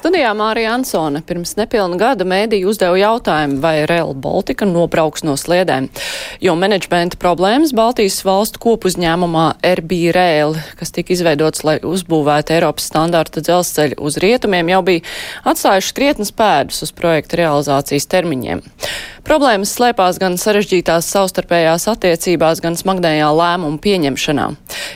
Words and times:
Studijā 0.00 0.30
Mārija 0.32 0.70
Ansone 0.78 1.20
pirms 1.28 1.58
nepilna 1.58 1.98
gada 2.00 2.24
mēdīja 2.24 2.70
uzdeva 2.70 2.96
jautājumu, 2.96 3.58
vai 3.60 3.82
Rail 3.84 4.14
Baltica 4.16 4.64
nobrauks 4.64 5.26
no 5.28 5.34
sliedēm, 5.36 5.90
jo 6.40 6.54
menedžmenta 6.56 7.18
problēmas 7.20 7.74
Baltijas 7.76 8.16
valstu 8.24 8.62
kopuzņēmumā 8.64 9.44
RB 9.74 9.98
Rail, 10.16 10.56
kas 10.80 10.96
tika 10.96 11.12
izveidots, 11.12 11.66
lai 11.68 11.76
uzbūvētu 11.84 12.56
Eiropas 12.56 12.88
standarta 12.88 13.44
dzelzceļu 13.44 14.00
uz 14.00 14.16
rietumiem, 14.24 14.72
jau 14.72 14.80
bija 14.88 15.04
atstājuši 15.52 15.96
krietnes 16.00 16.32
pēdus 16.32 16.80
uz 16.88 16.96
projekta 16.96 17.42
realizācijas 17.42 18.08
termiņiem. 18.08 18.64
Problēmas 19.28 19.74
slēpās 19.76 20.16
gan 20.16 20.40
sarežģītās 20.40 21.12
savstarpējās 21.12 21.84
attiecībās, 21.92 22.64
gan 22.64 22.80
smagnējā 22.80 23.28
lēmumu 23.36 23.76
pieņemšanā. 23.84 24.48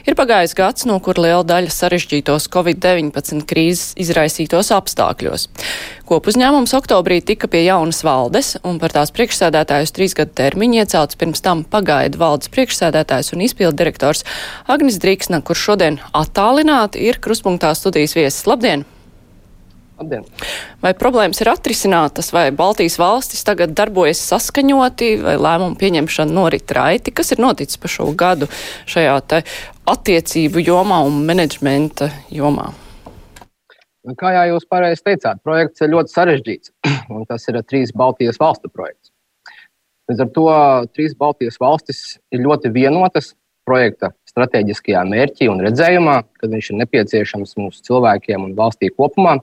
Ir 0.08 0.16
pagājis 0.16 0.56
gads, 0.56 0.88
no 0.88 0.96
kur 1.04 1.20
liela 1.20 1.44
daļa 1.44 1.70
sarežģītos 1.76 2.48
Covid-19 2.56 3.44
krīzes 3.44 3.92
izraisītos 4.00 4.72
apstākļos. 4.72 4.93
Kopuzņēmums 6.08 6.74
oktobrī 6.76 7.20
tika 7.24 7.48
pie 7.50 7.64
jaunas 7.64 8.02
valdes, 8.04 8.54
un 8.66 8.80
par 8.82 8.94
tās 8.94 9.12
priekšsēdētāju 9.16 9.88
uz 9.88 9.94
trīs 9.96 10.16
gadu 10.18 10.34
termiņu 10.40 10.80
iecelts 10.82 11.20
pirms 11.20 11.44
tam 11.44 11.64
pagaidu 11.68 12.20
valdes 12.20 12.52
priekšsēdētājs 12.54 13.32
un 13.34 13.44
izpildu 13.46 13.78
direktors 13.80 14.24
Agnis 14.70 15.00
Drīksna, 15.02 15.42
kurš 15.44 15.68
šodien 15.70 16.00
attālināti 16.12 17.06
ir 17.08 17.20
kruspunktā 17.24 17.72
studijas 17.78 18.16
viesis. 18.18 18.44
Labdien! 18.50 18.84
Labdien. 19.94 20.24
Vai 20.82 20.90
problēmas 20.98 21.38
ir 21.38 21.52
atrisinātas, 21.52 22.32
vai 22.34 22.48
Baltijas 22.54 22.96
valstis 22.98 23.46
tagad 23.46 23.76
darbojas 23.78 24.22
saskaņoti, 24.26 25.10
vai 25.22 25.36
lēmumu 25.38 25.78
pieņemšana 25.78 26.34
norit 26.34 26.74
raiti? 26.74 27.14
Kas 27.14 27.30
ir 27.30 27.42
noticis 27.44 27.78
pa 27.78 27.90
šo 27.90 28.10
gadu 28.18 28.50
šajā 28.90 29.20
attiecību 29.94 30.66
jomā 30.66 31.04
un 31.06 31.22
menedžmenta 31.28 32.10
jomā? 32.34 32.72
Kā 34.20 34.34
jau 34.34 34.44
jūs 34.50 34.66
pareizi 34.68 35.00
teicāt, 35.06 35.38
projekts 35.40 35.80
ir 35.80 35.88
ļoti 35.94 36.12
sarežģīts, 36.12 36.72
un 37.14 37.24
tas 37.28 37.46
ir 37.48 37.56
trīs 37.64 37.92
Baltijas 37.96 38.36
valstu 38.40 38.68
projekts. 38.68 39.08
Līdz 40.10 40.20
ar 40.20 40.32
to 40.36 40.48
trīs 40.92 41.14
Baltijas 41.16 41.56
valstis 41.60 42.02
ir 42.34 42.42
ļoti 42.44 42.68
vienotas 42.74 43.32
projekta 43.64 44.10
stratēģiskajā 44.28 45.06
mērķī 45.08 45.48
un 45.48 45.62
redzējumā, 45.64 46.18
kad 46.36 46.52
viņš 46.52 46.70
ir 46.70 46.78
nepieciešams 46.82 47.56
mūsu 47.56 47.80
cilvēkiem 47.88 48.44
un 48.44 48.52
valstī 48.58 48.90
kopumā. 48.92 49.38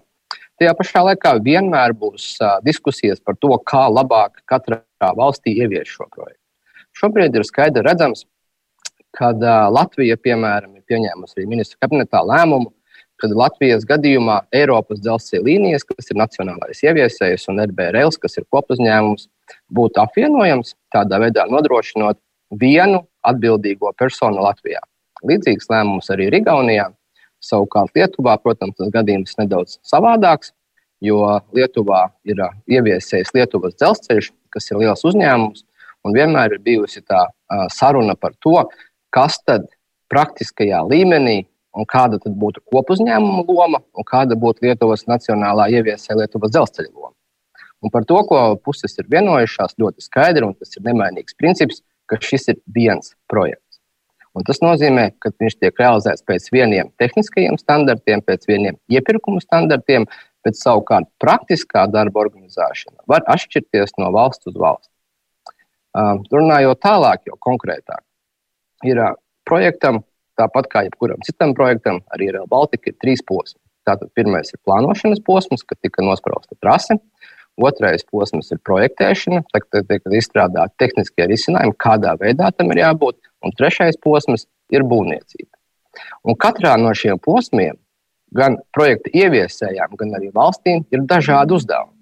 Tajā 0.62 0.76
pašā 0.78 1.02
laikā 1.08 1.32
vienmēr 1.42 1.96
būs 1.98 2.36
diskusijas 2.62 3.18
par 3.26 3.40
to, 3.42 3.56
kā 3.66 3.88
labāk 3.90 4.44
katrā 4.46 4.84
valstī 5.18 5.56
ievies 5.58 5.90
šo 5.90 6.06
projektu. 6.14 6.38
Šobrīd 7.02 7.34
ir 7.34 7.48
skaidri 7.48 7.82
redzams, 7.88 8.28
ka 9.18 9.32
Latvija, 9.74 10.20
piemēram, 10.22 10.78
ir 10.78 10.86
pieņēmusi 10.86 11.40
arī 11.40 11.48
ministra 11.50 11.82
kabinetā 11.82 12.22
lēmumu, 12.28 12.70
ka 13.22 13.30
Latvijas 13.30 13.86
gadījumā 13.88 14.40
Eiropas 14.56 15.02
dzelzceļa 15.04 15.46
līnijas, 15.46 15.86
kas 15.88 16.10
ir 16.12 16.20
nacionālais 16.20 16.82
ieviesējs, 16.84 17.48
un 17.52 17.62
RB 17.64 17.92
Rails, 17.96 18.18
kas 18.22 18.40
ir 18.40 18.48
kopuzņēmums, 18.54 19.28
būtu 19.78 20.02
apvienojams, 20.02 20.74
tādā 20.94 21.22
veidā 21.22 21.46
nodrošinot 21.52 22.20
vienu 22.62 23.04
atbildīgo 23.28 23.94
personu 24.00 24.44
Latvijā. 24.44 24.82
Līdzīgs 25.28 25.70
lēmums 25.70 26.10
arī 26.14 26.30
ir 26.30 26.40
Igaunijā. 26.42 26.90
Savukārt 27.42 27.96
Lietuvā, 27.98 28.36
protams, 28.42 28.76
tas 28.78 28.90
gadījums 28.94 29.38
nedaudz 29.40 29.80
savādāks, 29.88 30.52
jo 31.02 31.24
Lietuvā 31.58 32.08
ir 32.30 32.42
ieviesējis 32.70 33.34
Lietuvas 33.34 33.78
dzelzceļš, 33.80 34.32
kas 34.54 34.70
ir 34.70 34.82
liels 34.82 35.06
uzņēmums, 35.10 35.64
un 36.06 36.18
vienmēr 36.18 36.58
ir 36.58 36.66
bijusi 36.66 37.02
tā 37.02 37.26
saruna 37.74 38.14
par 38.18 38.36
to, 38.46 38.60
kas 39.14 39.40
tad 39.46 39.66
praktiskajā 40.12 40.84
līmenī 40.90 41.42
un 41.78 41.88
kāda 41.88 42.20
tad 42.22 42.36
būtu 42.38 42.64
kopuzņēmuma 42.72 43.46
loma 43.48 43.82
un 43.96 44.08
kāda 44.08 44.38
būtu 44.40 44.68
Lietuvas 44.68 45.08
nacionālā 45.10 45.70
ieviesēja 45.78 46.20
Lietuvas 46.20 46.54
dzelzceļa 46.54 46.92
loma. 46.92 47.16
Un 47.82 47.90
par 47.94 48.06
to, 48.06 48.20
ko 48.30 48.42
puses 48.62 48.94
ir 49.02 49.08
vienojušās, 49.10 49.78
ļoti 49.82 50.06
skaidri, 50.06 50.46
un 50.46 50.54
tas 50.58 50.76
ir 50.78 50.86
nemainīgs 50.86 51.38
princips, 51.40 51.82
ka 52.06 52.20
šis 52.22 52.52
ir 52.54 52.60
viens 52.76 53.16
projekts. 53.32 53.80
Un 54.38 54.46
tas 54.48 54.62
nozīmē, 54.64 55.10
ka 55.20 55.32
viņš 55.42 55.58
tiek 55.60 55.80
realizēts 55.80 56.24
pēc 56.28 56.46
vieniem 56.54 56.92
tehniskajiem 57.02 57.58
standartiem, 57.60 58.22
pēc 58.24 58.46
vieniem 58.48 58.78
iepirkuma 58.92 59.42
standartiem, 59.44 60.06
bet 60.46 60.58
savukārt 60.58 61.10
praktiskā 61.22 61.84
darba 61.92 62.24
organizēšana 62.24 63.04
var 63.12 63.26
atšķirties 63.34 63.98
no 64.00 64.12
valsts 64.16 64.48
uz 64.48 64.56
valsts. 64.56 64.90
Uh, 65.92 66.22
runājot 66.32 66.80
tālāk, 66.80 67.26
jau 67.28 67.36
konkrētāk, 67.44 68.00
ir 68.88 69.02
uh, 69.04 69.18
projektam, 69.44 70.00
tāpat 70.42 70.70
kā 70.72 70.86
jebkuram 70.88 71.22
citam 71.28 71.56
projektam, 71.58 72.02
arī 72.16 72.32
Real 72.36 72.50
Baltica 72.50 72.92
ir 72.92 72.98
trīs 73.02 73.24
posmi. 73.26 73.60
Tātad 73.88 74.12
pirmais 74.18 74.52
ir 74.54 74.62
plānošanas 74.68 75.24
posms, 75.26 75.64
kad 75.66 75.80
tika 75.82 76.06
nosprausta 76.06 76.58
trase. 76.62 77.00
Otrais 77.62 78.06
posms 78.08 78.52
ir 78.54 78.62
projektēšana, 78.66 79.42
tad 79.52 79.88
tiek 79.90 80.06
izstrādāti 80.18 80.78
tehniskie 80.82 81.28
risinājumi, 81.30 81.78
kādā 81.82 82.14
veidā 82.20 82.50
tam 82.56 82.72
ir 82.74 82.84
jābūt. 82.84 83.18
Un 83.46 83.54
trešais 83.58 83.98
posms 84.02 84.48
ir 84.74 84.86
būvniecība. 84.88 85.52
Un 86.24 86.38
katrā 86.40 86.78
no 86.80 86.94
šiem 86.96 87.20
posmiem, 87.22 87.76
gan 88.38 88.58
projekta 88.76 89.12
ieviesējām, 89.18 89.98
gan 90.00 90.16
arī 90.20 90.32
valstīm, 90.36 90.86
ir 90.94 91.04
dažādi 91.10 91.58
uzdevumi. 91.58 92.01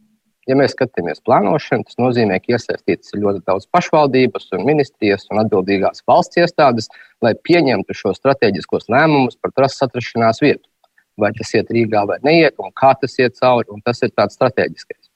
Ja 0.49 0.55
mēs 0.57 0.73
skatāmies 0.73 1.21
plānošanu, 1.27 1.85
tas 1.85 1.99
nozīmē, 2.01 2.39
ka 2.41 2.55
iesaistītas 2.55 3.13
ir 3.13 3.21
ļoti 3.21 3.43
daudz 3.45 3.67
pašvaldības, 3.75 4.47
un 4.57 4.65
ministrijas 4.65 5.27
un 5.29 5.43
atbildīgās 5.43 6.01
valsts 6.09 6.41
iestādes, 6.41 6.89
lai 7.21 7.35
pieņemtu 7.45 7.93
šo 7.93 8.15
strateģiskos 8.17 8.89
lēmumus 8.89 9.37
par 9.37 9.53
trases 9.53 9.85
atrašanās 9.85 10.41
vietu. 10.41 10.65
Vai 11.21 11.29
tas 11.37 11.53
iet 11.53 11.69
Rīgā 11.75 12.01
vai 12.09 12.17
neiet, 12.25 12.57
un 12.63 12.73
kā 12.73 12.95
tas 12.97 13.13
iet 13.21 13.37
cauri, 13.37 13.69
un 13.69 13.83
tas 13.85 14.01
ir 14.01 14.15
tāds 14.15 14.39
strateģiskais. 14.39 15.09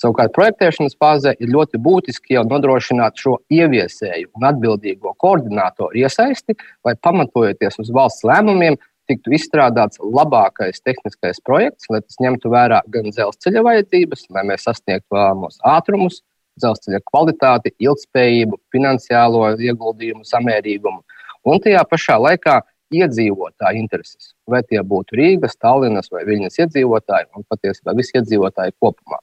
Savukārt 0.00 0.32
projektēšanas 0.34 0.96
fāzē 1.00 1.34
ir 1.38 1.52
ļoti 1.52 1.78
būtiski 1.82 2.34
jau 2.36 2.42
nodrošināt 2.48 3.20
šo 3.22 3.36
ieviesēju 3.52 4.32
un 4.36 4.46
atbildīgo 4.50 5.14
koordinātoru 5.22 6.02
iesaisti, 6.02 6.56
lai 6.84 6.96
pamatojoties 7.06 7.78
uz 7.84 7.92
valsts 7.94 8.26
lēmumiem, 8.26 8.80
tiktu 9.12 9.36
izstrādāts 9.36 10.00
labākais 10.02 10.82
tehniskais 10.82 11.40
projekts, 11.46 11.88
lai 11.92 12.02
tas 12.02 12.18
ņemtu 12.24 12.50
vērā 12.52 12.82
gan 12.92 13.08
dzelzceļa 13.12 13.64
vajadzības, 13.68 14.26
lai 14.34 14.44
mēs 14.50 14.66
sasniegtu 14.66 15.14
vēlamos 15.14 15.60
ātrumus, 15.76 16.22
dzelzceļa 16.60 17.00
kvalitāti, 17.08 17.72
ilgspējību, 17.80 18.58
finansiālo 18.74 19.52
ieguldījumu, 19.56 20.26
samērīgumu 20.28 21.00
un 21.48 21.62
tajā 21.62 21.82
pašā 21.90 22.18
laikā 22.22 22.60
iedzīvotāju 22.92 23.80
intereses. 23.80 24.32
Vai 24.48 24.62
tie 24.68 24.82
būtu 24.84 25.16
Rīgas, 25.18 25.56
Tallinas 25.60 26.12
vai 26.12 26.26
Viņas 26.28 26.58
iedzīvotāji, 26.60 27.30
un 27.36 27.46
patiesībā 27.48 27.94
visi 27.96 28.18
iedzīvotāji 28.18 28.76
kopumā. 28.82 29.22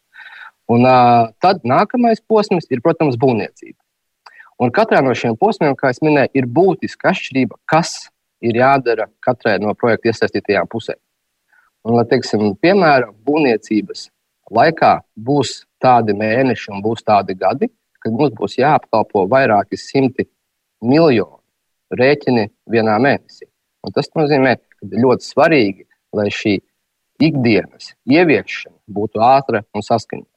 Un, 0.69 0.85
uh, 0.85 1.29
tad 1.41 1.63
nākamais 1.65 2.21
posms 2.29 2.69
ir, 2.69 2.81
protams, 2.85 3.17
būvniecība. 3.21 3.77
Un 4.59 4.73
katrā 4.75 4.99
no 5.05 5.13
šiem 5.15 5.37
posmiem, 5.39 5.73
kā 5.79 5.93
jau 5.93 6.05
minēju, 6.09 6.33
ir 6.35 6.47
būtiska 6.51 7.13
atšķirība, 7.13 7.57
kas 7.69 8.09
ir 8.41 8.59
jādara 8.61 9.07
katrai 9.25 9.57
no 9.61 9.73
projekta 9.77 10.11
iesaistītajām 10.11 10.69
pusēm. 10.71 10.99
Un, 11.87 11.95
lai, 11.95 12.05
teiksim, 12.11 12.53
piemēram, 12.59 13.15
būvniecības 13.25 14.07
laikā 14.51 14.93
būs 15.15 15.63
tādi 15.83 16.15
mēneši 16.17 16.73
un 16.73 16.83
būs 16.83 17.05
tādi 17.07 17.35
gadi, 17.39 17.69
kad 17.99 18.15
mums 18.15 18.35
būs 18.35 18.57
jāapkalpo 18.59 19.25
vairāki 19.31 19.79
simti 19.79 20.27
miljonu 20.83 21.39
rēķini 21.95 22.49
vienā 22.71 22.97
mēnesī. 23.01 23.47
Un 23.83 23.95
tas 23.95 24.11
nozīmē, 24.15 24.57
ka 24.59 24.89
ir 24.89 25.05
ļoti 25.05 25.25
svarīgi, 25.25 25.87
lai 26.15 26.27
šī 26.33 26.57
ikdienas 27.23 27.93
ieviešana 28.09 28.77
būtu 28.91 29.23
ātra 29.23 29.63
un 29.75 29.85
saskaņota. 29.85 30.31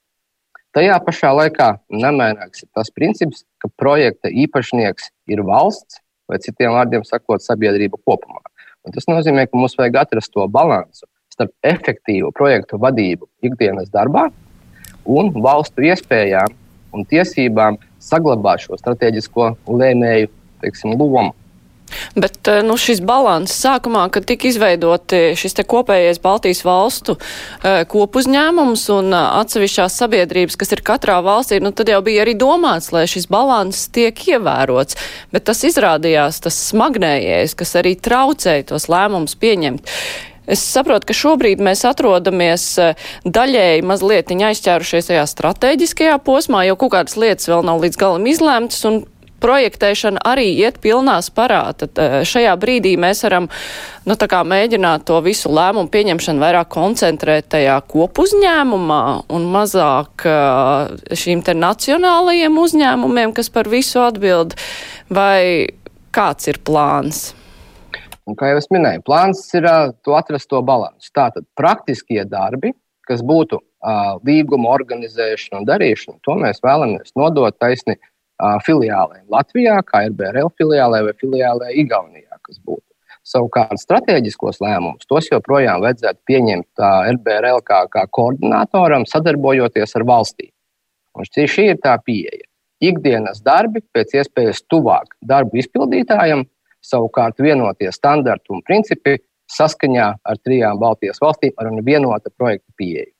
Tajā 0.72 0.94
pašā 1.04 1.31
laikā 1.37 1.69
nemainīgs 1.93 2.64
ir 2.64 2.70
tas 2.72 2.88
princips, 2.94 3.43
ka 3.60 3.69
projekta 3.76 4.31
īpašnieks 4.32 5.10
ir 5.28 5.43
valsts, 5.44 6.00
vai 6.32 6.40
citiem 6.43 6.73
vārdiem 6.75 7.05
sakot, 7.06 7.44
sabiedrība 7.44 8.00
kopumā. 8.08 8.40
Un 8.82 8.94
tas 8.94 9.06
nozīmē, 9.06 9.46
ka 9.46 9.58
mums 9.58 9.76
vajag 9.79 10.00
atrast 10.02 10.32
to 10.34 10.46
līdzsvaru 10.49 11.11
starp 11.32 11.52
efektīvu 11.64 12.32
projektu 12.37 12.76
vadību 12.81 13.29
ikdienas 13.46 13.88
darbā 13.93 14.26
un 15.08 15.31
valstu 15.44 15.87
iespējām 15.88 16.52
un 16.93 17.06
tiesībām 17.08 17.79
saglabāt 18.02 18.67
šo 18.67 18.76
strateģisko 18.81 19.52
lēmēju 19.70 20.29
teiksim, 20.62 20.96
lomu. 20.99 21.32
Bet 22.14 22.48
eh, 22.50 22.62
nu, 22.66 22.76
šis 22.80 23.02
balans 23.04 23.54
sākumā, 23.62 24.06
kad 24.12 24.26
tika 24.28 24.48
izveidoti 24.50 25.22
šis 25.38 25.56
te 25.58 25.64
kopējais 25.68 26.20
Baltijas 26.22 26.62
valstu 26.66 27.16
uh, 27.16 27.82
kopuzņēmums 27.88 28.84
un 28.94 29.12
uh, 29.12 29.38
atsevišķās 29.42 29.98
sabiedrības, 30.02 30.58
kas 30.60 30.74
ir 30.74 30.82
katrā 30.86 31.18
valstī, 31.24 31.60
nu, 31.62 31.72
tad 31.76 31.92
jau 31.92 32.00
bija 32.04 32.24
arī 32.26 32.36
domāts, 32.38 32.92
lai 32.94 33.04
šis 33.10 33.28
balans 33.32 33.86
tiek 33.94 34.18
ievērots. 34.34 34.98
Bet 35.34 35.48
tas 35.48 35.62
izrādījās 35.68 36.42
tas 36.44 36.58
smagnējais, 36.72 37.56
kas 37.58 37.76
arī 37.80 37.96
traucēja 38.00 38.70
tos 38.72 38.88
lēmumus 38.92 39.38
pieņemt. 39.40 39.88
Es 40.52 40.62
saprotu, 40.66 41.06
ka 41.06 41.14
šobrīd 41.14 41.60
mēs 41.62 41.84
atrodamies 41.86 42.64
daļēji 43.22 43.84
mazliet 43.86 44.32
aizķērušies 44.34 45.12
tajā 45.12 45.22
strateģiskajā 45.30 46.16
posmā, 46.26 46.64
jo 46.66 46.74
kaut 46.80 46.96
kādas 46.96 47.14
lietas 47.20 47.46
vēl 47.50 47.62
nav 47.66 47.78
līdz 47.84 48.00
galam 48.00 48.26
izlēmtas, 48.26 48.82
un 48.90 49.04
projektēšana 49.42 50.22
arī 50.32 50.48
iet 50.62 50.78
pilnās 50.84 51.28
parā. 51.34 51.64
Tad 51.78 51.98
šajā 52.28 52.54
brīdī 52.62 52.94
mēs 53.00 53.24
varam 53.26 53.50
nu, 54.06 54.16
mēģināt 54.48 55.06
to 55.10 55.18
visu 55.26 55.52
lēmumu 55.52 55.90
pieņemšanu 55.92 56.42
vairāk 56.42 56.70
koncentrēt 56.72 57.50
tajā 57.56 57.76
kopuzņēmumā 57.92 59.02
un 59.34 59.46
mazāk 59.52 60.26
šīm 61.24 61.44
te 61.46 61.58
nacionālajiem 61.58 62.58
uzņēmumiem, 62.64 63.36
kas 63.36 63.52
par 63.52 63.70
visu 63.72 64.02
atbild. 64.06 64.56
Vai 65.12 65.68
kāds 66.14 66.48
ir 66.48 66.60
plāns? 66.64 67.32
Un, 68.28 68.36
kā 68.38 68.52
jau 68.52 68.60
es 68.60 68.68
minēju, 68.70 69.02
plāns 69.06 69.42
ir 69.58 69.66
uh, 69.66 69.90
atrast 70.18 70.50
to 70.52 70.60
līdzsvaru. 70.62 71.10
Tātad 71.16 71.46
praktiskie 71.58 72.22
darbi, 72.28 72.70
kas 73.08 73.24
būtu 73.26 73.58
uh, 73.58 74.14
līguma 74.26 74.70
organizēšana 74.76 75.62
un 75.62 75.66
darīšana, 75.66 76.20
to 76.22 76.36
mēs 76.38 76.62
vēlamies 76.62 77.16
nodot 77.18 77.56
taisni 77.58 77.98
filiālēm 78.66 79.26
Latvijā, 79.32 79.78
kā 79.86 80.06
ir 80.06 80.16
BRL 80.18 80.50
filiālē 80.58 81.02
vai 81.08 81.12
filiālē 81.20 81.74
Igaunijā, 81.82 82.38
kas 82.42 82.58
būtu. 82.58 82.86
Savukārt, 83.22 83.78
strateģiskos 83.78 84.58
lēmumus 84.64 85.06
tos 85.06 85.28
joprojām 85.30 85.82
vajadzētu 85.84 86.18
pieņemt 86.26 86.82
RBRL 87.14 87.62
kā, 87.66 87.84
kā 87.92 88.02
koordinatoram, 88.10 89.06
sadarbojoties 89.06 89.94
ar 89.98 90.06
valstīm. 90.08 90.50
Un 91.14 91.28
šī 91.28 91.68
ir 91.70 91.78
tā 91.84 91.94
pieeja. 92.02 92.48
Ikdienas 92.82 93.38
darbi 93.46 93.84
pēc 93.94 94.16
iespējas 94.18 94.64
tuvāk 94.66 95.14
darbu 95.22 95.60
izpildītājam, 95.62 96.42
savukārt 96.82 97.38
vienotie 97.38 97.92
standarti 97.94 98.50
un 98.50 98.62
principi 98.66 99.20
saskaņā 99.52 100.08
ar 100.18 100.40
trijām 100.42 100.80
Baltijas 100.82 101.22
valstīm 101.22 101.54
ar 101.62 101.70
vienota 101.86 102.32
projekta 102.34 102.72
pieeju. 102.76 103.12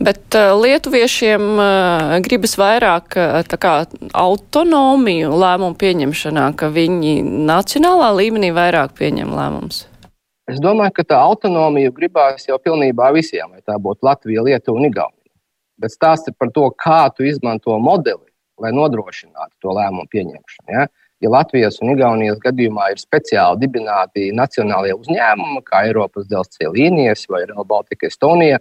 Bet 0.00 0.34
uh, 0.34 0.54
lietuviešiem 0.58 1.44
uh, 1.54 2.16
gribas 2.24 2.56
vairāk 2.58 3.16
uh, 3.20 3.56
kā, 3.60 3.74
autonomiju 4.16 5.30
lēmumu 5.42 5.76
pieņemšanā, 5.80 6.50
ka 6.58 6.70
viņi 6.74 7.20
nacionālā 7.48 8.10
līmenī 8.18 8.50
vairāk 8.56 8.96
pieņem 8.98 9.30
lēmumus. 9.36 9.84
Es 10.50 10.58
domāju, 10.58 10.94
ka 10.96 11.04
tā 11.12 11.18
autonomija 11.22 11.92
gribās 11.94 12.48
jau 12.48 12.58
pilnībā 12.58 13.12
visiem, 13.14 13.52
vai 13.52 13.62
tā 13.62 13.76
būtu 13.78 14.06
Latvija, 14.06 14.42
Lietuva 14.46 14.80
un 14.80 14.88
Igaunija. 14.88 15.34
Bet 15.80 15.94
stāsts 15.94 16.32
ir 16.32 16.34
par 16.40 16.50
to, 16.56 16.66
kā 16.80 17.04
tu 17.14 17.28
izmanto 17.28 17.76
modeli, 17.78 18.26
lai 18.60 18.72
nodrošinātu 18.74 19.54
to 19.62 19.76
lēmumu 19.76 20.10
pieņemšanu. 20.10 20.74
Ja? 20.74 20.88
ja 21.22 21.32
Latvijas 21.36 21.78
un 21.84 21.92
Igaunijas 21.94 22.40
gadījumā 22.42 22.90
ir 22.92 23.00
speciāli 23.00 23.62
dibināti 23.62 24.30
nacionālie 24.36 24.96
uzņēmumi, 24.96 25.62
kā 25.68 25.84
Eiropas 25.88 26.26
dzelzceļa 26.30 26.72
līnijas 26.76 27.26
vai 27.30 27.44
Real 27.46 27.66
Baltica 27.68 28.08
Estonija, 28.10 28.58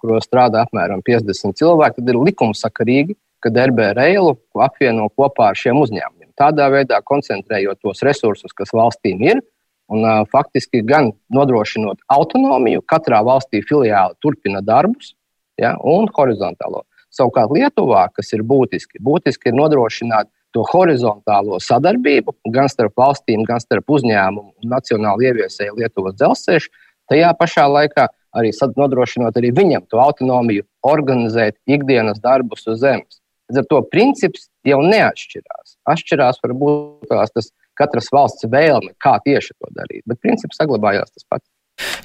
kuros 0.00 0.26
strādā 0.26 0.64
apmēram 0.66 1.02
50 1.06 1.56
cilvēki, 1.58 2.00
tad 2.00 2.12
ir 2.12 2.20
likumsakarīgi, 2.28 3.16
ka 3.42 3.52
DRB 3.54 3.92
reilu 3.98 4.34
apvieno 4.58 5.06
kopā 5.14 5.52
ar 5.52 5.58
šiem 5.58 5.78
uzņēmumiem. 5.78 6.32
Tādā 6.38 6.68
veidā 6.70 6.98
koncentrējot 7.06 7.80
tos 7.82 8.02
resursus, 8.06 8.54
kas 8.54 8.74
valstīm 8.74 9.22
ir, 9.26 9.42
un 9.88 10.04
uh, 10.04 10.24
faktiski 10.30 10.82
gan 10.86 11.12
nodrošinot 11.32 12.02
autonomiju, 12.12 12.82
katrā 12.90 13.22
valstī 13.24 13.62
filiāli 13.64 14.18
turpina 14.22 14.60
darbus, 14.64 15.14
ja, 15.58 15.74
un 15.82 16.10
horizontālo. 16.14 16.84
Savukārt 17.14 17.54
Lietuvā, 17.56 18.08
kas 18.14 18.34
ir 18.36 18.44
būtiski, 18.46 19.00
būtiski 19.02 19.50
ir 19.50 19.56
nodrošināt 19.56 20.28
to 20.52 20.64
horizontālo 20.72 21.58
sadarbību 21.62 22.34
gan 22.52 22.68
starp 22.72 22.96
valstīm, 23.00 23.44
gan 23.48 23.60
starp 23.62 23.88
uzņēmumu 23.96 24.52
un 24.62 24.70
nacionāli 24.72 25.30
ieviesēju 25.30 25.78
Lietuvas 25.80 26.16
dzelzceļu. 26.20 26.70
Tajā 27.08 27.32
pašā 27.40 27.64
laikā 27.72 28.08
arī 28.36 28.52
nodrošinot 28.76 29.36
arī 29.38 29.52
viņam 29.56 29.86
to 29.88 30.00
autonomiju, 30.02 30.66
organizēt 30.86 31.56
ikdienas 31.66 32.20
darbus 32.20 32.66
uz 32.66 32.80
zemes. 32.82 33.20
Līdz 33.48 33.62
ar 33.62 33.68
to 33.70 33.80
princips 33.88 34.48
jau 34.68 34.80
neatšķirās. 34.84 35.78
Atšķirās 35.88 36.40
varbūt 36.44 37.08
tas 37.08 37.52
katras 37.78 38.10
valsts 38.12 38.44
vēlme, 38.50 38.92
kā 39.00 39.16
tieši 39.24 39.54
to 39.56 39.70
darīt, 39.76 40.02
bet 40.06 40.20
princips 40.20 40.60
saglabājās 40.60 41.14
tas 41.14 41.24
pats. 41.30 41.46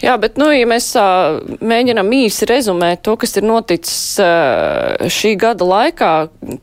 Jā, 0.04 0.14
bet, 0.22 0.38
nu, 0.38 0.50
ja 0.54 0.68
mēs 0.70 0.92
uh, 1.00 1.40
mēģinām 1.64 2.10
īsi 2.14 2.46
rezumēt 2.50 3.02
to, 3.06 3.16
kas 3.20 3.34
ir 3.40 3.46
noticis 3.48 4.20
uh, 4.22 5.08
šī 5.10 5.34
gada 5.42 5.66
laikā, 5.66 6.12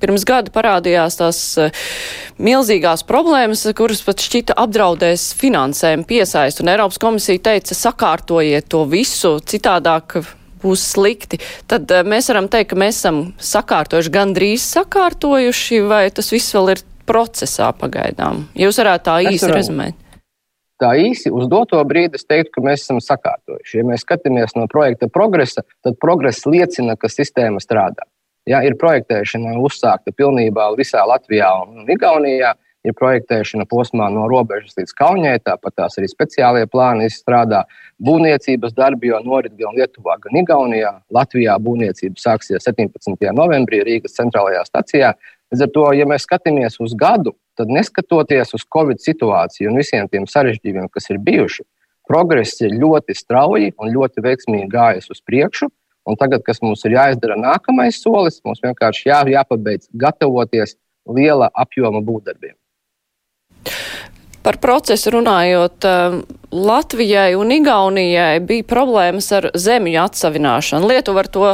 pirms 0.02 0.26
gada 0.28 0.52
parādījās 0.54 1.18
tās 1.18 1.40
uh, 1.58 1.86
milzīgās 2.38 3.02
problēmas, 3.08 3.64
kuras 3.76 4.04
pat 4.06 4.22
šķita 4.22 4.54
apdraudēs 4.62 5.30
finansējumu 5.40 6.06
piesaist, 6.10 6.62
un 6.62 6.70
Eiropas 6.70 7.00
komisija 7.02 7.42
teica, 7.50 7.74
sakārtojiet 7.74 8.68
to 8.70 8.84
visu, 8.90 9.38
citādāk 9.42 10.20
būs 10.62 10.84
slikti, 10.92 11.40
tad 11.70 11.90
uh, 11.90 12.04
mēs 12.06 12.30
varam 12.30 12.46
teikt, 12.52 12.74
ka 12.74 12.78
mēs 12.78 13.00
esam 13.02 13.24
sakārtojuši, 13.42 14.14
gandrīz 14.14 14.68
sakārtojuši, 14.76 15.82
vai 15.90 16.04
tas 16.14 16.30
viss 16.30 16.54
vēl 16.54 16.76
ir 16.76 16.84
procesā 17.10 17.72
pagaidām? 17.74 18.44
Jūs 18.54 18.78
varētu 18.84 19.08
tā 19.10 19.18
īsi 19.32 19.50
rezumēt 19.50 19.98
tā 20.80 20.94
īsi 20.98 21.30
uz 21.32 21.48
doto 21.50 21.80
brīdi 21.86 22.18
es 22.18 22.26
teiktu, 22.26 22.56
ka 22.56 22.64
mēs 22.64 22.86
esam 22.86 23.00
sakārtojuši. 23.04 23.80
Ja 23.80 23.84
mēs 23.86 24.06
skatāmies 24.06 24.56
no 24.56 24.66
projekta 24.70 25.10
progresa, 25.12 25.64
tad 25.84 25.98
progress 26.00 26.46
liecina, 26.48 26.96
ka 26.96 27.12
sistēma 27.12 27.62
strādā. 27.62 28.08
Ja, 28.48 28.62
ir 28.64 28.78
projektēšana 28.80 29.58
uzsākta 29.60 30.14
pilnībā 30.16 30.70
visā 30.78 31.04
Latvijā 31.06 31.52
un 31.66 31.86
Igaunijā. 31.90 32.56
Ir 32.80 32.94
projektēšana 32.96 33.66
posmā 33.68 34.06
no 34.08 34.22
robežas 34.24 34.72
līdz 34.78 34.94
Kaunijai, 34.96 35.42
tāpat 35.44 35.74
tās 35.76 35.98
arī 36.00 36.06
speciālie 36.08 36.64
plāni 36.64 37.10
izstrādā. 37.10 37.66
Būvniecības 38.00 38.72
darbi 38.72 39.10
jau 39.10 39.18
norit 39.20 39.52
gan 39.58 39.76
Lietuvā, 39.76 40.16
gan 40.22 40.38
Igaunijā. 40.40 40.94
Latvijā 41.12 41.58
būvniecība 41.60 42.16
sāksies 42.16 42.64
17. 42.64 43.28
novembrī 43.36 43.82
Rīgas 43.84 44.16
centrālajā 44.16 44.64
stacijā. 44.64 45.12
Līdz 45.52 45.66
ar 45.66 45.72
to, 45.74 45.84
ja 45.98 46.08
mēs 46.08 46.24
skatāmies 46.24 46.80
uz 46.80 46.96
gadu, 46.96 47.34
tad 47.60 47.72
neskatoties 47.72 48.54
uz 48.56 48.64
Covid 48.72 49.02
situāciju 49.04 49.70
un 49.70 49.80
visiem 49.80 50.08
tiem 50.08 50.26
sarežģījumiem, 50.30 50.88
kas 50.92 51.10
ir 51.12 51.20
bijuši, 51.26 51.66
progress 52.08 52.60
ir 52.64 52.74
ļoti 52.80 53.16
strauji 53.16 53.74
un 53.78 53.92
ļoti 53.94 54.24
veiksmīgi 54.24 54.70
gājis 54.72 55.12
uz 55.12 55.20
priekšu. 55.26 55.70
Un 56.08 56.16
tagad, 56.16 56.40
kas 56.42 56.62
mums 56.64 56.80
ir 56.88 56.96
jāizdara 56.96 57.36
nākamais 57.38 58.00
solis, 58.00 58.40
mums 58.46 58.62
vienkārši 58.64 59.10
jā, 59.10 59.20
jāpabeidz 59.36 59.90
gatavoties 60.00 60.74
liela 61.06 61.50
apjoma 61.52 62.00
būvdarbiem. 62.02 62.56
Par 64.40 64.56
procesu 64.56 65.12
runājot, 65.12 65.84
um, 65.84 66.22
Latvijai 66.50 67.36
un 67.38 67.52
Igaunijai 67.54 68.40
bija 68.42 68.66
problēmas 68.66 69.28
ar 69.36 69.48
zemju 69.54 70.00
atsavināšanu. 70.02 70.88
Lietuva 70.90 71.22
ar 71.22 71.28
to 71.30 71.50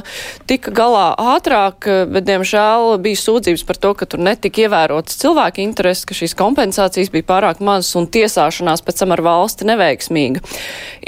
tika 0.49 0.73
galā 0.73 1.11
ātrāk, 1.37 1.89
bet, 2.13 2.25
diemžēl, 2.29 2.97
bija 3.05 3.21
sūdzības 3.21 3.67
par 3.69 3.81
to, 3.83 3.93
ka 3.99 4.09
tur 4.09 4.25
netika 4.25 4.65
ievērotas 4.65 5.21
cilvēku 5.21 5.61
intereses, 5.65 6.07
ka 6.09 6.17
šīs 6.17 6.37
kompensācijas 6.38 7.12
bija 7.12 7.29
pārāk 7.29 7.61
mazas 7.61 7.93
un 8.00 8.09
tiesāšanās 8.09 8.85
pēc 8.87 9.03
tam 9.03 9.12
ar 9.12 9.25
valsti 9.26 9.69
neveiksmīga. 9.69 10.45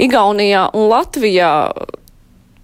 Igaunijā 0.04 0.68
un 0.76 0.90
Latvijā 0.92 1.52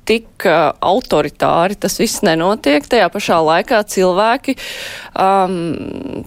tik 0.09 0.47
uh, 0.49 0.73
autoritāri 0.85 1.79
tas 1.81 1.99
viss 2.01 2.23
nenotiek. 2.27 2.87
Tajā 2.87 3.11
pašā 3.13 3.41
laikā 3.45 3.83
cilvēki 3.91 4.57
um, 5.19 5.59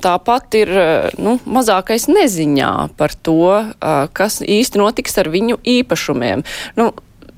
tāpat 0.03 0.59
ir 0.61 0.73
nu, 1.21 1.37
mazākais 1.45 2.09
neziņā 2.11 2.73
par 2.99 3.15
to, 3.15 3.41
uh, 3.57 4.05
kas 4.13 4.41
īsti 4.41 4.81
notiks 4.81 5.17
ar 5.21 5.31
viņu 5.33 5.61
īpašumiem. 5.77 6.45
Nu, 6.79 6.91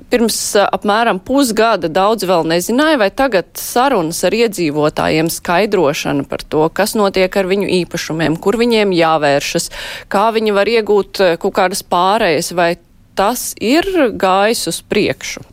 pirms 0.09 0.37
apmēram 0.61 1.19
pusgada 1.21 1.89
daudz 1.91 2.25
vēl 2.29 2.47
nezināja, 2.49 2.97
vai 3.01 3.09
tagad 3.13 3.51
sarunas 3.59 4.21
ar 4.25 4.35
iedzīvotājiem 4.35 5.29
skaidrošana 5.33 6.25
par 6.29 6.43
to, 6.43 6.65
kas 6.73 6.95
notiek 6.97 7.35
ar 7.37 7.49
viņu 7.49 7.69
īpašumiem, 7.81 8.39
kur 8.41 8.57
viņiem 8.59 8.93
jāvēršas, 8.97 9.69
kā 10.11 10.29
viņi 10.35 10.55
var 10.57 10.71
iegūt 10.71 11.23
kaut 11.41 11.55
kādas 11.61 11.85
pārējas, 11.85 12.53
vai 12.57 12.71
tas 13.19 13.51
ir 13.61 13.85
gājis 14.17 14.67
uz 14.71 14.81
priekšu. 14.89 15.45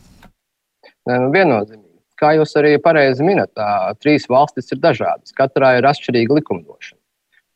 Nu, 1.07 1.27
viennozīmīgi. 1.31 1.83
Kā 2.17 2.33
jūs 2.33 2.55
arī 2.57 2.75
pareizi 2.81 3.25
minat, 3.25 3.51
tā, 3.55 3.67
trīs 4.01 4.25
valstis 4.29 4.71
ir 4.73 4.81
dažādas. 4.83 5.35
Katrā 5.37 5.77
ir 5.77 5.85
atšķirīga 5.85 6.39
likumdošana. 6.39 6.99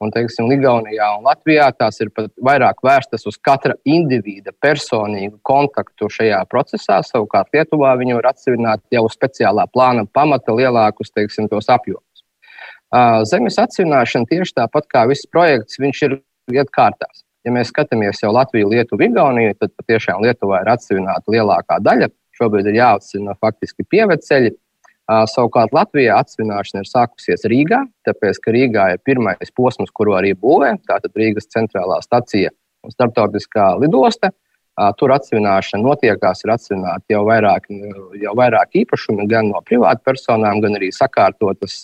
Un, 0.01 0.10
teiksim, 0.10 0.48
Igaunijā 0.50 1.08
un 1.17 1.27
Latvijā 1.27 1.67
tās 1.77 2.00
ir 2.01 2.10
pat 2.13 2.31
vairāk 2.41 2.79
vērstas 2.81 3.27
uz 3.29 3.36
katra 3.38 3.75
individa 3.86 4.53
personīgu 4.63 5.38
kontaktu 5.46 6.10
šajā 6.10 6.39
procesā. 6.50 7.01
Savukārt 7.05 7.51
Lietuvā 7.53 7.91
viņi 8.00 8.17
var 8.17 8.31
atsevināt 8.31 8.81
jau 8.93 9.03
speciālā 9.13 9.67
plāna 9.70 10.08
pamata 10.10 10.55
lielākus 10.58 11.13
teiksim, 11.13 11.50
apjomus. 11.51 12.24
Zemes 13.29 13.60
atsevināšana 13.62 14.29
tieši 14.31 14.58
tāpat 14.58 14.89
kā 14.89 15.05
viss 15.12 15.29
projekts, 15.29 15.77
viņš 15.81 16.01
ir 16.08 16.17
iet 16.55 16.74
kārtās. 16.74 17.22
Ja 17.46 17.53
mēs 17.53 17.70
skatāmies 17.70 18.24
jau 18.24 18.34
Latviju, 18.34 18.72
Lietuvu, 18.74 19.05
Igauniju, 19.05 19.53
tad 19.62 19.74
patiešām 19.77 20.25
Lietuvā 20.25 20.63
ir 20.65 20.74
atsevināta 20.74 21.34
lielākā 21.34 21.77
daļa 21.81 22.10
šobrīd 22.41 22.71
ir 22.71 22.81
jāatcina 22.81 23.38
faktiski 23.38 23.86
pieveceļi. 23.93 24.51
Savukārt 25.31 25.74
Latvijā 25.75 26.15
atsvināšana 26.21 26.83
ir 26.83 26.88
sākusies 26.88 27.43
Rīgā, 27.51 27.81
tāpēc, 28.07 28.38
ka 28.43 28.53
Rīgā 28.55 28.86
ir 28.93 29.01
pirmais 29.03 29.51
posms, 29.57 29.91
kuru 29.91 30.15
arī 30.15 30.31
būvē, 30.38 30.75
tātad 30.88 31.12
Rīgas 31.19 31.50
centrālā 31.51 31.98
stacija 32.05 32.53
un 32.86 32.93
starptautiskā 32.93 33.74
lidosta. 33.81 34.31
Tur 34.98 35.12
atsevināšana 35.13 35.83
notiekās, 35.83 36.45
ir 36.45 36.53
atsevināti 36.53 37.13
jau 37.13 37.25
vairāk, 37.27 37.67
jau 38.21 38.36
vairāk 38.39 38.79
īpašumi 38.81 39.27
gan 39.29 39.51
no 39.51 39.60
privātpersonām, 39.67 40.62
gan 40.63 40.77
arī 40.79 40.93
sakārtotas 40.95 41.81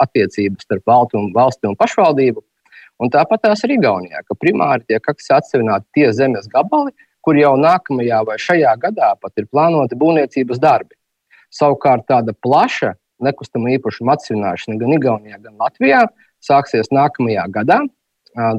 attiecības 0.00 0.64
starp 0.64 0.88
valsti 1.36 1.68
un 1.68 1.76
pašvaldību. 1.78 2.40
Un 3.04 3.12
tāpat 3.12 3.44
tās 3.44 3.60
ir 3.66 3.76
Igaunijā, 3.76 4.22
ka 4.24 4.38
primāri 4.40 4.86
tiek 4.88 5.04
atsevināti 5.12 5.86
tie 5.98 6.08
zemes 6.16 6.48
gabali, 6.48 6.94
kur 7.26 7.38
jau 7.40 7.56
nākamajā 7.58 8.20
vai 8.28 8.38
šajā 8.38 8.76
gadā 8.84 9.10
pat 9.18 9.34
ir 9.40 9.48
plānoti 9.50 9.98
būvniecības 9.98 10.62
darbi. 10.62 10.94
Savukārt 11.50 12.06
tāda 12.06 12.34
plaša 12.46 12.94
nekustamo 13.26 13.70
īpašumu 13.74 14.12
atsevināšana 14.14 14.78
gan 14.78 14.94
Igaunijā, 14.94 15.40
gan 15.42 15.56
Latvijā 15.58 16.04
sāksies 16.44 16.92
nākamajā 16.94 17.46
gadā, 17.50 17.80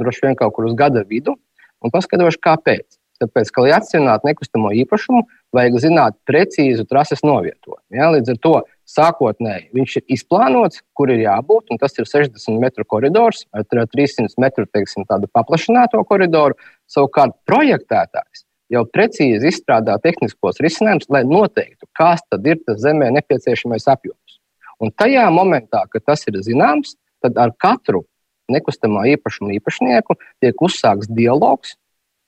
droši 0.02 0.26
vien 0.26 0.40
kaut 0.40 0.56
kur 0.56 0.68
uz 0.68 0.76
gada 0.76 1.06
vidu, 1.08 1.38
un 1.84 1.94
paskatīšu, 1.94 2.42
kāpēc. 2.44 2.98
Tāpēc, 3.18 3.50
ka, 3.50 3.64
lai 3.66 3.72
atsevinātu 3.74 4.28
nekustamo 4.28 4.70
īpašumu, 4.84 5.24
vajag 5.56 5.78
zināt 5.82 6.18
precīzu 6.30 6.84
trases 6.86 7.24
novietojumu. 7.26 7.80
Ja? 7.98 8.12
Līdz 8.14 8.36
ar 8.36 8.42
to 8.44 8.52
sākotnēji 8.94 9.72
viņš 9.74 9.96
ir 9.98 10.18
izplānots, 10.18 10.84
kur 10.98 11.10
ir 11.10 11.24
jābūt, 11.24 11.72
un 11.74 11.82
tas 11.82 11.98
ir 11.98 12.06
60 12.06 12.62
metru 12.62 12.86
koridors 12.86 13.48
ar 13.58 13.66
300 13.66 14.38
metru 14.44 14.68
teiksim, 14.70 15.08
paplašināto 15.34 16.04
koridoru. 16.06 16.60
Savukārt 16.94 17.34
projektētājs 17.50 18.46
jau 18.74 18.84
precīzi 18.92 19.52
izstrādā 19.52 19.96
tehniskos 20.04 20.62
risinājumus, 20.64 21.10
lai 21.14 21.24
noteiktu, 21.28 21.88
kāds 21.98 22.26
tad 22.30 22.46
ir 22.48 22.60
tas 22.66 22.80
zemē 22.84 23.10
nepieciešamais 23.16 23.88
apjoms. 23.92 24.40
Un 24.84 24.92
tajā 24.94 25.26
momentā, 25.34 25.86
kad 25.92 26.06
tas 26.06 26.26
ir 26.30 26.38
zināms, 26.46 26.96
tad 27.24 27.38
ar 27.42 27.54
katru 27.58 28.04
nekustamā 28.52 29.08
īpašuma 29.16 29.56
īpašnieku 29.58 30.16
tiek 30.44 30.62
uzsākts 30.64 31.10
dialogs 31.12 31.76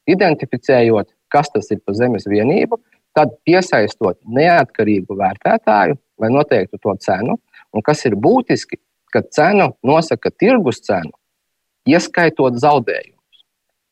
identificējot, 0.09 1.11
kas 1.29 1.51
tas 1.53 1.69
ir 1.71 1.81
par 1.85 1.97
zemes 1.99 2.25
vienību, 2.29 2.79
tad 3.17 3.35
piesaistot 3.45 4.17
neatkarīgu 4.25 5.17
vērtētāju, 5.19 5.97
lai 6.21 6.31
noteiktu 6.33 6.79
to 6.81 6.95
cenu. 7.03 7.37
Un 7.69 7.85
kas 7.85 8.01
ir 8.09 8.15
būtiski, 8.17 8.79
ka 9.13 9.21
cenu 9.35 9.71
nosaka 9.85 10.31
tirgus 10.33 10.81
cenu, 10.85 11.13
ieskaitot 11.89 12.57
zaudējumus. 12.61 13.18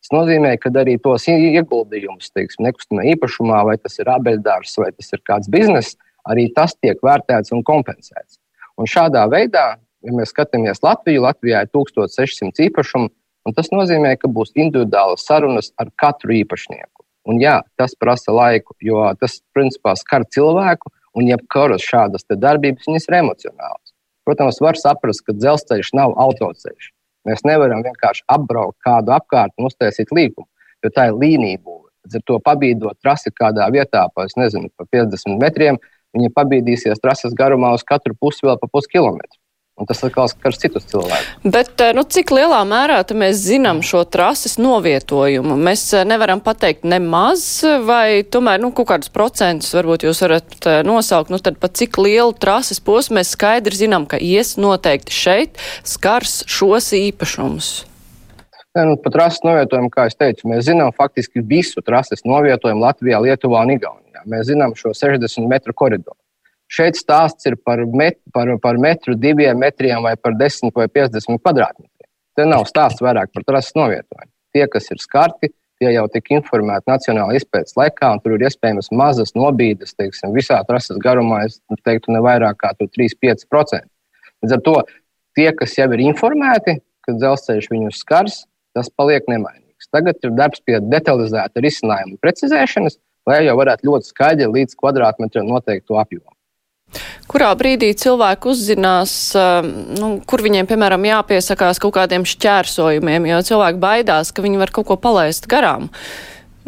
Tas 0.07 0.15
nozīmē, 0.15 0.53
ka 0.63 0.71
arī 0.79 0.95
tos 1.03 1.27
ieguldījumus, 1.27 2.31
teiksim, 2.31 2.63
nekustamā 2.63 3.03
īpašumā, 3.11 3.59
vai 3.67 3.75
tas 3.75 3.99
ir 3.99 4.07
abeļdārs, 4.07 4.77
vai 4.79 4.93
tas 4.95 5.11
ir 5.11 5.23
kāds 5.27 5.51
bizness, 5.51 5.97
arī 6.23 6.47
tas 6.55 6.77
tiek 6.79 7.01
vērtēts 7.03 7.51
un 7.51 7.65
kompensēts. 7.67 8.39
Un 8.79 8.87
šādā 8.87 9.25
veidā, 9.27 9.65
ja 10.05 10.15
mēs 10.15 10.31
skatāmies 10.31 10.79
Latviju, 10.85 11.25
Latvijā 11.27 11.65
ir 11.65 11.73
1600 11.75 12.69
īpašumu, 12.69 13.11
Un 13.47 13.55
tas 13.55 13.69
nozīmē, 13.71 14.17
ka 14.19 14.27
būs 14.27 14.51
individuālas 14.59 15.23
sarunas 15.23 15.71
ar 15.79 15.87
katru 16.01 16.35
īpašnieku. 16.35 17.05
Un 17.31 17.39
jā, 17.39 17.61
tas 17.79 17.95
prasa 17.99 18.33
laiku, 18.35 18.75
jo 18.83 19.05
tas 19.21 19.39
principā 19.55 19.93
skar 19.99 20.25
cilvēku, 20.35 20.91
un 21.15 21.29
jebkuras 21.31 21.83
šādas 21.83 22.27
darbības 22.27 22.89
viņas 22.89 23.07
ir 23.07 23.17
emocionālas. 23.21 23.93
Protams, 24.27 24.59
var 24.59 24.79
saprast, 24.79 25.23
ka 25.23 25.35
dzelzceļš 25.35 25.93
nav 25.95 26.15
autoceļš. 26.19 26.91
Mēs 27.27 27.43
nevaram 27.47 27.83
vienkārši 27.85 28.23
apbraukt 28.31 28.77
kādu 28.85 29.13
apkārt 29.15 29.53
un 29.59 29.67
uztaisīt 29.69 30.13
līkumu, 30.15 30.47
jo 30.83 30.91
tā 30.95 31.09
ir 31.09 31.19
līnija 31.19 31.59
būve. 31.59 31.89
Ar 32.07 32.23
to 32.23 32.37
pabīdot 32.39 32.95
trasi 33.03 33.33
kādā 33.35 33.67
vietā 33.73 34.05
pa, 34.15 34.25
nezinu, 34.39 34.71
pa 34.79 34.87
50 34.95 35.41
metriem, 35.41 35.79
viņi 36.15 36.31
pabīdīsies 36.37 37.03
trases 37.03 37.35
garumā 37.35 37.73
uz 37.75 37.83
katru 37.83 38.15
pusi 38.15 38.47
vēl 38.47 38.55
pa 38.61 38.69
puskilometru. 38.71 39.36
Un 39.77 39.85
tas 39.85 39.99
atkal 40.01 40.25
skars 40.31 40.57
citus 40.57 40.87
cilvēkus. 40.89 41.25
Bet 41.53 41.81
eh, 41.85 41.91
nu, 41.93 42.01
cik 42.01 42.31
lielā 42.33 42.63
mērā 42.65 42.97
mēs 43.13 43.43
zinām 43.45 43.83
šo 43.85 44.01
trases 44.09 44.57
novietojumu? 44.57 45.53
Mēs 45.67 45.83
eh, 45.93 46.05
nevaram 46.09 46.41
pateikt 46.41 46.87
nemaz, 46.89 47.43
vai 47.85 48.23
tomēr 48.25 48.57
nu, 48.63 48.71
kaut 48.73 48.89
kādus 48.89 49.13
procentus 49.13 49.75
varbūt 49.77 50.07
jūs 50.07 50.23
varat 50.25 50.57
eh, 50.65 50.79
nosaukt. 50.87 51.29
Nu, 51.29 51.37
tad 51.37 51.61
pat 51.61 51.77
cik 51.77 52.01
lielu 52.01 52.33
trases 52.41 52.81
posmu 52.81 53.19
mēs 53.19 53.35
skaidri 53.37 53.77
zinām, 53.85 54.09
ka 54.09 54.17
ies 54.17 54.55
noteikti 54.57 55.13
šeit 55.13 55.61
skars 55.85 56.41
šos 56.49 56.89
īpašumus. 56.97 57.71
Ne, 58.73 58.89
nu, 58.89 58.97
par 59.01 59.13
trases 59.13 59.45
novietojumu, 59.45 59.93
kā 59.93 60.09
jau 60.09 60.17
teicu, 60.25 60.49
mēs 60.49 60.65
zinām 60.71 60.89
faktiski 60.97 61.45
visu 61.45 61.85
trases 61.85 62.25
novietojumu 62.25 62.81
Latvijā, 62.81 63.21
Lietuvā 63.21 63.61
un 63.65 63.77
Igaunijā. 63.77 64.25
Mēs 64.25 64.49
zinām 64.49 64.73
šo 64.77 64.97
60 64.97 65.45
metru 65.49 65.77
koridoru. 65.77 66.17
Šeit 66.67 66.97
stāsts 66.99 67.47
ir 67.47 67.55
par, 67.63 67.79
met, 67.95 68.17
par, 68.35 68.49
par 68.63 68.79
metru, 68.81 69.15
diviem 69.15 69.59
metriem 69.59 70.03
vai 70.03 70.15
par 70.19 70.35
10 70.35 70.73
vai 70.75 70.87
50 70.91 71.39
kvadrātmetriem. 71.39 72.09
Te 72.35 72.45
nav 72.45 72.67
stāsts 72.67 73.01
vairāk 73.01 73.31
par 73.33 73.45
trases 73.47 73.75
novietojumu. 73.77 74.29
Tie, 74.55 74.65
kas 74.71 74.91
ir 74.91 74.99
skarti, 74.99 75.49
tie 75.79 75.93
jau 75.93 76.05
tika 76.11 76.35
informēti 76.35 76.89
Nacionālajā 76.89 77.41
izpētes 77.41 77.77
laikā, 77.77 78.11
un 78.15 78.21
tur 78.23 78.35
ir 78.35 78.45
iespējams 78.49 78.91
mazas 78.99 79.33
nobīdes, 79.37 79.95
teiksim, 79.97 80.33
visā 80.35 80.59
trases 80.67 80.99
garumā, 81.03 81.45
es 81.47 81.59
teiktu, 81.87 82.11
ne 82.15 82.21
vairāk 82.25 82.59
kā 82.63 82.73
3-5%. 82.81 83.87
Līdz 84.43 84.57
ar 84.57 84.63
to 84.65 84.75
tie, 85.37 85.49
kas 85.57 85.77
jau 85.77 85.87
ir 85.95 86.03
informēti, 86.09 86.79
ka 87.05 87.15
dzelzceļš 87.15 87.69
viņus 87.71 88.01
skars, 88.03 88.41
tas 88.77 88.89
paliek 88.93 89.25
nemainīgs. 89.31 89.89
Tagad 89.93 90.19
ir 90.25 90.33
darbs 90.37 90.61
pie 90.65 90.81
detalizēta 90.83 91.63
risinājuma 91.63 92.19
precizēšanas, 92.21 92.99
lai 93.29 93.43
jau 93.45 93.55
varētu 93.59 93.87
ļoti 93.87 94.11
skaidri 94.11 94.49
līdz 94.51 94.75
kvadrātmetram 94.79 95.47
noteikt 95.49 95.87
to 95.87 95.97
apjomu. 96.01 96.36
Kurā 97.27 97.49
brīdī 97.59 97.89
cilvēki 97.99 98.47
uzzinās, 98.47 99.13
um, 99.35 99.67
nu, 99.97 100.11
kur 100.29 100.41
viņiem, 100.45 100.69
piemēram, 100.69 101.03
jāpiesakās 101.09 101.81
kaut 101.83 101.97
kādiem 101.97 102.23
šķērsojumiem, 102.27 103.27
jo 103.27 103.41
cilvēki 103.49 103.81
baidās, 103.83 104.31
ka 104.31 104.45
viņi 104.45 104.61
var 104.61 104.71
kaut 104.75 104.87
ko 104.87 104.97
palaist 105.01 105.49
garām. 105.51 105.89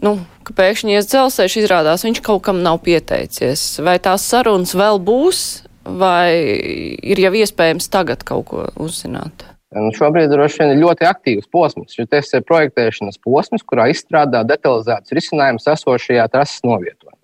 Nu, 0.03 0.17
ka 0.47 0.55
pēkšņi 0.57 0.97
ies 0.97 1.07
dzelzceļš 1.11 1.55
izrādās, 1.63 2.03
viņš 2.07 2.19
kaut 2.25 2.43
kam 2.47 2.59
nav 2.65 2.81
pieteicies. 2.83 3.79
Vai 3.83 3.97
tās 4.03 4.27
sarunas 4.27 4.75
vēl 4.75 4.99
būs, 4.99 5.45
vai 5.88 6.35
ir 6.99 7.23
jau 7.23 7.31
iespējams 7.39 7.89
tagad 7.91 8.27
kaut 8.27 8.49
ko 8.51 8.67
uzzināt? 8.79 9.47
Nu, 9.75 9.91
šobrīd 9.93 10.31
droši 10.31 10.63
vien 10.63 10.73
ir 10.73 10.81
ļoti 10.81 11.05
aktīvs 11.05 11.49
posms. 11.53 11.93
Šis 11.93 12.33
ir 12.33 12.45
projektēšanas 12.47 13.21
posms, 13.21 13.63
kurā 13.69 13.85
izstrādā 13.93 14.41
detalizētus 14.49 15.13
risinājumus 15.13 15.69
esošajā 15.75 16.25
trases 16.33 16.65
novietojumā. 16.65 17.18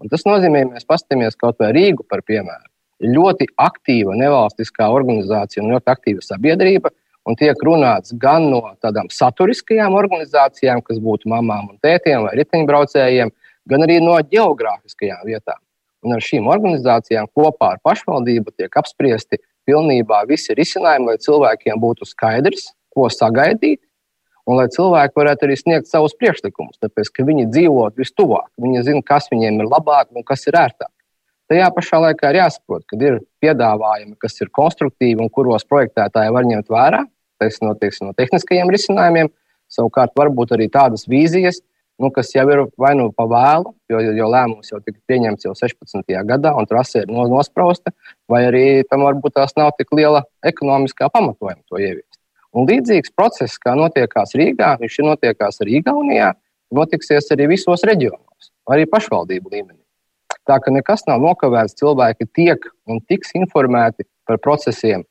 Un 0.00 0.08
tas 0.08 0.24
nozīmē, 0.24 0.64
ja 0.64 0.70
mēs 0.72 0.88
paskatāmies 0.88 1.36
kaut 1.40 1.60
vai 1.60 1.70
Rīgu 1.76 2.06
par 2.08 2.22
piemēru. 2.24 2.66
Ļoti 3.00 3.48
aktīva 3.60 4.16
nevalstiskā 4.16 4.88
organizācija 4.92 5.62
un 5.64 5.72
ļoti 5.74 5.92
aktīva 5.92 6.24
sabiedrība. 6.24 6.92
Un 7.28 7.36
tiek 7.36 7.60
runāts 7.64 8.14
gan 8.16 8.46
no 8.48 8.62
tādām 8.80 9.10
saturiskajām 9.12 9.92
organizācijām, 9.96 10.80
kas 10.84 11.00
būtu 11.04 11.28
mamām 11.28 11.68
un 11.68 11.80
tētiem 11.84 12.24
vai 12.24 12.32
riteņbraucējiem, 12.40 13.32
gan 13.68 13.84
arī 13.84 13.98
no 14.00 14.16
geogrāfiskajām 14.32 15.26
vietām. 15.28 15.60
Un 16.00 16.16
ar 16.16 16.24
šīm 16.24 16.48
organizācijām 16.48 17.28
kopā 17.36 17.74
ar 17.74 17.82
pašvaldību 17.84 18.56
tiek 18.56 18.76
apspriesti 18.80 19.36
pilnībā 19.68 20.22
visi 20.30 20.56
risinājumi, 20.56 21.12
lai 21.12 21.20
cilvēkiem 21.20 21.80
būtu 21.82 22.08
skaidrs, 22.08 22.70
ko 22.96 23.10
sagaidīt, 23.12 23.82
un 24.48 24.58
lai 24.60 24.68
cilvēki 24.72 25.18
varētu 25.20 25.46
arī 25.46 25.56
sniegt 25.58 25.90
savus 25.90 26.14
priekšlikumus, 26.18 26.78
tāpēc 26.82 27.10
ka 27.14 27.26
viņi 27.28 27.48
dzīvo 27.50 27.90
vistuvāk, 27.98 28.48
viņi 28.60 28.84
zina, 28.86 29.04
kas 29.06 29.28
viņiem 29.32 29.60
ir 29.60 29.70
labāk 29.70 30.10
un 30.14 30.26
kas 30.26 30.46
ir 30.48 30.58
ērtāk. 30.60 30.92
Tajā 31.50 31.66
pašā 31.74 31.98
laikā 31.98 32.30
ir 32.30 32.38
jāsaprot, 32.44 32.84
ka 32.86 32.98
ir 33.02 33.18
piedāvājumi, 33.42 34.14
kas 34.22 34.38
ir 34.38 34.52
konstruktīvi 34.54 35.18
un 35.18 35.32
kuros 35.34 35.66
projektētāji 35.66 36.30
var 36.36 36.46
ņemt 36.46 36.70
vērā, 36.70 37.00
tas 37.42 37.58
no, 37.64 37.74
teiksim, 37.74 38.10
no 38.10 38.14
tehniskajiem 38.14 38.70
risinājumiem. 38.70 39.32
Savukārt, 39.70 40.14
varbūt 40.18 40.54
arī 40.56 40.66
tādas 40.70 41.04
vīzijas, 41.10 41.60
nu, 42.00 42.10
kas 42.14 42.32
jau 42.34 42.46
ir 42.50 42.64
vai 42.80 42.92
nu 42.98 43.10
pa 43.14 43.26
vēlu, 43.30 43.74
jo, 43.92 44.00
jo 44.18 44.30
lēmums 44.32 44.72
jau 44.72 44.80
tika 44.82 44.98
pieņemts 45.10 45.46
jau 45.46 45.54
16. 45.58 46.14
gadā 46.26 46.54
un 46.58 46.66
trase 46.70 47.04
ir 47.04 47.12
nosprausta, 47.12 47.92
vai 48.30 48.44
arī 48.48 48.64
tam 48.90 49.04
varbūt 49.06 49.36
tās 49.38 49.54
nav 49.58 49.74
tik 49.78 49.92
liela 49.94 50.24
ekonomiskā 50.46 51.10
pamatojuma 51.12 51.62
to 51.68 51.78
ieviest. 51.78 52.09
Un 52.56 52.66
līdzīgs 52.66 53.12
process, 53.14 53.58
kā 53.62 53.76
notiekās 53.78 54.34
Rīgā, 54.38 54.72
viņš 54.80 54.96
ir 54.98 55.06
notiekās 55.06 55.60
arī 55.62 55.78
Igaunijā, 55.78 56.32
notiksies 56.74 57.30
arī 57.34 57.46
visos 57.52 57.84
reģionos, 57.86 58.50
arī 58.70 58.88
pašvaldību 58.90 59.52
līmenī. 59.52 59.78
Tā 60.48 60.58
ka 60.62 60.72
nekas 60.74 61.06
nav 61.06 61.22
nokavēts, 61.22 61.76
cilvēki 61.78 62.26
tiek 62.34 62.66
un 62.90 62.98
tiks 63.06 63.36
informēti 63.38 64.06
par 64.26 64.40
procesiem 64.42 65.04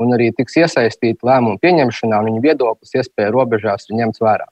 un 0.00 0.12
arī 0.16 0.30
tiks 0.36 0.56
iesaistīti 0.60 1.24
lēmumu 1.24 1.60
pieņemšanā, 1.60 2.20
un 2.20 2.30
viņu 2.30 2.44
viedoklis 2.44 2.96
iespēja 3.00 3.32
robežās 3.34 3.88
ir 3.90 4.00
ņemts 4.00 4.22
vērā. 4.24 4.48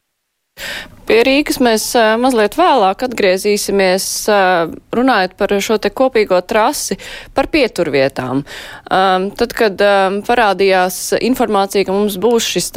Pie 1.04 1.18
Rīgas 1.26 1.58
mēs 1.60 1.84
mazliet 2.20 2.54
vēlāk 2.56 3.02
atgriezīsimies, 3.04 4.04
runājot 4.96 5.34
par 5.36 5.52
šo 5.66 5.76
te 5.82 5.90
kopīgo 5.92 6.38
trasi, 6.48 6.96
par 7.36 7.50
pieturvietām. 7.52 8.40
Tad, 8.88 9.54
kad 9.58 9.84
parādījās 10.24 10.98
informācija, 11.20 11.84
ka 11.84 11.96
mums 11.96 12.16
būs 12.20 12.48
šis 12.54 12.70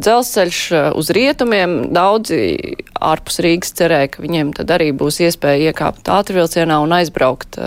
dzelzceļš 0.00 0.62
uz 0.96 1.12
rietumiem, 1.16 1.76
daudzi 1.92 2.40
ārpus 3.04 3.42
Rīgas 3.44 3.76
cerēja, 3.76 4.14
ka 4.16 4.24
viņiem 4.24 4.54
tad 4.56 4.72
arī 4.78 4.88
būs 4.96 5.20
iespēja 5.28 5.74
iekāpt 5.74 6.08
ātrvilcienā 6.14 6.80
un 6.86 6.96
aizbraukt 7.02 7.60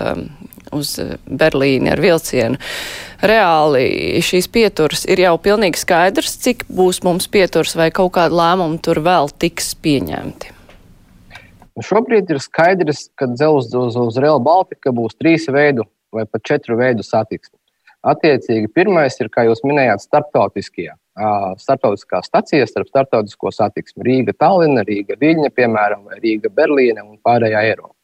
uz 0.74 0.94
Berlīni 1.26 1.92
ar 1.92 2.02
vilcienu. 2.02 2.60
Reāli 3.22 4.20
šīs 4.22 4.46
pieturas 4.52 5.04
ir 5.10 5.22
jau 5.24 5.34
pilnīgi 5.42 5.80
skaidrs, 5.80 6.36
cik 6.44 6.66
būs 6.70 7.02
mums 7.06 7.26
pieturas 7.32 7.74
vai 7.78 7.90
kaut 7.94 8.14
kāda 8.18 8.36
lēmuma 8.38 8.78
tur 8.84 9.02
vēl 9.04 9.32
tiks 9.42 9.74
pieņemti. 9.82 10.54
Šobrīd 11.78 12.30
ir 12.32 12.40
skaidrs, 12.42 13.06
ka 13.18 13.28
dzelzs 13.30 13.74
uz, 13.78 13.96
uz 13.98 14.16
Real 14.18 14.40
Baltica 14.42 14.90
būs 14.94 15.14
trīs 15.18 15.46
veidu 15.50 15.86
vai 16.14 16.24
pat 16.26 16.42
četru 16.46 16.78
veidu 16.78 17.04
satiksme. 17.06 17.54
Attiecīgi, 18.06 18.70
pirmais 18.74 19.18
ir, 19.18 19.28
kā 19.30 19.44
jūs 19.46 19.64
minējāt, 19.66 20.04
starptautiskie. 20.06 20.90
Startautiskā 21.58 22.20
stacija 22.22 22.66
starp 22.70 22.90
starptautisko 22.92 23.50
satiksmi 23.50 24.04
Rīga, 24.06 24.34
Tallina, 24.38 24.84
Rīga, 24.86 25.16
Viļņa, 25.18 25.50
piemēram, 25.56 26.04
vai 26.06 26.20
Rīga, 26.22 26.50
Berlīne 26.54 27.02
un 27.02 27.18
pārējā 27.26 27.64
Eiropa. 27.72 27.94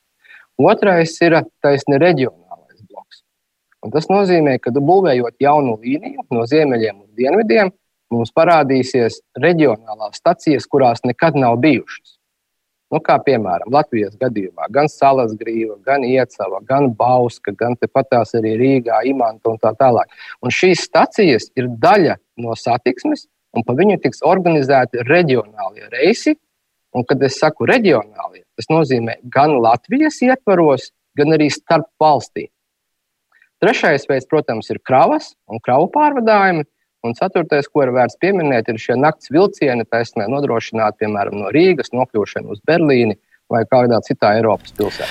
Otrais 0.59 1.15
ir 1.23 1.39
taisni 1.63 1.99
bloks. 1.99 2.35
Un 3.85 3.93
tas 3.93 4.09
nozīmē, 4.09 4.57
ka 4.65 4.73
būvējot 4.73 5.37
jaunu 5.45 5.77
līniju 5.83 6.25
no 6.33 6.47
ziemeļiem 6.49 7.03
uz 7.03 7.11
dienvidiem, 7.21 7.73
mums 8.15 8.33
parādīsies 8.33 9.21
reģionālās 9.41 10.21
stacijas, 10.23 10.69
kurās 10.71 11.05
nekad 11.05 11.37
nav 11.37 11.59
bijušas. 11.61 12.17
Nu, 12.93 13.01
kā 13.03 13.17
piemēram, 13.27 13.73
Latvijas 13.75 14.15
gadījumā 14.21 14.69
gan 14.73 14.89
salas 14.93 15.33
grīva, 15.37 15.75
gan 15.85 16.05
iecava, 16.07 16.61
gan 16.69 16.93
bauska, 16.95 17.53
gan 17.59 17.75
patās 17.91 18.37
arī 18.39 18.55
Rīgā, 18.61 19.01
Imants 19.11 19.51
un 19.51 19.59
tā 19.59 19.73
tālāk. 19.81 20.13
Un 20.45 20.55
šīs 20.55 20.85
stacijas 20.87 21.49
ir 21.59 21.69
daļa 21.83 22.17
no 22.45 22.55
satiksmes, 22.55 23.27
un 23.57 23.67
pa 23.67 23.75
viņu 23.75 23.99
tiks 24.05 24.23
organizēti 24.23 25.03
reģionālie 25.11 25.91
reisi. 25.97 26.37
Un, 26.95 27.03
kad 27.03 27.19
es 27.27 27.41
saku 27.43 27.67
reģionālie, 27.67 28.45
tas 28.55 28.71
nozīmē 28.71 29.17
gan 29.35 29.57
Latvijas 29.59 30.21
ietvaros, 30.23 30.93
gan 31.19 31.35
arī 31.35 31.49
starp 31.51 31.89
valstīm. 31.99 32.54
Trešais 33.65 34.05
veids, 34.11 34.29
protams, 34.29 34.69
ir 34.69 34.81
kravas 34.85 35.33
un 35.49 35.63
kravu 35.65 35.89
pārvadājumi. 35.95 36.67
Un 37.05 37.13
ceturtais, 37.17 37.67
ko 37.69 37.83
ir 37.85 37.93
vērts 37.93 38.17
pieminēt, 38.21 38.69
ir 38.69 38.81
šie 38.81 38.97
nakts 38.97 39.29
vilcieni, 39.33 39.85
taisnē 39.89 40.25
nodrošināt, 40.33 40.97
piemēram, 41.01 41.37
no 41.41 41.53
Rīgas 41.53 41.93
nokļūšanu 41.93 42.53
uz 42.53 42.63
Berlīni 42.69 43.17
vai 43.53 43.63
kādā 43.69 44.01
citā 44.05 44.35
Eiropas 44.39 44.73
pilsētā. 44.77 45.09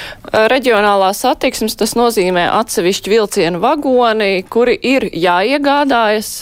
Reģionālā 0.54 1.12
satiksmes 1.18 1.78
tas 1.78 1.94
nozīmē 1.98 2.48
atsevišķi 2.60 3.14
vilcienu 3.14 3.62
vagoni, 3.62 4.42
kuri 4.50 4.78
ir 4.78 5.06
jāiegādājas 5.14 6.34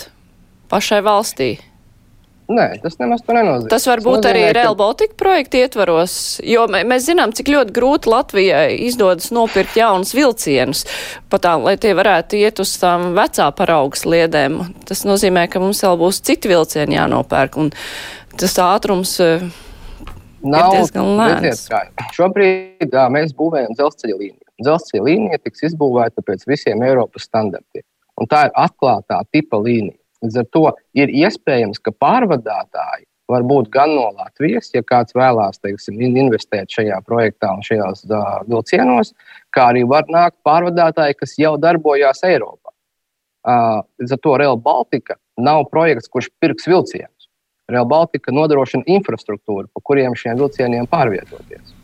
pašai 0.71 1.01
valstī. 1.03 1.51
Nē, 2.51 2.65
tas 2.83 2.97
nemaz 2.99 3.21
tā 3.23 3.35
nenozīmē. 3.37 3.69
Tas 3.71 3.85
var 3.87 4.01
būt 4.03 4.25
arī 4.27 4.41
ka... 4.47 4.53
Real 4.57 4.75
Baltica 4.75 5.15
projekta 5.19 5.61
ietvaros, 5.61 6.13
jo 6.43 6.65
mēs 6.71 7.05
zinām, 7.07 7.31
cik 7.37 7.51
ļoti 7.53 7.75
grūti 7.75 8.11
Latvijai 8.11 8.75
izdodas 8.89 9.29
nopirkt 9.31 9.77
jaunus 9.79 10.11
vilcienus, 10.17 10.83
patām, 11.31 11.63
lai 11.67 11.77
tie 11.79 11.93
varētu 11.97 12.39
iet 12.41 12.59
uz 12.63 12.73
tām 12.81 13.11
vecā 13.15 13.47
paraugas 13.55 14.03
liedēm. 14.09 14.59
Tas 14.89 15.05
nozīmē, 15.07 15.45
ka 15.51 15.61
mums 15.63 15.83
vēl 15.85 15.99
būs 16.01 16.19
citi 16.27 16.51
vilcieni 16.51 16.97
jānopērk, 16.97 17.59
un 17.61 17.71
tas 18.41 18.57
ātrums 18.65 19.15
eh, 19.23 19.47
Nav 20.41 20.73
diezgan 20.73 21.15
lēns. 21.19 21.67
Šobrīd 22.17 22.89
jā, 22.89 23.05
mēs 23.13 23.35
būvējam 23.37 23.77
dzelzceļa 23.77 24.17
līniju. 24.17 24.45
Dzelzceļa 24.65 25.07
līnija 25.07 25.41
tiks 25.45 25.67
izbūvēta 25.69 26.25
pēc 26.25 26.45
visiem 26.49 26.81
Eiropas 26.85 27.29
standartiem, 27.29 27.85
un 28.17 28.29
tā 28.29 28.47
ir 28.49 28.55
atklātā 28.57 29.21
tipa 29.31 29.61
līnija. 29.61 30.00
Līdz 30.21 30.41
ar 30.41 30.49
to 30.53 30.65
ir 30.97 31.13
iespējams, 31.23 31.81
ka 31.81 31.93
pārvadātāji 31.97 33.07
var 33.31 33.45
būt 33.47 33.69
gan 33.71 33.93
no 33.95 34.09
Latvijas, 34.17 34.69
ja 34.75 34.83
kāds 34.83 35.15
vēlās 35.15 35.61
teiksim, 35.63 36.01
investēt 36.01 36.73
šajā 36.73 36.99
projektā 37.07 37.53
un 37.55 37.63
šajos 37.65 38.03
uh, 38.09 38.41
vilcienos, 38.49 39.13
kā 39.55 39.69
arī 39.71 39.85
var 39.87 40.09
nākt 40.11 40.37
pārvadātāji, 40.47 41.17
kas 41.21 41.37
jau 41.39 41.55
darbojās 41.61 42.23
Eiropā. 42.27 42.73
Uh, 43.41 43.81
līdz 44.01 44.17
ar 44.17 44.21
to 44.21 44.37
Real 44.37 44.59
Baltica 44.61 45.17
nav 45.41 45.65
projekts, 45.71 46.11
kurš 46.11 46.29
pirks 46.43 46.67
vilcienus. 46.69 47.29
Real 47.71 47.87
Baltica 47.89 48.33
nodrošina 48.35 48.85
infrastruktūru, 48.99 49.69
pa 49.71 49.85
kuriem 49.87 50.17
šiem 50.17 50.37
vilcieniem 50.41 50.89
pārvietoties. 50.91 51.80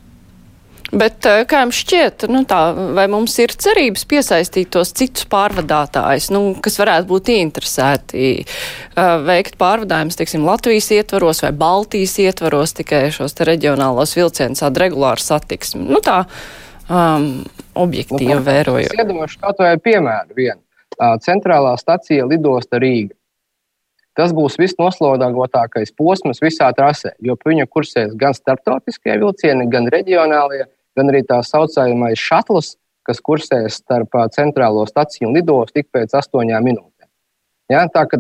Bet 0.88 1.25
eh, 1.27 1.41
kā 1.48 1.65
jums 1.65 1.82
šķiet, 1.82 2.27
nu 2.32 2.44
tā, 2.48 2.60
vai 2.96 3.08
mums 3.12 3.34
ir 3.44 3.51
cerības 3.51 4.06
piesaistīt 4.08 4.70
tos 4.72 4.94
citus 4.96 5.25
pārvadātājus, 5.27 6.29
nu, 6.32 6.41
kas 6.63 6.79
varētu 6.79 7.10
būt 7.10 7.32
interesēti 7.34 8.29
uh, 8.39 9.17
veikt 9.27 9.58
pārvadājumus, 9.60 10.15
teiksim, 10.20 10.45
Latvijas 10.47 10.88
ietvaros 10.95 11.43
vai 11.43 11.52
Baltijas 11.60 12.15
ietvaros, 12.23 12.78
tikai 12.78 13.10
šos 13.12 13.36
te 13.36 13.50
reģionālos 13.50 14.15
vilcienus 14.15 14.63
tādu 14.63 14.86
regulāru 14.86 15.23
satiksmi? 15.23 15.84
Nu 15.91 16.00
tā, 16.04 16.21
um, 16.88 17.43
objektīvi 17.76 18.38
nu, 18.38 18.45
vērojot. 18.47 18.95
Es 18.95 19.04
iedomāšu 19.04 19.43
kaut 19.43 19.60
vai 19.65 19.76
piemēru 19.84 20.39
vienu. 20.39 20.62
Uh, 20.95 21.17
centrālā 21.21 21.76
stacija 21.82 22.30
lidosta 22.30 22.80
Rīga. 22.80 23.12
Tas 24.17 24.32
būs 24.34 24.56
visnoslodātākais 24.58 25.91
posms 26.00 26.39
visā 26.41 26.71
trasē, 26.73 27.12
jo 27.21 27.36
pa 27.38 27.52
viņu 27.52 27.67
kursēs 27.69 28.15
gan 28.17 28.34
starptautiskie 28.34 29.13
vilcieni, 29.19 29.67
gan 29.69 29.91
reģionālie 29.93 30.63
gan 30.97 31.12
arī 31.12 31.23
tā 31.27 31.39
saucamais 31.45 32.19
šatls, 32.19 32.75
kas 33.07 33.21
kursēs 33.23 33.79
starp 33.83 34.17
centrālo 34.36 34.83
staciju 34.89 35.29
un 35.29 35.38
lidostu 35.38 35.79
tik 35.79 35.91
pēc 35.95 36.17
astoņām 36.19 36.65
minūtēm. 36.67 37.10
Ja, 37.71 37.86
tā 37.91 38.03
kā 38.10 38.19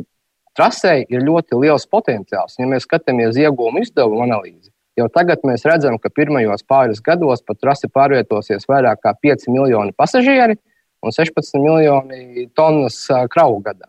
trasē 0.57 1.01
ir 1.03 1.25
ļoti 1.27 1.59
liels 1.59 1.87
potenciāls, 1.91 2.55
ja 2.59 2.69
mēs 2.69 2.87
skatāmies 2.87 3.37
iegūmu 3.39 3.83
izdevumu 3.83 4.23
analīzi. 4.25 4.71
Jau 4.97 5.05
tagad 5.13 5.43
mēs 5.45 5.65
redzam, 5.67 5.99
ka 6.01 6.09
pirmajos 6.09 6.63
pāris 6.65 7.03
gados 7.05 7.43
pa 7.45 7.53
trasi 7.53 7.89
pārvietosies 7.93 8.65
vairāk 8.69 9.03
kā 9.03 9.13
5 9.13 9.45
miljoni 9.53 9.93
pasažieri 9.93 10.57
un 11.05 11.13
16 11.13 11.61
miljoni 11.61 12.47
tonnas 12.57 13.03
kravu 13.29 13.61
gadā. 13.61 13.85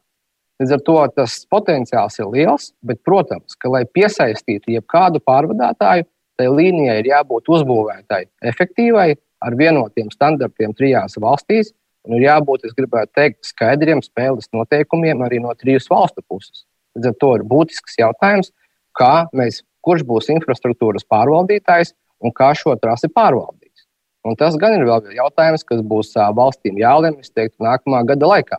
Līdz 0.59 0.75
ar 0.75 0.83
to 0.85 0.99
tas 1.15 1.39
potenciāls 1.49 2.19
ir 2.19 2.29
liels, 2.35 2.73
bet, 2.83 2.99
protams, 3.07 3.55
ka, 3.55 3.71
lai 3.71 3.85
piesaistītu 3.87 4.75
jebkādu 4.75 5.23
pārvadātāju, 5.25 6.05
tai 6.39 6.49
līnijai 6.53 7.01
ir 7.03 7.11
jābūt 7.11 7.51
uzbūvētai 7.57 8.23
efektīvai, 8.51 9.11
ar 9.45 9.57
vienotiem 9.59 10.11
standartiem 10.15 10.75
trijās 10.79 11.19
valstīs. 11.21 11.75
Un 12.09 12.17
ir 12.17 12.29
jābūt, 12.29 12.65
es 12.65 12.75
gribētu 12.79 13.13
teikt, 13.19 13.43
skaidriem 13.45 14.01
spēles 14.05 14.49
noteikumiem 14.55 15.21
arī 15.27 15.43
no 15.45 15.53
trīs 15.59 15.91
valstu 15.91 16.23
puses. 16.25 16.65
Līdz 16.97 17.11
ar 17.11 17.17
to 17.21 17.33
ir 17.37 17.45
būtisks 17.51 17.99
jautājums, 18.01 18.53
kā 18.97 19.29
mēs, 19.37 19.61
kurš 19.85 20.07
būs 20.09 20.31
infrastruktūras 20.33 21.05
pārvaldītājs 21.11 21.93
un 22.25 22.33
kā 22.35 22.53
šo 22.57 22.75
trasi 22.81 23.11
pārvaldīs. 23.13 23.85
Un 24.27 24.39
tas 24.39 24.57
gan 24.61 24.79
ir 24.79 24.87
vēl 24.89 25.13
jautājums, 25.19 25.67
kas 25.69 25.83
būs 25.85 26.15
valstīm 26.39 26.81
jālemj, 26.81 27.21
es 27.27 27.35
teiktu, 27.35 27.61
nākamā 27.67 28.03
gada 28.09 28.31
laikā. 28.33 28.59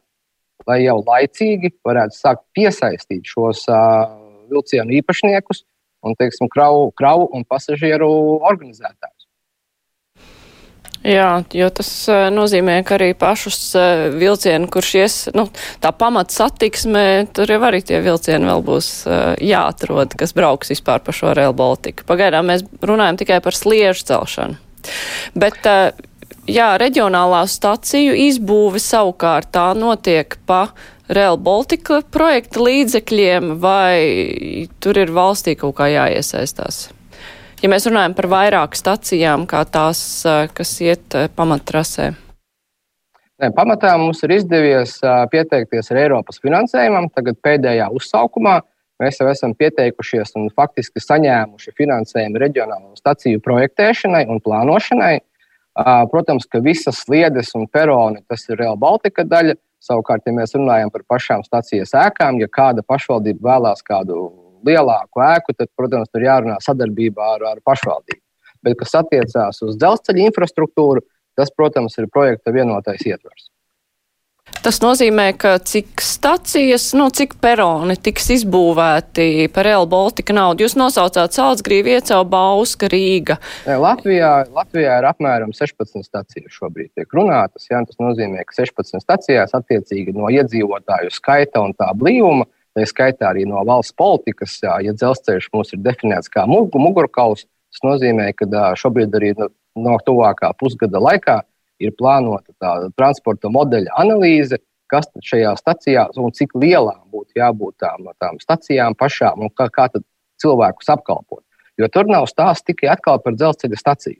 Lai 0.67 0.81
jau 0.83 0.99
laicīgi 1.01 1.73
varētu 1.87 2.15
sākt 2.15 2.45
piesaistīt 2.55 3.27
šos 3.33 3.65
vilcienu 4.51 4.99
īpašniekus 4.99 5.63
un 6.05 6.15
teiksim, 6.19 6.49
kravu, 6.51 6.91
kravu 6.97 7.29
un 7.35 7.45
pasažieru 7.47 8.09
organizētājus. 8.39 9.19
Jā, 10.99 11.45
jo 11.55 11.69
tas 11.71 11.89
uh, 12.11 12.25
nozīmē, 12.33 12.81
ka 12.83 12.97
arī 12.97 13.13
pašus 13.15 13.59
uh, 13.79 14.09
vilcienu, 14.19 14.67
kurš 14.71 14.89
ies, 14.99 15.15
nu, 15.31 15.45
tā 15.79 15.93
pamata 15.95 16.35
satiksme, 16.35 17.03
tur 17.31 17.53
jau 17.53 17.61
arī 17.69 17.79
tie 17.87 18.01
vilcieni 18.03 18.49
vēl 18.49 18.63
būs 18.67 18.89
uh, 19.07 19.31
jāatrod, 19.39 20.17
kas 20.19 20.35
brauks 20.35 20.73
vispār 20.73 20.99
pa 20.99 21.15
šo 21.15 21.31
Rail 21.37 21.55
Baltica. 21.55 22.03
Pagaidām 22.09 22.51
mēs 22.51 22.67
runājam 22.83 23.21
tikai 23.21 23.39
par 23.45 23.55
sliežu 23.55 24.09
celšanu. 24.11 24.59
Bet, 25.39 25.63
jā, 26.51 26.69
reģionālā 26.81 27.45
staciju 27.47 28.19
izbūve 28.27 28.83
savukārt 28.83 29.53
tā 29.55 29.69
notiek 29.79 30.35
pa 30.49 30.65
Real 31.09 31.39
Baltica 31.41 32.03
projekta 32.13 32.61
līdzekļiem, 32.61 33.55
vai 33.57 34.69
tur 34.77 34.99
ir 35.01 35.09
valstī 35.09 35.55
kaut 35.57 35.79
kā 35.79 35.87
jāiesaistās? 35.89 36.91
Ja 37.63 37.69
mēs 37.71 37.87
runājam 37.89 38.13
par 38.15 38.27
vairāk 38.29 38.77
stacijām, 38.77 39.47
kā 39.49 39.63
tās, 39.65 39.99
kas 40.53 40.73
iet 40.85 41.17
pamattrasē. 41.35 42.11
Nē, 43.39 43.49
pamatā 43.55 43.95
mums 43.97 44.21
ir 44.27 44.35
izdevies 44.35 44.99
pieteikties 45.31 45.89
ar 45.89 45.99
Eiropas 46.03 46.37
finansējumam. 46.43 47.07
Tagad 47.15 47.39
pēdējā 47.41 47.87
uzsaukumā 47.95 48.59
mēs 49.01 49.17
jau 49.17 49.29
esam 49.31 49.55
pieteikušies 49.57 50.35
un 50.37 50.51
faktiski 50.53 51.01
saņēmuši 51.01 51.73
finansējumu 51.79 52.41
reģionālo 52.43 52.93
staciju 52.99 53.41
projektēšanai 53.41 54.25
un 54.29 54.43
plānošanai. 54.45 55.15
Protams, 56.11 56.45
ka 56.51 56.61
visas 56.61 57.01
sliedes 57.05 57.55
un 57.55 57.65
peroni 57.71 58.21
tas 58.27 58.45
ir 58.49 58.59
Real 58.59 58.77
Baltica 58.77 59.25
daļa. 59.25 59.57
Savukārt, 59.83 60.25
ja 60.27 60.35
mēs 60.35 60.55
runājam 60.57 60.91
par 60.91 61.05
pašām 61.07 61.43
stācijas 61.47 61.93
ēkām, 61.95 62.39
ja 62.41 62.49
kāda 62.51 62.83
pašvaldība 62.83 63.53
vēlās 63.53 63.83
kādu 63.87 64.17
lielāku 64.67 65.23
ēku, 65.23 65.55
tad, 65.55 65.69
protams, 65.79 66.09
tur 66.11 66.25
jārunā 66.25 66.57
sadarbībā 66.63 67.35
ar, 67.37 67.45
ar 67.53 67.61
pašvaldību. 67.65 68.21
Bet, 68.65 68.75
kas 68.81 68.97
attiecās 68.99 69.61
uz 69.63 69.77
dzelzceļa 69.79 70.25
infrastruktūru, 70.27 71.05
tas, 71.39 71.51
protams, 71.55 71.95
ir 72.01 72.09
projekta 72.11 72.51
vienotais 72.51 73.05
ietvers. 73.07 73.47
Tas 74.59 74.81
nozīmē, 74.83 75.31
ka 75.39 75.53
cik 75.63 76.01
stacijas, 76.03 76.89
nu, 76.97 77.07
cik 77.15 77.37
peroni 77.39 77.95
tiks 77.95 78.29
izbūvēti 78.35 79.47
par 79.55 79.67
Real 79.67 79.87
Baltica 79.89 80.35
naudu. 80.35 80.65
Jūs 80.65 80.75
nosaucāt 80.79 81.35
Salzgrīvi, 81.37 81.95
Iecau, 81.95 82.25
Bauska, 82.27 82.89
Rīga. 82.91 83.39
Latvijā, 83.65 84.31
Latvijā 84.55 84.97
ir 84.99 85.09
apmēram 85.09 85.53
16 85.55 86.03
stacijas 86.03 86.57
šobrīd 86.57 86.91
tiek 86.97 87.15
runātas. 87.15 87.69
Jā, 87.71 87.79
tas 87.87 88.01
nozīmē, 88.03 88.43
ka 88.47 88.59
16 88.61 88.99
stacijās 89.03 89.55
attiecīgi 89.55 90.17
no 90.17 90.31
iedzīvotāju 90.33 91.13
skaita 91.15 91.63
un 91.63 91.77
tā 91.79 91.87
blīvuma, 91.95 92.49
tā 92.75 92.83
skaitā 92.89 93.31
arī 93.31 93.47
no 93.47 93.63
valsts 93.67 93.95
politikas, 93.95 94.59
jā, 94.63 94.75
ja 94.83 94.97
dzelzceļš 94.97 95.53
mums 95.55 95.71
ir 95.73 95.85
definēts 95.87 96.31
kā 96.33 96.43
mugurkauls, 96.49 97.47
Tas 97.69 97.85
nozīmē, 97.85 98.31
ka 98.37 98.49
šobrīd 98.79 99.15
arī 99.15 99.33
no, 99.37 99.49
no 99.77 99.97
tuvākā 100.05 100.51
pusgada 100.59 101.01
laikā 101.01 101.39
ir 101.79 101.95
plānota 101.99 102.53
tāda 102.61 102.89
transporta 102.97 103.51
modeļa 103.51 103.95
analīze, 104.01 104.59
kas 104.89 105.09
šajā 105.23 105.53
stacijā 105.59 106.07
un 106.17 106.33
cik 106.35 106.55
lielām 106.57 107.03
būtu 107.13 107.37
jābūt 107.37 107.77
tām, 107.83 108.09
tām 108.21 108.39
stacijām 108.41 108.97
pašām 108.97 109.45
un 109.45 109.53
kā, 109.53 109.69
kā 109.73 109.87
cilvēkus 110.41 110.89
apkalpot. 110.95 111.43
Jo 111.79 111.87
tur 111.93 112.09
nav 112.09 112.27
stāsts 112.27 112.65
tikai 112.67 112.97
par 113.05 113.35
dzelzceļa 113.35 113.79
staciju. 113.79 114.19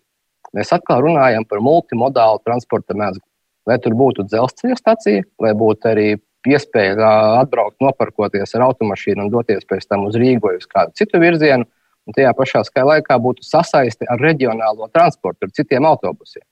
Mēs 0.56 0.72
atkal 0.74 1.04
runājam 1.06 1.46
par 1.46 1.62
multimodālu 1.62 2.42
transporta 2.46 2.96
mēslu. 2.98 3.22
Vai 3.68 3.78
tur 3.84 3.94
būtu 3.98 4.26
dzelzceļa 4.26 4.78
stacija, 4.80 5.26
vai 5.42 5.52
būtu 5.58 5.90
arī 5.92 6.08
iespēja 6.48 7.10
atbraukt, 7.42 7.78
noparkoties 7.84 8.56
ar 8.56 8.70
automašīnu 8.70 9.26
un 9.26 9.34
doties 9.34 9.68
pēc 9.70 9.86
tam 9.90 10.08
uz 10.08 10.16
Rīgu 10.18 10.48
vai 10.48 10.56
uz 10.58 10.66
kādu 10.70 10.96
citu 10.98 11.20
virzienu, 11.22 11.68
un 12.08 12.16
tajā 12.16 12.32
pašā 12.38 12.64
laikā 12.88 13.20
būtu 13.22 13.46
sasaiste 13.46 14.08
ar 14.10 14.22
reģionālo 14.24 14.88
transportu, 14.94 15.46
ar 15.46 15.52
citiem 15.54 15.86
autobusiem. 15.86 16.46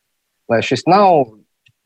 Lai 0.47 0.61
šis 0.63 0.85
nav, 0.87 1.25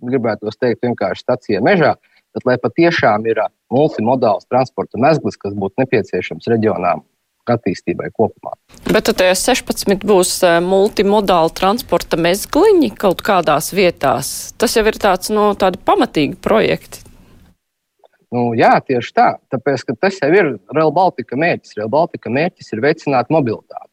gribētu 0.06 0.52
teikt, 0.60 0.84
vienkārši 0.86 1.26
stacija 1.26 1.62
mežā, 1.66 1.96
bet 2.36 2.46
lai 2.48 2.58
patiešām 2.62 3.26
ir 3.30 3.42
multimodāls 3.74 4.48
transporta 4.50 5.02
mezgls, 5.02 5.40
kas 5.42 5.56
būtu 5.58 5.84
nepieciešams 5.84 6.50
reģionām 6.52 7.04
attīstībai 7.52 8.12
kopumā. 8.14 8.54
Bet 8.88 9.10
tad 9.10 9.24
16 9.38 10.06
būs 10.08 10.34
multimodāli 10.66 11.54
transporta 11.58 12.20
mezgliņi 12.22 12.92
kaut 13.02 13.24
kādās 13.26 13.72
vietās. 13.76 14.52
Tas 14.62 14.78
jau 14.78 14.86
ir 14.88 15.00
tāds, 15.02 15.32
no 15.34 15.52
nu, 15.52 15.58
tādi 15.60 15.82
pamatīgi 15.82 16.38
projekti. 16.42 17.08
Nu, 18.32 18.52
jā, 18.56 18.78
tieši 18.88 19.12
tā. 19.12 19.28
Tāpēc, 19.52 19.90
tas 20.00 20.22
jau 20.22 20.30
ir 20.32 20.54
Real 20.72 20.94
Baltica 20.96 21.36
mērķis. 21.36 21.76
Real 21.80 21.90
Baltica 21.92 22.32
mērķis 22.32 22.72
ir 22.72 22.84
veicināt 22.86 23.34
mobilitāti. 23.34 23.90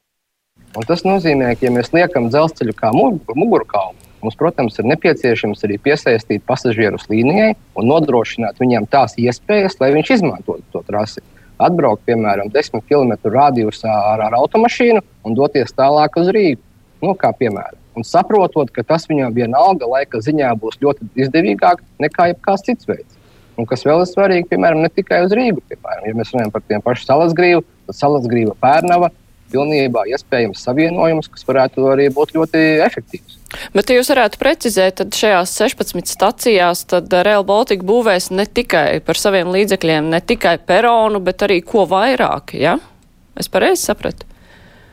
Un 0.79 0.85
tas 0.87 1.03
nozīmē, 1.03 1.57
ka, 1.57 1.67
ja 1.67 1.73
mēs 1.75 1.91
liekam 1.97 2.29
dzelzceļu 2.31 2.77
kā 2.79 2.93
mugurkaulu, 2.95 3.97
mums, 4.23 4.37
protams, 4.39 4.79
ir 4.79 4.89
nepieciešams 4.91 5.65
arī 5.67 5.79
piesaistīt 5.83 6.45
pasažierus 6.49 7.09
līnijai 7.11 7.55
un 7.79 7.91
nodrošināt 7.91 8.61
viņiem 8.63 8.89
tās 8.93 9.17
iespējas, 9.21 9.79
lai 9.83 9.93
viņš 9.97 10.15
izmantotu 10.19 10.65
to 10.75 10.85
trasi. 10.89 11.25
Atbraukt, 11.59 12.05
piemēram, 12.07 12.53
10 12.55 12.85
km 12.87 13.17
radiusā 13.35 13.91
ar, 14.13 14.23
ar 14.29 14.39
automašīnu 14.39 15.03
un 15.27 15.37
doties 15.39 15.75
tālāk 15.75 16.19
uz 16.21 16.31
Rīgu. 16.35 16.63
Nu, 17.03 17.15
kā 17.19 17.33
piemēram. 17.35 17.79
Un 17.99 18.07
saprotot, 18.07 18.71
ka 18.75 18.85
tas 18.87 19.09
viņam 19.11 19.35
vienalga 19.35 19.87
laika 19.91 20.21
ziņā 20.23 20.53
būs 20.63 20.79
ļoti 20.83 21.09
izdevīgāk 21.25 21.83
nekā 22.03 22.31
jebkāds 22.33 22.67
cits 22.67 22.87
veids. 22.87 23.17
Un 23.59 23.67
kas 23.67 23.83
vēl 23.87 24.05
ir 24.05 24.11
svarīgi, 24.11 24.47
piemēram, 24.53 24.85
ne 24.85 24.91
tikai 24.95 25.25
uz 25.27 25.35
Rīgu. 25.35 25.65
Piemēram, 25.67 26.07
ja 26.07 26.15
mēs 26.15 26.31
runājam 26.31 26.53
par 26.55 26.63
tiem 26.63 26.85
pašiem 26.85 27.09
salasgrīvu, 27.09 27.65
tad 27.89 27.99
salasgrīva 27.99 28.55
pērnava 28.63 29.11
pilnībā 29.53 30.05
iespējams 30.13 30.63
savienojums, 30.67 31.31
kas 31.33 31.47
varētu 31.49 31.89
arī 31.93 32.09
būt 32.15 32.35
ļoti 32.37 32.63
efektīvs. 32.85 33.39
Bet, 33.73 33.89
ja 33.89 33.99
jūs 33.99 34.11
varētu 34.13 34.41
precizēt, 34.41 34.99
tad 35.01 35.17
šajās 35.17 35.55
16 35.57 36.11
stacijās 36.13 36.85
tad 36.91 37.13
Real 37.25 37.47
Baltica 37.49 37.87
būvēs 37.89 38.31
ne 38.37 38.45
tikai 38.45 39.01
par 39.05 39.21
saviem 39.21 39.53
līdzekļiem, 39.55 40.11
ne 40.13 40.21
tikai 40.21 40.59
peronu, 40.69 41.23
bet 41.25 41.47
arī 41.47 41.63
ko 41.65 41.87
vairāk, 41.89 42.53
ja? 42.61 42.77
Es 43.39 43.49
pareizi 43.49 43.87
sapratu. 43.89 44.29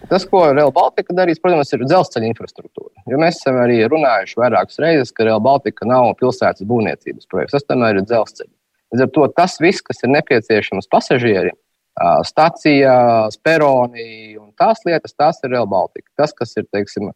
Tas, 0.10 0.26
ko 0.30 0.44
Real 0.54 0.72
Baltica 0.74 1.16
darīs, 1.18 1.40
protams, 1.42 1.72
ir 1.74 1.84
dzelzceļa 1.88 2.28
infrastruktūra. 2.30 2.94
Jo 3.10 3.18
mēs 3.22 3.40
esam 3.40 3.58
arī 3.64 3.80
runājuši 3.90 4.38
vairākas 4.38 4.78
reizes, 4.84 5.12
ka 5.16 5.26
Real 5.26 5.42
Baltica 5.44 5.88
nav 5.90 6.12
pilsētas 6.20 6.68
būvniecības 6.70 7.30
projekts. 7.32 7.56
Tas 7.58 7.66
tomēr 7.66 7.98
ir 7.98 8.06
dzelzceļš. 8.06 8.52
Līdz 8.94 9.06
ar 9.08 9.14
to 9.16 9.28
tas 9.36 9.58
viss, 9.64 9.84
kas 9.84 10.04
ir 10.06 10.14
nepieciešams 10.14 10.88
pasažieriem, 10.94 11.58
stācija, 12.28 12.94
peroni 13.44 14.38
un 14.38 14.45
tās 14.58 14.84
lietas, 14.88 15.16
tās 15.18 15.42
ir 15.44 15.54
Real 15.54 15.68
Baltica. 15.70 16.08
Tas, 16.20 16.34
kas 16.36 16.56
ir 16.60 16.68
teiksim, 16.74 17.12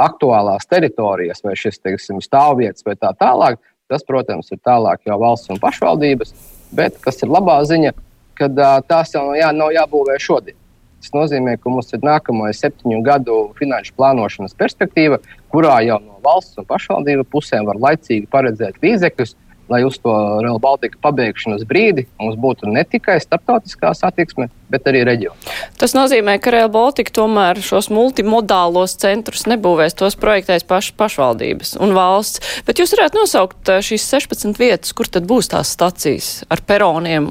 aktuālās 0.00 0.68
teritorijas 0.70 1.44
vai 1.44 1.56
šis 1.58 1.80
teiksim, 1.82 2.22
stāvvietas 2.24 2.86
vai 2.86 2.96
tā 2.96 3.12
tālāk, 3.20 3.60
tas, 3.90 4.06
protams, 4.06 4.48
ir 4.54 4.62
tālāk 4.64 5.04
jau 5.08 5.18
valsts 5.20 5.50
un 5.52 5.60
pašvaldības. 5.60 6.32
Bet 6.76 7.00
kas 7.02 7.20
ir 7.24 7.32
labā 7.32 7.58
ziņa, 7.66 7.92
kad 8.38 8.56
tās 8.88 9.14
jau 9.14 9.30
jā, 9.36 9.50
nav 9.52 9.74
jābūvē 9.74 10.16
šodien. 10.22 10.56
Tas 11.00 11.14
nozīmē, 11.16 11.54
ka 11.56 11.72
mums 11.72 11.88
ir 11.96 12.02
nākamā 12.04 12.50
septiņu 12.52 13.00
gadu 13.04 13.36
finanšu 13.56 13.94
plānošanas 13.96 14.56
perspektīva, 14.56 15.16
kurā 15.52 15.78
jau 15.86 15.96
no 16.02 16.18
valsts 16.24 16.60
un 16.60 16.66
pašvaldību 16.68 17.24
pusēm 17.32 17.68
var 17.68 17.80
laicīgi 17.80 18.28
paredzēt 18.32 18.82
līdzekļus, 18.84 19.32
lai 19.70 19.82
uz 19.86 19.98
to 20.02 20.12
Real 20.42 20.58
Baltica 20.62 20.98
pabeigšanas 21.02 21.62
brīdi 21.68 22.06
mums 22.20 22.38
būtu 22.40 22.70
ne 22.70 22.82
tikai 22.84 23.20
starptautiskā 23.22 23.92
satiksme, 23.96 24.48
bet 24.70 24.86
arī 24.90 25.04
reģiona. 25.06 25.38
Tas 25.80 25.94
nozīmē, 25.96 26.36
ka 26.42 26.52
Real 26.54 26.70
Baltica 26.72 27.14
tomēr 27.20 27.62
šos 27.64 27.90
multimodālos 27.94 28.96
centrus 29.00 29.46
nebūvēs, 29.50 29.96
tos 29.98 30.18
projektēs 30.20 30.66
paš, 30.68 30.92
pašvaldības 30.98 31.76
un 31.80 31.94
valsts. 31.96 32.62
Bet 32.66 32.82
jūs 32.82 32.96
varētu 32.96 33.22
nosaukt 33.22 33.72
šīs 33.86 34.08
16 34.10 34.58
vietas, 34.60 34.94
kur 34.96 35.10
tad 35.10 35.28
būs 35.30 35.52
tās 35.54 35.72
stacijas 35.76 36.40
ar 36.50 36.64
peroniem 36.66 37.30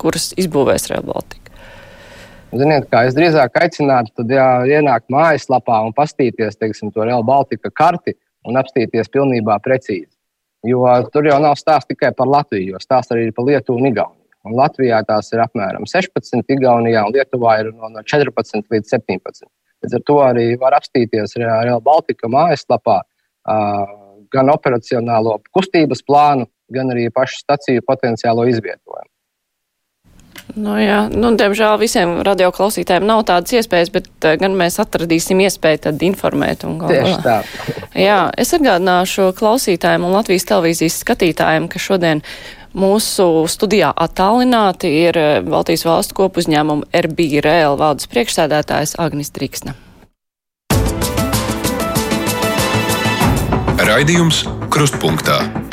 kuras 0.00 0.32
izbūvēs 0.38 0.90
Real 0.92 1.06
Baltica? 1.06 1.42
Ziniet, 2.56 2.86
kā 2.92 3.02
es 3.08 3.16
drīzāk 3.16 3.58
aicinātu, 3.60 4.12
tad 4.20 4.30
jā, 4.32 4.46
ienākt 4.78 5.10
mājaslapā 5.12 5.80
un 5.86 5.94
paskatīties 5.96 6.56
to 6.60 7.04
Real 7.04 7.24
Baltica 7.26 7.70
karti 7.70 8.14
un 8.46 8.56
apstīties 8.60 9.10
pilnībā 9.12 9.58
precīzi. 9.64 10.15
Jo 10.66 10.84
tur 11.14 11.28
jau 11.28 11.38
nav 11.42 11.56
stāsts 11.60 11.90
tikai 11.90 12.12
par 12.16 12.30
Latviju, 12.30 12.74
jo 12.74 12.80
stāsts 12.82 13.14
arī 13.14 13.28
ir 13.28 13.34
par 13.36 13.46
Lietuvu 13.48 13.80
un 13.80 13.90
Igauniju. 13.90 14.22
Un 14.46 14.54
Latvijā 14.54 15.00
tās 15.06 15.32
ir 15.34 15.42
apmēram 15.42 15.86
16, 15.90 16.44
Igaunijā 16.54 17.02
un 17.06 17.14
Lietuvā 17.14 17.58
ir 17.62 17.72
no 17.74 17.90
14 18.02 18.70
līdz 18.74 18.92
17. 18.94 19.48
Līdz 19.84 19.96
ar 19.98 20.04
to 20.06 20.18
arī 20.22 20.46
var 20.60 20.76
apstīties 20.78 21.34
Real 21.40 21.82
Baltica 21.84 22.30
mājaslapā 22.30 23.00
gan 24.34 24.52
operacionālo 24.52 25.38
kustības 25.54 26.02
plānu, 26.06 26.46
gan 26.74 26.90
arī 26.94 27.08
pašu 27.14 27.42
staciju 27.42 27.84
potenciālo 27.86 28.46
izvietojumu. 28.50 29.10
Nu, 30.56 30.72
jā, 30.80 31.02
nu, 31.12 31.34
diemžēl 31.36 31.76
visiem 31.76 32.14
radioklausītājiem 32.24 33.04
nav 33.04 33.26
tādas 33.28 33.52
iespējas, 33.58 33.90
bet 33.92 34.06
uh, 34.24 34.38
gan 34.40 34.56
mēs 34.56 34.78
atradīsim 34.80 35.42
iespēju 35.44 35.82
tad 35.88 36.04
informēt. 36.06 36.64
Tieši 36.64 37.16
tā. 37.24 37.40
jā, 37.92 38.20
es 38.40 38.54
atgādināšu 38.56 39.34
klausītājiem 39.36 40.06
un 40.08 40.16
Latvijas 40.16 40.48
televīzijas 40.48 40.96
skatītājiem, 41.04 41.68
ka 41.68 41.82
šodien 41.82 42.24
mūsu 42.76 43.46
studijā 43.52 43.92
attālināti 43.92 44.92
ir 45.04 45.20
eh, 45.20 45.34
Baltijas 45.44 45.86
valstu 45.88 46.16
kopuzņēmuma 46.22 46.88
RBRL 47.04 47.76
valdes 47.80 48.08
priekšsēdētājs 48.12 48.96
Agnis 49.02 49.32
Driksna. 49.36 49.76
Raidījums 53.76 54.44
Krustpunktā. 54.72 55.65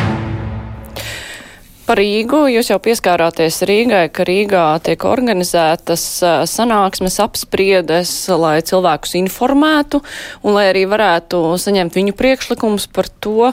Par 1.83 1.99
Rīgu 1.99 2.45
jūs 2.47 2.69
jau 2.71 2.77
pieskārāties 2.79 3.57
Rīgai, 3.67 4.05
ka 4.15 4.23
Rīgā 4.23 4.63
tiek 4.85 5.03
organizētas 5.03 6.05
sanāksmes 6.47 7.19
apspriedes, 7.19 8.13
lai 8.39 8.61
cilvēkus 8.63 9.17
informētu 9.19 9.99
un 10.47 10.55
lai 10.55 10.69
arī 10.69 10.85
varētu 10.87 11.41
saņemt 11.59 11.99
viņu 11.99 12.15
priekšlikumus 12.15 12.87
par 12.87 13.11
to, 13.19 13.51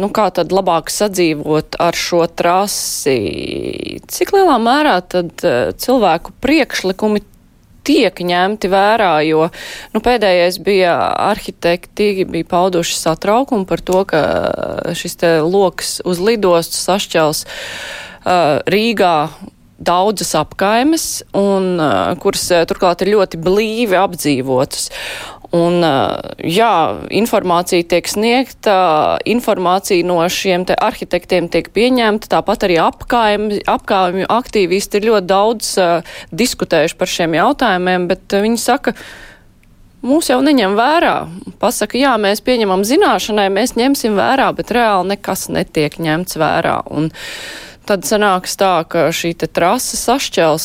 nu, 0.00 0.10
kā 0.16 0.30
tad 0.32 0.54
labāk 0.56 0.88
sadzīvot 0.94 1.76
ar 1.76 2.00
šo 2.00 2.24
trasi. 2.32 3.20
Cik 4.08 4.32
lielā 4.32 4.56
mērā 4.56 4.96
tad 5.04 5.44
cilvēku 5.84 6.32
priekšlikumi 6.40 7.20
tiek 7.86 8.22
ņemti 8.30 8.70
vērā, 8.72 9.12
jo 9.28 9.48
nu, 9.94 10.02
pēdējais 10.04 10.60
bija 10.66 10.96
arhitekti, 11.30 12.26
bija 12.28 12.48
pauduši 12.50 12.98
satraukumu 12.98 13.68
par 13.68 13.82
to, 13.84 14.02
ka 14.08 14.22
šis 14.98 15.20
te 15.22 15.36
loks 15.44 16.00
uz 16.06 16.22
lidostu 16.22 16.78
sašķels 16.80 17.44
uh, 17.46 18.58
Rīgā 18.66 19.16
daudzas 19.76 20.32
apkaimes, 20.38 21.06
un, 21.36 21.76
uh, 21.76 22.14
kuras 22.20 22.46
turklāt 22.68 23.04
ir 23.04 23.12
ļoti 23.12 23.40
blīvi 23.44 23.98
apdzīvotas. 24.00 24.88
Un, 25.54 25.78
jā, 26.42 26.72
informācija 27.14 27.86
tiek 27.86 28.08
sniegta, 28.10 28.74
informācija 29.28 30.06
no 30.06 30.18
šiem 30.32 30.64
te 30.66 30.74
arhitektiem 30.74 31.46
tiek 31.52 31.68
pieņemta, 31.74 32.30
tāpat 32.32 32.66
arī 32.66 32.80
apkaimju 32.82 34.26
aktīvisti 34.32 34.98
ir 34.98 35.08
ļoti 35.12 35.30
daudz 35.30 35.70
uh, 35.78 36.16
diskutējuši 36.34 36.98
par 36.98 37.12
šiem 37.12 37.38
jautājumiem, 37.38 38.08
bet 38.10 38.34
uh, 38.34 38.42
viņi 38.42 38.58
saka, 38.58 38.96
mūs 40.06 40.32
jau 40.32 40.40
neņem 40.42 40.74
vērā. 40.78 41.14
Pasaka, 41.62 41.98
jā, 42.00 42.16
mēs 42.18 42.42
pieņemam 42.46 42.82
zināšanai, 42.88 43.46
mēs 43.54 43.76
ņemsim 43.78 44.18
vērā, 44.18 44.50
bet 44.56 44.74
reāli 44.74 45.14
nekas 45.14 45.46
netiek 45.52 46.00
ņemts 46.02 46.42
vērā. 46.42 46.80
Un, 46.90 47.12
Tad 47.86 48.02
sanāks 48.02 48.56
tā, 48.58 48.80
ka 48.90 49.04
šī 49.14 49.28
trase 49.38 49.94
sašķels 50.00 50.64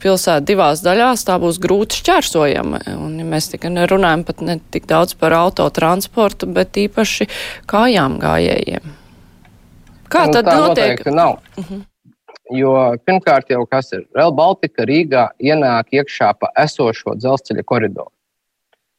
pilsētu 0.00 0.48
divās 0.48 0.80
daļās, 0.80 1.26
tā 1.28 1.36
būs 1.42 1.58
grūti 1.60 1.98
šķērsojama. 2.00 2.80
Un 2.94 3.13
mēs 3.34 3.50
tikai 3.52 3.72
nerunājam 3.74 4.24
pat 4.28 4.44
ne 4.46 4.58
tik 4.74 4.86
daudz 4.90 5.16
par 5.18 5.34
autotransportu, 5.36 6.48
bet 6.54 6.78
īpaši 6.86 7.28
kājām 7.70 8.20
gājējiem. 8.22 8.94
Kā 10.14 10.28
nu, 10.28 10.36
tad 10.36 10.48
notiek? 10.54 11.04
Nav. 11.10 11.40
Uh 11.58 11.64
-huh. 11.70 11.82
Jo 12.52 12.72
pirmkārt, 13.06 13.48
jau 13.50 13.64
kas 13.66 13.92
ir 13.96 14.04
Real 14.16 14.32
Baltica 14.32 14.84
Rīgā 14.84 15.28
ienāk 15.40 15.96
iekšā 15.96 16.34
pa 16.40 16.50
esošo 16.60 17.16
dzelzceļa 17.16 17.64
koridoru. 17.64 18.12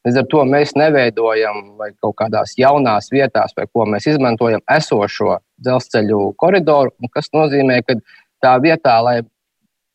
Līdz 0.06 0.18
ar 0.18 0.26
to 0.30 0.42
mēs 0.46 0.74
neveidojam 0.78 1.62
vai 1.78 1.92
kaut 2.02 2.14
kādās 2.18 2.54
jaunās 2.58 3.08
vietās, 3.10 3.54
vai 3.56 3.66
ko 3.66 3.86
mēs 3.86 4.06
izmantojam 4.06 4.60
esošo 4.70 5.38
dzelzceļu 5.62 6.34
koridoru, 6.36 6.90
kas 7.14 7.30
nozīmē, 7.34 7.80
ka 7.86 7.94
tā 8.42 8.58
vietā, 8.62 8.98
lai 9.02 9.22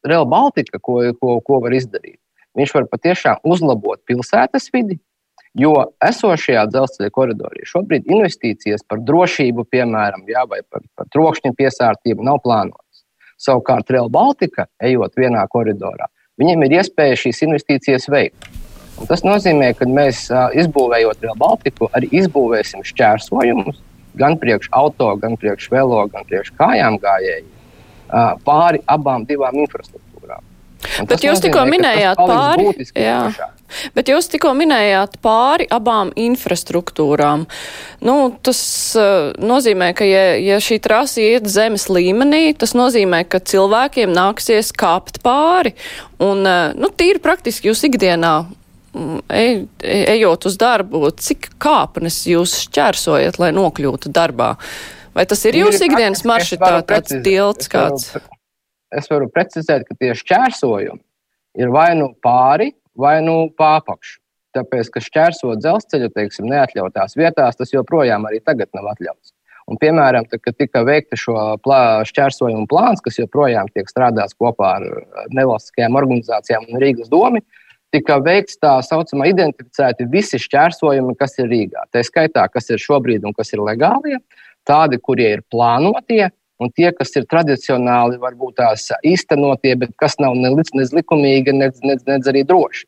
Real 0.07 0.25
Baltica, 0.25 0.79
ko, 0.79 1.01
ko, 1.19 1.39
ko 1.45 1.59
var 1.61 1.75
izdarīt, 1.77 2.19
viņš 2.57 2.75
var 2.75 2.87
patiešām 2.91 3.41
uzlabot 3.47 4.01
pilsētas 4.07 4.69
vidi, 4.73 4.99
jo 5.57 5.73
esošajā 6.03 6.65
dzelzceļa 6.71 7.11
koridorā 7.15 7.67
šobrīd 7.67 8.07
investīcijas 8.11 8.85
par 8.87 9.03
drošību, 9.07 9.65
piemēram, 9.71 10.23
jā, 10.29 10.45
vai 10.49 10.61
par, 10.69 10.85
par 10.95 11.09
trokšņa 11.11 11.53
piesārtību 11.57 12.25
nav 12.27 12.41
plānotas. 12.45 13.05
Savukārt 13.41 13.89
Real 13.89 14.09
Baltica, 14.13 14.67
ejot 14.83 15.15
vienā 15.17 15.43
koridorā, 15.51 16.07
viņiem 16.39 16.67
ir 16.67 16.77
iespēja 16.79 17.19
šīs 17.25 17.41
investīcijas 17.47 18.09
veikt. 18.11 18.49
Un 19.01 19.09
tas 19.09 19.23
nozīmē, 19.25 19.71
ka 19.73 19.87
mēs, 19.89 20.27
izbūvējot 20.61 21.23
Real 21.25 21.39
Baltiku, 21.39 21.89
arī 21.97 22.11
izbūvēsim 22.21 22.83
šķērsojumus 22.85 23.81
gan 24.19 24.37
priekš 24.37 24.69
auto, 24.75 25.15
gan 25.17 25.37
priekš 25.39 25.71
velo, 25.71 26.03
gan 26.11 26.27
priekš 26.27 26.53
kājām 26.59 26.99
gājēji 27.01 27.47
pāri 28.45 28.81
abām 28.91 29.25
divām 29.25 29.55
infrastruktūrām. 29.63 30.10
Bet 31.09 31.23
jūs 31.25 31.41
tikko 31.43 31.65
minējāt 31.69 32.21
pāri. 32.21 32.71
Bet 33.95 34.09
jūs 34.11 34.27
tikko 34.31 34.51
minējāt 34.57 35.17
pāri 35.23 35.67
abām 35.71 36.11
infrastruktūrām. 36.19 37.45
Nu, 38.03 38.15
tas 38.43 38.61
uh, 38.99 39.31
nozīmē, 39.39 39.91
ka 39.97 40.07
ja, 40.07 40.23
ja 40.41 40.59
šī 40.63 40.81
trasa 40.83 41.23
iet 41.23 41.47
zemes 41.51 41.87
līmenī, 41.91 42.51
tas 42.57 42.75
nozīmē, 42.77 43.23
ka 43.31 43.39
cilvēkiem 43.39 44.11
nāksies 44.15 44.73
kāpt 44.75 45.21
pāri. 45.23 45.75
Un, 46.19 46.43
uh, 46.43 46.73
nu, 46.75 46.91
tīri 46.91 47.21
praktiski 47.23 47.71
jūs 47.71 47.85
ikdienā 47.87 48.33
mm, 48.43 49.21
ej, 49.39 49.53
ejot 50.17 50.49
uz 50.51 50.59
darbu, 50.59 51.05
cik 51.15 51.53
kāpnes 51.61 52.23
jūs 52.27 52.57
šķērsojat, 52.65 53.39
lai 53.39 53.53
nokļūtu 53.55 54.11
darbā? 54.11 54.57
Vai 55.15 55.25
tas 55.27 55.41
ir 55.47 55.57
jūsu 55.59 55.87
ikdienas 55.89 56.23
maršrutā 56.27 56.77
tāds 56.87 57.17
tilts 57.23 57.71
kāds? 57.71 58.13
Varu, 58.15 58.40
es 58.97 59.09
varu 59.11 59.29
precizēt, 59.31 59.85
ka 59.87 59.97
tie 59.99 60.13
šķērsojumi 60.17 61.01
ir 61.61 61.71
vai 61.73 61.91
nu 61.99 62.11
pāri, 62.23 62.71
vai 62.97 63.19
nu 63.25 63.49
pārpakšu. 63.57 64.19
Tāpēc, 64.55 64.89
ka 64.91 64.99
šķērsot 65.03 65.61
dzelzceļu, 65.63 66.09
teiksim, 66.11 66.49
neatļautās 66.51 67.15
vietās, 67.15 67.55
tas 67.55 67.71
joprojām 67.71 68.27
arī 68.27 68.41
tagad 68.43 68.67
nav 68.75 68.89
atļauts. 68.91 69.31
Un, 69.71 69.77
piemēram, 69.79 70.25
tad, 70.27 70.41
kad 70.43 70.57
tika 70.59 70.81
veikta 70.83 71.15
šo 71.15 71.35
plā, 71.63 72.01
šķērsojumu 72.09 72.67
plāns, 72.67 72.99
kas 73.05 73.21
joprojām 73.21 73.69
tiek 73.71 73.87
strādāts 73.87 74.35
kopā 74.35 74.73
ar 74.81 74.87
nevalstiskajām 75.31 75.95
organizācijām 76.01 76.67
un 76.67 76.81
Rīgas 76.83 77.11
domu, 77.11 77.39
tika 77.95 78.17
veikts 78.23 78.59
tā 78.59 78.73
saucamā 78.83 79.29
identificēti 79.31 80.09
visi 80.11 80.39
šķērsojumi, 80.41 81.15
kas 81.19 81.37
ir 81.39 81.47
Rīgā. 81.51 81.85
Tā 81.93 82.03
skaitā, 82.07 82.47
kas 82.51 82.67
ir 82.73 82.83
šobrīd 82.83 83.27
un 83.27 83.35
kas 83.37 83.53
ir 83.55 83.63
legālie, 83.63 84.19
tādi, 84.67 84.99
kurie 84.99 85.29
ir 85.37 85.45
plānotie, 85.53 86.25
un 86.61 86.71
tie, 86.77 86.91
kas 86.93 87.13
ir 87.17 87.27
tradicionāli, 87.29 88.19
varbūt 88.21 88.59
tās 88.61 88.89
īstenotie, 89.07 89.73
bet 89.81 89.93
kas 89.99 90.17
nav 90.21 90.37
ne 90.37 90.53
likumīgi, 90.53 91.55
ne, 91.57 91.71
ne, 91.83 91.97
ne 92.07 92.17
arī 92.33 92.43
droši. 92.47 92.85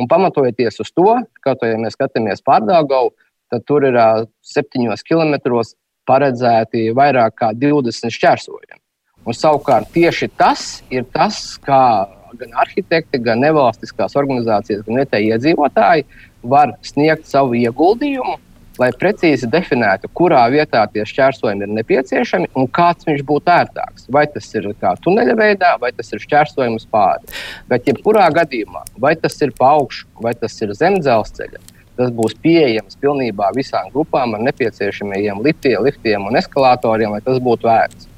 Un 0.00 0.08
pamatojoties 0.08 0.80
uz 0.80 0.92
to, 0.96 1.18
kā 1.44 1.54
to, 1.60 1.68
ja 1.68 1.80
mēs 1.80 1.98
skatāmies 1.98 2.40
pārdaugavu, 2.46 3.12
tad 3.52 3.66
tur 3.68 3.84
ir 3.84 3.98
septiņos 4.46 5.04
kilometros 5.04 5.74
paredzēti 6.08 6.88
vairāk 6.96 7.36
kā 7.42 7.50
20 7.52 8.14
šķērsojumi. 8.14 8.80
Un 9.28 9.36
savukārt 9.36 9.90
tieši 9.92 10.30
tas 10.40 10.80
ir 10.88 11.04
tas, 11.12 11.58
kā 11.60 12.08
gan 12.40 12.54
arhitekti, 12.62 13.20
gan 13.20 13.42
nevalstiskās 13.42 14.16
organizācijas, 14.16 14.86
gan 14.86 15.02
vietējie 15.02 15.34
iedzīvotāji 15.34 16.06
var 16.48 16.72
sniegt 16.86 17.28
savu 17.28 17.58
ieguldījumu 17.58 18.38
lai 18.80 18.90
precīzi 18.96 19.48
definētu, 19.50 20.08
kurā 20.16 20.42
vietā 20.52 20.82
tie 20.92 21.04
šķērsojumi 21.08 21.66
ir 21.66 21.72
nepieciešami 21.78 22.50
un 22.58 22.68
kāds 22.72 23.08
viņš 23.08 23.24
būtu 23.28 23.52
ērtāks. 23.52 24.06
Vai 24.12 24.24
tas 24.32 24.48
ir 24.56 24.70
kā 24.80 24.94
tuneļa 25.04 25.36
veidā, 25.38 25.74
vai 25.82 25.92
tas 25.96 26.12
ir 26.14 26.22
šķērsojums 26.22 26.88
pāri. 26.92 27.34
Bet, 27.70 27.88
jebkurā 27.90 28.30
gadījumā, 28.40 28.86
vai 29.02 29.16
tas 29.20 29.36
ir 29.44 29.52
pa 29.58 29.74
augšu, 29.76 30.08
vai 30.24 30.32
tas 30.38 30.56
ir 30.64 30.72
zem 30.78 30.96
dzelzceļa, 31.02 31.60
tas 32.00 32.14
būs 32.16 32.38
pieejams 32.40 32.96
pilnībā 33.02 33.50
visām 33.56 33.90
grupām 33.92 34.38
ar 34.38 34.46
nepieciešamajiem 34.48 35.44
liftiem, 35.44 35.84
liftiem 35.84 36.30
un 36.30 36.40
eskalatoriem, 36.40 37.12
lai 37.16 37.20
tas 37.26 37.42
būtu 37.42 37.68
vērts. 37.68 38.08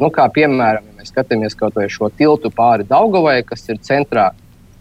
Nu, 0.00 0.08
kā 0.12 0.24
piemēram, 0.32 0.84
ja 0.88 1.00
mēs 1.00 1.10
skatāmies 1.12 1.56
kaut 1.56 1.74
vai 1.76 1.88
šo 1.92 2.08
tiltu 2.16 2.48
pāri 2.52 2.86
Daugavai, 2.88 3.40
kas 3.44 3.66
ir 3.68 3.80
centrā, 3.84 4.30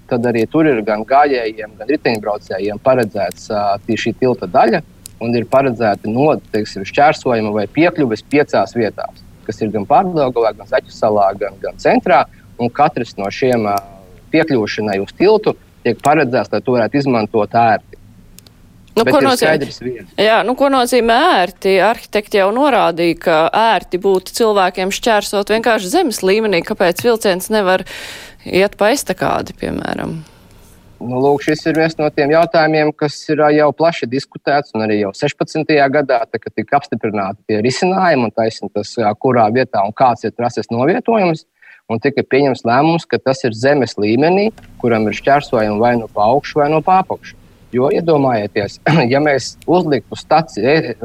tad 0.10 0.24
arī 0.26 0.46
tur 0.50 0.68
ir 0.68 0.80
gan 0.88 1.04
gājējiem, 1.08 1.76
gan 1.80 1.92
riteņbraucējiem 1.92 2.80
paredzēts 2.84 3.52
uh, 3.52 4.00
šī 4.00 4.16
tilta 4.20 4.48
daļa 4.50 4.80
un 5.24 5.36
ir 5.36 5.48
paredzēti 5.52 6.12
no 6.12 6.32
teiksim, 6.54 6.86
šķērsojuma 6.88 7.54
vai 7.56 7.66
piekļuves 7.72 8.26
piecās 8.32 8.76
vietās, 8.78 9.24
kas 9.48 9.62
ir 9.64 9.72
gan 9.74 9.88
Pārdaugavā, 9.90 10.54
gan 10.58 10.70
Zaķu 10.70 10.94
salā, 10.94 11.32
gan, 11.40 11.58
gan 11.64 11.80
centrā. 11.82 12.26
Un 12.60 12.72
katrs 12.76 13.16
no 13.16 13.30
šiem 13.32 13.68
piekļūšanai 14.34 14.98
uz 15.00 15.14
tiltu 15.16 15.56
tiek 15.86 16.02
paredzēts, 16.04 16.52
lai 16.52 16.60
to 16.64 16.76
varētu 16.76 17.00
izmantot 17.00 17.56
ērti. 17.56 18.00
Nu, 19.00 19.06
ko, 19.08 19.20
nozīmē, 19.24 20.02
jā, 20.20 20.40
nu, 20.44 20.56
ko 20.60 20.68
nozīmē 20.74 21.16
ērti? 21.38 21.78
Arhitekti 21.84 22.42
jau 22.42 22.50
norādīja, 22.52 23.16
ka 23.24 23.38
ērti 23.56 24.00
būtu 24.02 24.34
cilvēkiem 24.36 24.92
šķērsot 24.92 25.54
vienkārši 25.56 25.94
zemes 25.94 26.20
līmenī, 26.26 26.60
kāpēc 26.68 27.06
vilciens 27.06 27.48
nevar 27.54 27.86
iet 28.44 28.76
pa 28.80 28.92
estakādi, 28.92 29.56
piemēram. 29.62 30.18
Nu, 31.00 31.20
lūk, 31.24 31.46
šis 31.46 31.62
ir 31.70 31.78
viens 31.80 31.96
no 31.96 32.10
tiem 32.12 32.34
jautājumiem, 32.34 32.92
kas 33.00 33.16
ir 33.32 33.40
jau 33.56 33.70
plaši 33.76 34.08
diskutēts, 34.12 34.74
un 34.76 34.84
arī 34.84 34.98
jau 35.00 35.14
16. 35.16 35.72
gadā, 35.94 36.20
tā, 36.28 36.42
tika 36.52 36.76
apstiprināti 36.76 37.40
tie 37.48 37.62
risinājumi, 37.64 38.28
un 38.28 38.36
taisnība 38.36 38.82
tas, 38.82 38.92
kurā 39.24 39.48
vietā 39.56 39.86
un 39.88 39.96
kāds 39.96 40.28
ir 40.28 40.36
trases 40.36 40.68
novietojums, 40.74 41.46
un 41.90 42.04
tika 42.04 42.26
pieņems 42.28 42.66
lēmums, 42.68 43.08
ka 43.08 43.22
tas 43.24 43.46
ir 43.48 43.56
zemes 43.56 43.96
līmenī, 43.96 44.50
kuram 44.84 45.08
ir 45.08 45.16
šķērsojumi 45.16 45.80
vai 45.80 45.94
nu 46.02 46.10
pa 46.12 46.28
augšu, 46.34 46.60
vai 46.60 46.68
no 46.74 46.84
nu 46.84 46.96
apakšu. 47.00 47.38
Jo 47.72 47.92
iedomājieties, 47.96 48.82
ja 49.14 49.24
mēs 49.24 49.54
uzliktu 49.70 50.20
staciju, 50.20 50.98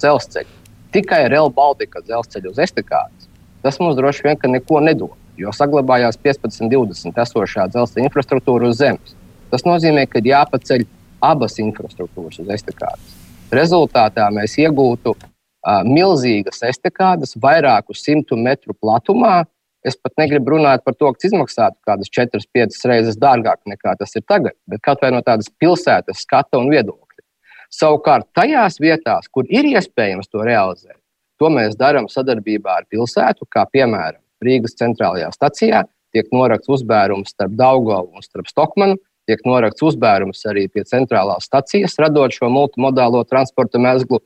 dzelzceļu 0.00 0.56
tikai 0.96 1.26
Real 1.28 1.50
Baltica 1.52 2.00
dzelzceļu 2.00 2.54
uz 2.54 2.62
estakādes, 2.64 3.28
tas 3.60 3.76
mums 3.82 3.98
droši 3.98 4.24
vien 4.24 4.40
neko 4.54 4.80
nedod, 4.80 5.12
jo 5.36 5.52
saglabājās 5.52 6.16
15, 6.24 6.70
20 6.72 7.22
esošā 7.26 7.68
dzelzceļa 7.74 8.08
infrastruktūra 8.08 8.70
uz 8.70 8.80
zemes. 8.80 9.16
Tas 9.52 9.64
nozīmē, 9.66 10.06
ka 10.10 10.22
jāpaceļ 10.24 10.84
abas 11.24 11.58
infrastruktūras 11.62 12.40
uz 12.42 12.52
estakādes. 12.56 13.14
Rezultātā 13.54 14.26
mēs 14.34 14.56
iegūtu 14.58 15.14
uh, 15.14 15.82
milzīgas 15.86 16.64
estakādes, 16.66 17.36
vairāku 17.42 17.94
simtu 17.94 18.38
metru 18.38 18.74
platumā. 18.74 19.44
Es 19.86 19.94
pat 19.94 20.16
negribu 20.18 20.56
runāt 20.56 20.82
par 20.82 20.96
to, 20.98 21.12
kas 21.14 21.28
izmaksātu 21.28 21.78
kādas 21.86 22.10
4-5 22.10 22.78
reizes 22.90 23.18
dārgāk 23.22 23.60
nekā 23.70 23.94
tas 24.00 24.18
ir 24.18 24.24
tagad, 24.26 24.56
bet 24.66 24.82
kaut 24.82 25.04
vai 25.04 25.12
no 25.14 25.22
tādas 25.22 25.46
pilsētas 25.62 26.24
skata 26.26 26.58
un 26.58 26.72
viedokļa. 26.72 27.22
Savukārt, 27.70 28.26
tajās 28.34 28.80
vietās, 28.82 29.28
kur 29.30 29.46
ir 29.50 29.66
iespējams 29.70 30.30
to 30.30 30.42
realizēt, 30.46 30.98
to 31.38 31.50
mēs 31.52 31.78
darām 31.78 32.08
sadarbībā 32.10 32.80
ar 32.80 32.86
pilsētu, 32.90 33.46
kā 33.50 33.66
piemēram 33.70 34.22
Rīgas 34.42 34.74
centrālajā 34.78 35.30
stacijā, 35.34 35.84
tiek 36.14 36.30
norakts 36.34 36.70
uzbērums 36.72 37.34
starp 37.34 37.54
Daugovu 37.58 38.16
un 38.16 38.24
starp 38.24 38.50
Stokmanu, 38.50 38.98
tiek 39.26 39.42
norakts 39.46 39.84
uzbērums 39.86 40.44
arī 40.50 40.66
pie 40.72 40.84
centrālās 40.86 41.48
stacijas, 41.48 41.98
radot 42.02 42.34
šo 42.34 42.50
multimodālo 42.52 43.24
transporta 43.28 43.80
mezglu. 43.82 44.22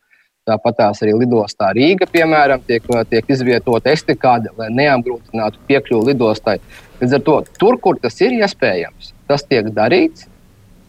Tāpat 0.48 0.78
tās 0.78 1.02
arī 1.04 1.12
lidostā 1.20 1.68
Rīga, 1.76 2.08
piemēram, 2.10 2.62
tiek, 2.66 2.86
tiek 3.10 3.28
izvietota 3.30 3.92
estikāde, 3.92 4.50
lai 4.58 4.70
neapgrūtinātu 4.72 5.60
piekļuvi 5.68 6.14
lidostai. 6.14 6.56
Līdz 7.02 7.16
ar 7.18 7.24
to, 7.26 7.36
tur, 7.60 7.76
kur 7.84 8.00
tas 8.00 8.16
ir 8.24 8.34
iespējams, 8.40 9.12
tas 9.28 9.44
tiek 9.46 9.68
darīts. 9.76 10.26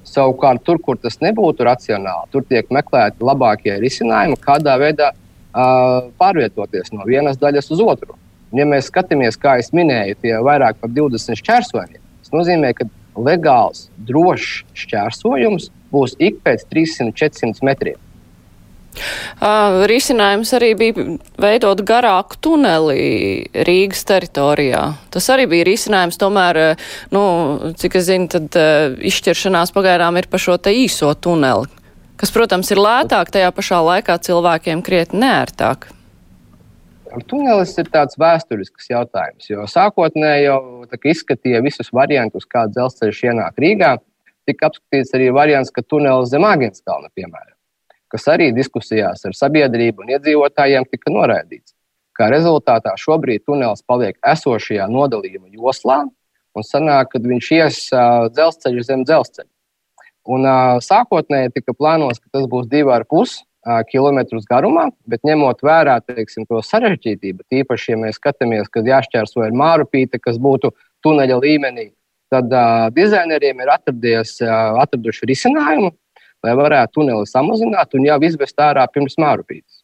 Savukārt, 0.07 0.63
tur, 0.65 0.79
kur 0.81 0.97
tas 0.97 1.19
nebūtu 1.21 1.67
racionāli, 1.67 2.31
tur 2.33 2.43
tiek 2.47 2.71
meklēti 2.73 3.21
labākie 3.23 3.75
risinājumi, 3.83 4.39
kādā 4.41 4.73
veidā 4.81 5.11
uh, 5.13 6.09
pārvietoties 6.19 6.89
no 6.95 7.05
vienas 7.07 7.37
daļas 7.39 7.69
uz 7.75 7.83
otru. 7.85 8.17
Un, 8.51 8.63
ja 8.63 8.65
mēs 8.67 8.89
skatāmies, 8.89 9.37
kā 9.39 9.59
jau 9.59 9.77
minēju, 9.77 10.17
tie 10.23 10.33
vairāk 10.43 10.81
par 10.81 10.91
20 10.95 11.39
šķērsojumiem, 11.39 12.01
tas 12.23 12.33
nozīmē, 12.33 12.73
ka 12.75 12.89
legāls, 13.17 13.89
drošs 14.07 14.63
šķērsojums 14.77 15.69
būs 15.91 16.15
ik 16.19 16.39
pēc 16.45 16.65
300-400 16.71 17.67
metriem. 17.67 17.99
Uh, 18.91 19.85
risinājums 19.87 20.51
arī 20.57 20.73
bija 20.75 21.03
veidot 21.39 21.79
garāku 21.87 22.35
tuneli 22.43 23.47
Rīgas 23.67 24.03
teritorijā. 24.07 24.81
Tas 25.13 25.29
arī 25.31 25.47
bija 25.51 25.67
risinājums, 25.69 26.19
tomēr, 26.19 26.59
nu, 27.15 27.23
cik 27.79 27.95
es 28.01 28.09
zinu, 28.09 28.27
tad 28.31 28.59
uh, 28.59 28.97
izšķiršanās 28.99 29.71
pagaidām 29.75 30.19
ir 30.19 30.27
pa 30.31 30.41
šo 30.41 30.57
te 30.59 30.75
īso 30.75 31.13
tuneli, 31.15 31.71
kas, 32.19 32.35
protams, 32.35 32.73
ir 32.75 32.83
lētāk, 32.83 33.31
tajā 33.31 33.55
pašā 33.55 33.79
laikā 33.87 34.19
cilvēkiem 34.27 34.83
krietni 34.85 35.23
nērtāk. 35.23 35.87
Tunelis 37.27 37.73
ir 37.81 37.89
tāds 37.91 38.15
vēsturisks 38.19 38.87
jautājums, 38.87 39.49
jo 39.49 39.65
sākotnēji 39.67 40.45
jau 40.45 40.59
izskatīja 41.11 41.59
visus 41.63 41.91
variantus, 41.91 42.45
kā 42.47 42.63
dzelzceļš 42.71 43.19
ienāk 43.27 43.59
Rīgā. 43.59 43.97
Tika 44.47 44.69
apskatīts 44.69 45.11
arī 45.17 45.27
variants, 45.35 45.73
ka 45.75 45.83
tunelis 45.83 46.31
zem 46.31 46.45
Agenskalna, 46.47 47.11
piemēram, 47.13 47.53
kas 48.09 48.25
arī 48.31 48.49
diskusijās 48.55 49.25
ar 49.27 49.35
sabiedrību 49.37 50.05
un 50.05 50.15
iedzīvotājiem 50.15 50.87
tika 50.89 51.13
noraidīts. 51.13 51.75
Kā 52.17 52.31
rezultātā 52.31 52.95
šobrīd 52.99 53.43
tunelis 53.45 53.83
paliek 53.87 54.17
esošajā 54.31 54.87
nodalījuma 54.91 55.51
joslā, 55.51 56.01
un 56.55 56.67
sanāk, 56.67 57.11
ka 57.11 57.21
viņš 57.23 57.51
ies 57.59 57.83
uh, 57.91 58.31
dzelzceļu 58.31 58.87
zem 58.87 59.05
dzelzceļa. 59.07 59.49
Un, 60.31 60.47
uh, 60.47 60.79
sākotnēji 60.83 61.53
tika 61.59 61.75
plānots, 61.75 62.23
ka 62.23 62.39
tas 62.39 62.47
būs 62.49 62.71
divi 62.71 62.91
ar 62.95 63.05
pusi 63.09 63.43
kilometrus 63.91 64.47
garumā, 64.49 64.87
bet 65.09 65.21
ņemot 65.27 65.61
vērā 65.65 65.99
teiksim, 66.05 66.47
to 66.49 66.61
sarežģītību, 66.65 67.45
tīpaši, 67.51 67.91
ja 67.93 67.99
mēs 68.01 68.17
skatāmies, 68.17 68.69
kad 68.73 68.87
jāšķērso 68.89 69.43
ar 69.45 69.53
mārupīte, 69.53 70.19
kas 70.21 70.39
būtu 70.41 70.73
tuneļa 71.05 71.37
līmenī, 71.43 71.91
tad 72.33 72.49
uh, 72.53 72.87
dizaineriem 72.95 73.61
ir 73.61 73.73
atradies, 73.73 74.37
uh, 74.41 74.79
atraduši 74.81 75.29
risinājumu, 75.29 75.91
lai 76.41 76.57
varētu 76.57 76.99
tuneli 76.99 77.29
samazināt 77.29 77.93
un 77.97 78.09
jau 78.09 78.17
izvest 78.25 78.61
ārā 78.61 78.87
pirms 78.89 79.19
mārupītes. 79.21 79.81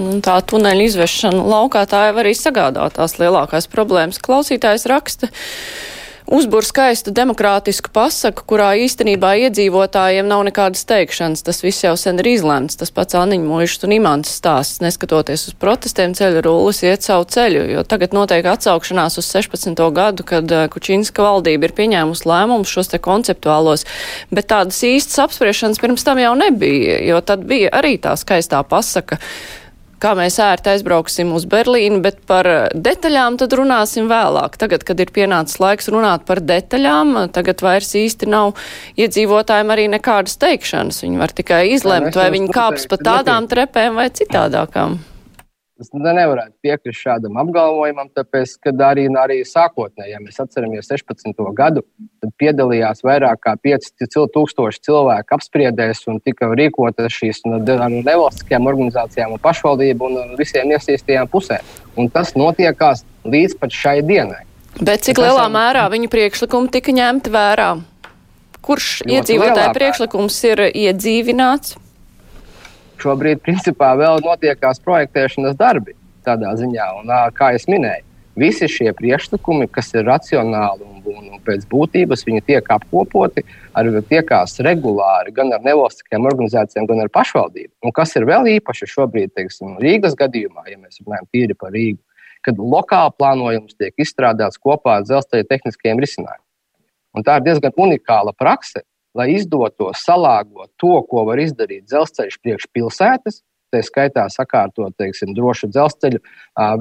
Un 0.00 0.20
tā 0.24 0.36
tuneļa 0.46 0.86
izvešana 0.86 1.42
laukā 1.50 1.82
tā 1.90 2.06
jau 2.08 2.18
arī 2.22 2.32
sagādā 2.36 2.84
tās 2.94 3.16
lielākās 3.20 3.66
problēmas. 3.72 4.20
Klausītājs 4.22 4.86
raksta, 4.88 5.28
uzbur 6.30 6.64
skaistu 6.64 7.10
demokrātisku 7.14 7.90
pasaku, 7.92 8.44
kurā 8.48 8.70
īstenībā 8.84 9.32
iedzīvotājiem 9.48 10.28
nav 10.30 10.44
nekādas 10.46 10.86
teikšanas. 10.88 11.42
Tas 11.46 11.60
viss 11.64 11.82
jau 11.84 11.96
sen 11.98 12.22
ir 12.22 12.30
izlemts. 12.30 12.78
Tas 12.80 12.94
pats 12.94 13.18
Aniņa 13.18 13.48
Mūžs 13.48 13.82
un 13.86 13.96
Imants 13.96 14.30
stāsts, 14.38 14.80
neskatoties 14.84 15.48
uz 15.50 15.58
protestiem, 15.58 16.14
ceļu 16.16 16.44
rullis 16.46 16.84
iet 16.86 17.06
savu 17.06 17.26
ceļu, 17.34 17.66
jo 17.74 17.84
tagad 17.88 18.14
notiek 18.16 18.46
atsaukšanās 18.46 19.18
uz 19.20 19.30
16. 19.34 19.82
gadu, 19.96 20.26
kad 20.26 20.54
eh, 20.54 20.68
Kučinska 20.70 21.26
valdība 21.26 21.68
ir 21.68 21.76
pieņēmusi 21.76 22.28
lēmumus 22.30 22.70
šos 22.70 22.92
te 22.94 23.02
konceptuālos, 23.02 23.86
bet 24.30 24.50
tādas 24.52 24.78
īstas 24.86 25.24
apspriešanas 25.26 25.82
pirms 25.82 26.06
tam 26.06 26.22
jau 26.22 26.36
nebija, 26.38 27.00
jo 27.10 27.18
tad 27.26 27.42
bija 27.50 27.74
arī 27.80 27.96
tā 28.02 28.14
skaistā 28.20 28.62
pasaka 28.62 29.18
kā 30.00 30.14
mēs 30.18 30.38
ērti 30.42 30.72
aizbrauksim 30.74 31.32
uz 31.36 31.46
Berlīnu, 31.50 32.00
bet 32.04 32.22
par 32.28 32.48
detaļām 32.74 33.36
tad 33.40 33.54
runāsim 33.58 34.08
vēlāk. 34.10 34.56
Tagad, 34.60 34.84
kad 34.88 35.00
ir 35.02 35.12
pienācis 35.14 35.60
laiks 35.62 35.90
runāt 35.92 36.26
par 36.28 36.42
detaļām, 36.44 37.14
tagad 37.34 37.62
vairs 37.64 37.92
īsti 37.98 38.30
nav 38.30 38.56
iedzīvotājiem 39.00 39.74
arī 39.76 39.86
nekādas 39.92 40.40
teikšanas. 40.40 41.04
Viņi 41.04 41.20
var 41.20 41.36
tikai 41.36 41.62
izlemt, 41.74 42.16
vai 42.16 42.30
viņi 42.34 42.52
kāps 42.54 42.88
pa 42.90 43.00
tādām 43.00 43.48
trepēm 43.50 44.00
vai 44.00 44.10
citādākām. 44.14 44.98
Es 45.80 45.88
nevarētu 45.96 46.52
piekrist 46.60 47.00
šādam 47.00 47.38
apgalvojumam, 47.40 48.10
tāpēc, 48.12 48.52
ka 48.60 48.72
arī, 48.84 49.06
arī 49.16 49.38
sākotnēji, 49.48 50.12
ja 50.12 50.18
mēs 50.20 50.36
atceramies 50.42 50.90
16. 50.92 51.40
gadu, 51.56 51.82
tad 52.20 52.34
piedalījās 52.42 53.00
vairāk 53.06 53.40
kā 53.46 53.54
5000 53.64 54.84
cilvēku 54.84 55.36
apspriedēs 55.38 56.04
un 56.12 56.20
tika 56.20 56.50
rīkotas 56.52 57.16
šīs 57.16 57.40
no 57.48 57.62
nevalstiskajām 57.64 58.68
organizācijām 58.68 59.32
un 59.38 59.40
pašvaldību 59.40 60.10
un 60.10 60.36
visiem 60.36 60.76
iesaistītajām 60.76 61.32
pusēm. 61.32 61.74
Un 61.96 62.12
tas 62.12 62.36
notiekās 62.36 63.06
līdz 63.24 63.56
pat 63.62 63.72
šai 63.72 64.00
dienai. 64.04 64.44
Bet 64.84 65.08
cik 65.08 65.16
lielā 65.16 65.46
esam... 65.46 65.56
mērā 65.56 65.88
viņu 65.92 66.12
priekšlikumi 66.12 66.74
tika 66.76 66.92
ņemti 66.94 67.32
vērā? 67.32 67.70
Kurš 68.60 68.98
iedzīvotāju 69.08 69.72
priekšlikums 69.80 70.36
ir 70.52 70.68
iedzīvināts? 70.68 71.80
Šobrīd 73.02 73.42
principā 73.44 73.94
vēl 73.98 74.22
notiekās 74.24 74.82
projektēšanas 74.84 75.58
darbi 75.58 75.96
tādā 76.26 76.52
ziņā. 76.58 76.86
Un, 77.00 77.12
kā 77.36 77.52
jau 77.56 77.62
minēju, 77.72 78.04
visi 78.40 78.68
šie 78.70 78.92
priekšlikumi, 78.96 79.68
kas 79.72 79.92
ir 79.94 80.06
racionāli 80.08 80.84
un, 80.86 81.00
un, 81.04 81.30
un 81.34 81.40
pēc 81.46 81.66
būtības, 81.70 82.24
viņi 82.28 82.44
tiek 82.48 82.70
apkopoti, 82.76 83.44
arī 83.78 84.02
tiekās 84.10 84.58
regulāri 84.64 85.34
gan 85.36 85.52
ar 85.56 85.64
nevalstiskajām 85.66 86.28
organizācijām, 86.30 86.88
gan 86.90 87.02
ar 87.04 87.10
pašvaldību. 87.12 87.72
Un 87.84 87.96
kas 87.96 88.14
ir 88.16 88.28
vēl 88.28 88.52
īpaši 88.56 88.90
šobrīd, 88.94 89.34
teiksim, 89.36 89.78
Rīgas 89.82 90.16
gadījumā, 90.18 90.68
ja 90.70 90.78
mēs 90.78 91.02
runājam 91.02 91.28
tīri 91.34 91.56
par 91.58 91.74
Rīgu, 91.76 92.00
kad 92.46 92.60
lokāli 92.60 93.16
plānojums 93.20 93.76
tiek 93.76 93.96
izstrādāts 94.00 94.60
kopā 94.60 95.00
ar 95.00 95.08
dzelzceļa 95.08 95.48
tehniskajiem 95.50 96.00
risinājumiem. 96.00 96.46
Un 97.16 97.26
tā 97.26 97.40
ir 97.40 97.48
diezgan 97.48 97.74
unikāla 97.74 98.32
prakse, 98.38 98.84
lai 99.16 99.30
izdotos 99.34 100.04
salāgot 100.06 100.70
to, 100.80 101.00
ko 101.10 101.24
var 101.28 101.40
izdarīt 101.42 101.88
dzelzceļš 101.88 102.38
priekš 102.42 102.68
pilsētas, 102.74 103.40
tā 103.70 103.82
skaitā 103.86 104.26
sakārtot 104.32 104.94
teiksim, 104.98 105.34
drošu 105.36 105.70
dzelzceļu, 105.70 106.20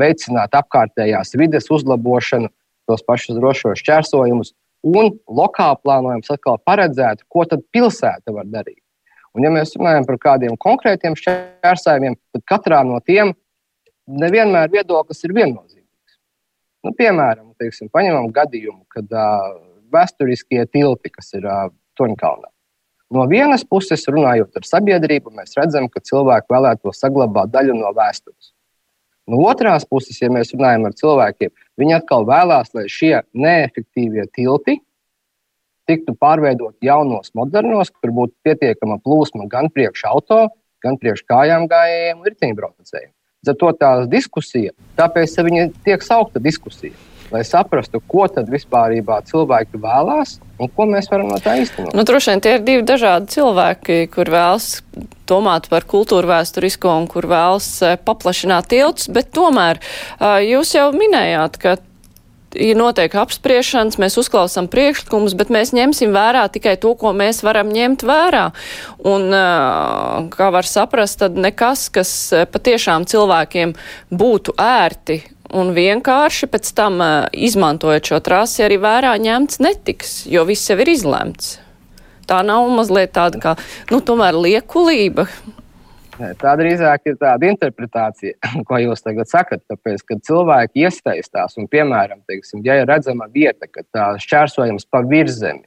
veicināt 0.02 0.56
apkārtējās 0.58 1.36
vides 1.38 1.70
uzlabošanu, 1.74 2.50
tos 2.90 3.06
pašus 3.06 3.38
drošos 3.38 3.82
šķērsojumus, 3.84 4.54
un 4.90 5.12
lokāli 5.28 5.82
plānojums 5.84 6.32
atkal 6.34 6.58
paredzētu, 6.66 7.26
ko 7.30 7.46
tad 7.50 7.66
pilsēta 7.74 8.34
var 8.34 8.48
darīt. 8.50 8.82
Un, 9.38 9.46
ja 9.46 9.52
mēs 9.54 9.76
runājam 9.78 10.08
par 10.08 10.18
kādiem 10.24 10.56
konkrētiem 10.58 11.18
šķērsājumiem, 11.20 12.18
tad 12.34 12.46
katrā 12.50 12.82
no 12.88 12.98
tiem 13.06 13.36
nevienmēr 14.10 14.72
viedoklis 14.74 15.22
ir 15.28 15.36
viennozīmīgs. 15.38 16.16
Nu, 16.86 16.96
piemēram, 16.98 17.52
teiksim, 17.62 17.92
paņemam 17.94 18.32
gadījumu, 18.34 18.88
kad 18.90 19.12
uh, 19.14 19.52
vēsturiskie 19.94 20.64
tilti, 20.74 21.12
kas 21.14 21.30
ir 21.38 21.46
uh, 21.46 21.70
Toņkalnā. 22.00 22.50
No 23.10 23.26
vienas 23.26 23.64
puses, 23.66 24.06
runājot 24.06 24.60
ar 24.60 24.66
sabiedrību, 24.68 25.34
mēs 25.34 25.56
redzam, 25.58 25.88
ka 25.90 26.02
cilvēki 26.06 26.54
vēlētos 26.54 27.00
saglabāt 27.02 27.50
daļu 27.54 27.78
no 27.80 27.90
vēstures. 27.98 28.52
No 29.30 29.42
otras 29.50 29.86
puses, 29.86 30.18
ja 30.22 30.30
mēs 30.34 30.54
runājam 30.54 30.86
ar 30.90 30.94
cilvēkiem, 30.98 31.52
viņi 31.82 31.96
atkal 31.98 32.26
vēlās, 32.30 32.70
lai 32.78 32.86
šie 32.90 33.16
neefektīvie 33.34 34.26
tilti 34.34 34.78
tiktu 35.90 36.14
pārveidoti 36.22 36.86
jaunos, 36.86 37.32
modernos, 37.38 37.90
kur 37.90 38.14
būtu 38.14 38.36
pietiekama 38.46 39.00
plūsma 39.02 39.50
gan 39.50 39.72
priekš 39.74 40.06
auto, 40.12 40.44
gan 40.86 41.00
priekš 41.02 41.26
kājām 41.30 41.66
gājējiem 41.72 42.22
un 42.22 42.30
riteņbraucējiem. 42.30 43.14
Zato 43.50 43.72
tā 43.80 43.94
diskusija, 44.12 44.76
tāpēc 45.00 45.38
viņa 45.48 45.70
tiek 45.86 46.04
saukta 46.06 46.42
diskusija 46.44 46.94
lai 47.34 47.44
saprastu, 47.48 48.02
ko 48.08 48.28
tad 48.32 48.50
vispār 48.52 48.96
cilvēki 49.30 49.82
vēlās 49.82 50.38
un 50.60 50.72
ko 50.76 50.88
mēs 50.90 51.10
varam 51.12 51.30
no 51.32 51.40
tā 51.42 51.56
īstenot. 51.62 51.96
Nu, 51.96 52.04
droši 52.08 52.34
vien 52.34 52.44
tie 52.44 52.56
ir 52.58 52.64
divi 52.66 52.86
dažādi 52.88 53.32
cilvēki, 53.36 54.00
kur 54.14 54.32
vēlas 54.32 54.82
domāt 55.30 55.70
par 55.72 55.86
kultūru 55.90 56.30
vēsturisko 56.30 56.96
un 57.02 57.06
kur 57.12 57.30
vēlas 57.30 57.70
eh, 57.86 58.00
paplašināt 58.02 58.72
tiltus, 58.74 59.12
bet 59.14 59.32
tomēr 59.36 59.80
jūs 60.44 60.74
jau 60.76 60.90
minējāt, 60.96 61.62
ka 61.62 61.78
ir 62.58 62.78
noteikti 62.80 63.20
apspriešanas, 63.22 64.00
mēs 64.02 64.18
uzklausām 64.20 64.70
priekšlikumus, 64.72 65.36
bet 65.38 65.52
mēs 65.54 65.74
ņemsim 65.76 66.14
vērā 66.16 66.48
tikai 66.54 66.76
to, 66.82 66.96
ko 66.98 67.12
mēs 67.14 67.44
varam 67.46 67.70
ņemt 67.74 68.06
vērā. 68.10 68.46
Un, 69.10 69.30
kā 70.34 70.50
var 70.56 70.70
saprast, 70.70 71.20
tad 71.22 71.38
nekas, 71.38 71.88
kas 71.94 72.14
patiešām 72.50 73.06
cilvēkiem 73.10 73.76
būtu 74.10 74.58
ērti 74.58 75.22
un 75.56 75.72
vienkārši 75.76 76.50
pēc 76.52 76.74
tam 76.78 77.02
izmantojot 77.34 78.12
šo 78.12 78.20
trasi 78.26 78.66
arī 78.66 78.80
vērā 78.82 79.16
ņemts 79.22 79.62
netiks, 79.64 80.20
jo 80.30 80.46
viss 80.50 80.70
jau 80.70 80.78
ir 80.82 80.94
izlemts. 80.94 81.58
Tā 82.30 82.44
nav 82.46 82.68
mazliet 82.70 83.16
tāda 83.16 83.42
kā, 83.42 83.56
nu, 83.90 84.04
tomēr 84.06 84.38
liekulība. 84.38 85.26
Tā 86.20 86.54
drīzāk 86.60 87.08
ir 87.08 87.16
tāda 87.20 87.48
interpretācija, 87.48 88.36
ko 88.68 88.80
jūs 88.84 89.02
tagad 89.06 89.30
sakat. 89.32 89.64
Tāpēc, 89.72 90.04
kad 90.06 90.22
cilvēki 90.28 90.84
iesaistās 90.84 91.58
un, 91.58 91.70
piemēram, 91.72 92.22
teiksim, 92.30 92.62
ja 92.68 92.82
ir 92.82 92.90
redzama 92.90 93.30
vieta, 93.34 93.70
ka 93.72 93.86
tā 93.88 94.12
šķērsojums 94.22 94.90
pa 94.92 95.02
virzemi 95.08 95.64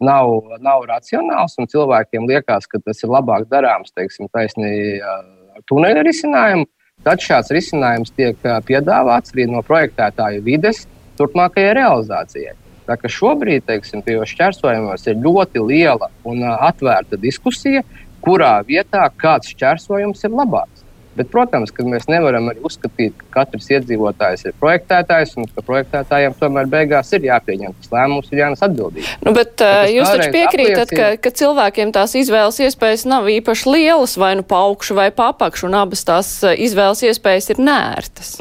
nav, 0.00 0.32
nav 0.64 0.86
racionāls, 0.88 1.58
un 1.60 1.68
cilvēkiem 1.68 2.26
liekas, 2.30 2.66
ka 2.70 2.80
tas 2.82 3.04
ir 3.04 3.12
labāk 3.12 3.46
darāms, 3.52 3.92
teiksim, 3.92 4.30
taisnīgi 4.32 4.98
ar 5.04 5.62
tuneļa 5.68 6.04
risinājumu, 6.06 6.66
Tad 7.06 7.22
šāds 7.24 7.52
risinājums 7.54 8.12
tiek 8.12 8.40
piedāvāts 8.68 9.32
arī 9.32 9.46
no 9.48 9.62
projektētāju 9.64 10.42
vides 10.44 10.84
turpmākajai 11.20 11.76
realizācijai. 11.78 12.56
Tā 12.88 12.96
kā 12.98 13.08
šobrīd, 13.12 13.64
teiksim, 13.68 14.02
tajos 14.04 14.32
šķērsojumos 14.34 15.06
ir 15.06 15.20
ļoti 15.24 15.62
liela 15.62 16.10
un 16.26 16.42
atvērta 16.50 17.16
diskusija, 17.20 17.84
kurā 18.24 18.58
vietā 18.66 19.06
kāds 19.20 19.52
šķērsojums 19.54 20.26
ir 20.26 20.34
labāks. 20.34 20.79
Bet, 21.18 21.26
protams, 21.32 21.72
ka 21.74 21.82
mēs 21.82 22.04
nevaram 22.06 22.46
arī 22.52 22.62
uzskatīt, 22.66 23.16
ka 23.18 23.40
katrs 23.40 23.66
iedzīvotājs 23.72 24.44
ir 24.46 24.54
projektētājs 24.62 25.34
un 25.40 25.48
ka 25.50 25.64
projektētājiem 25.66 26.36
tomēr 26.38 26.68
beigās 26.70 27.10
ir 27.16 27.26
jāpieņem 27.26 27.74
tas 27.80 27.90
lēmums, 27.94 28.30
ir 28.30 28.44
jānes 28.44 28.62
atbildība. 28.62 29.16
Nu, 29.26 29.34
bet 29.34 29.64
uh, 29.66 29.82
jūs 29.90 30.06
taču 30.06 30.30
piekrītat, 30.36 30.84
apliecina... 30.86 31.08
ka, 31.18 31.24
ka 31.26 31.34
cilvēkiem 31.42 31.90
tās 31.96 32.14
izvēles 32.20 32.62
iespējas 32.62 33.04
nav 33.10 33.26
īpaši 33.32 33.74
lielas, 33.74 34.14
vai 34.22 34.36
nu 34.38 34.46
paukšu 34.46 34.96
vai 35.00 35.10
papakšu, 35.10 35.66
un 35.66 35.76
abas 35.82 36.06
tās 36.06 36.32
izvēles 36.46 37.02
iespējas 37.10 37.52
ir 37.56 37.64
nērtas. 37.66 38.38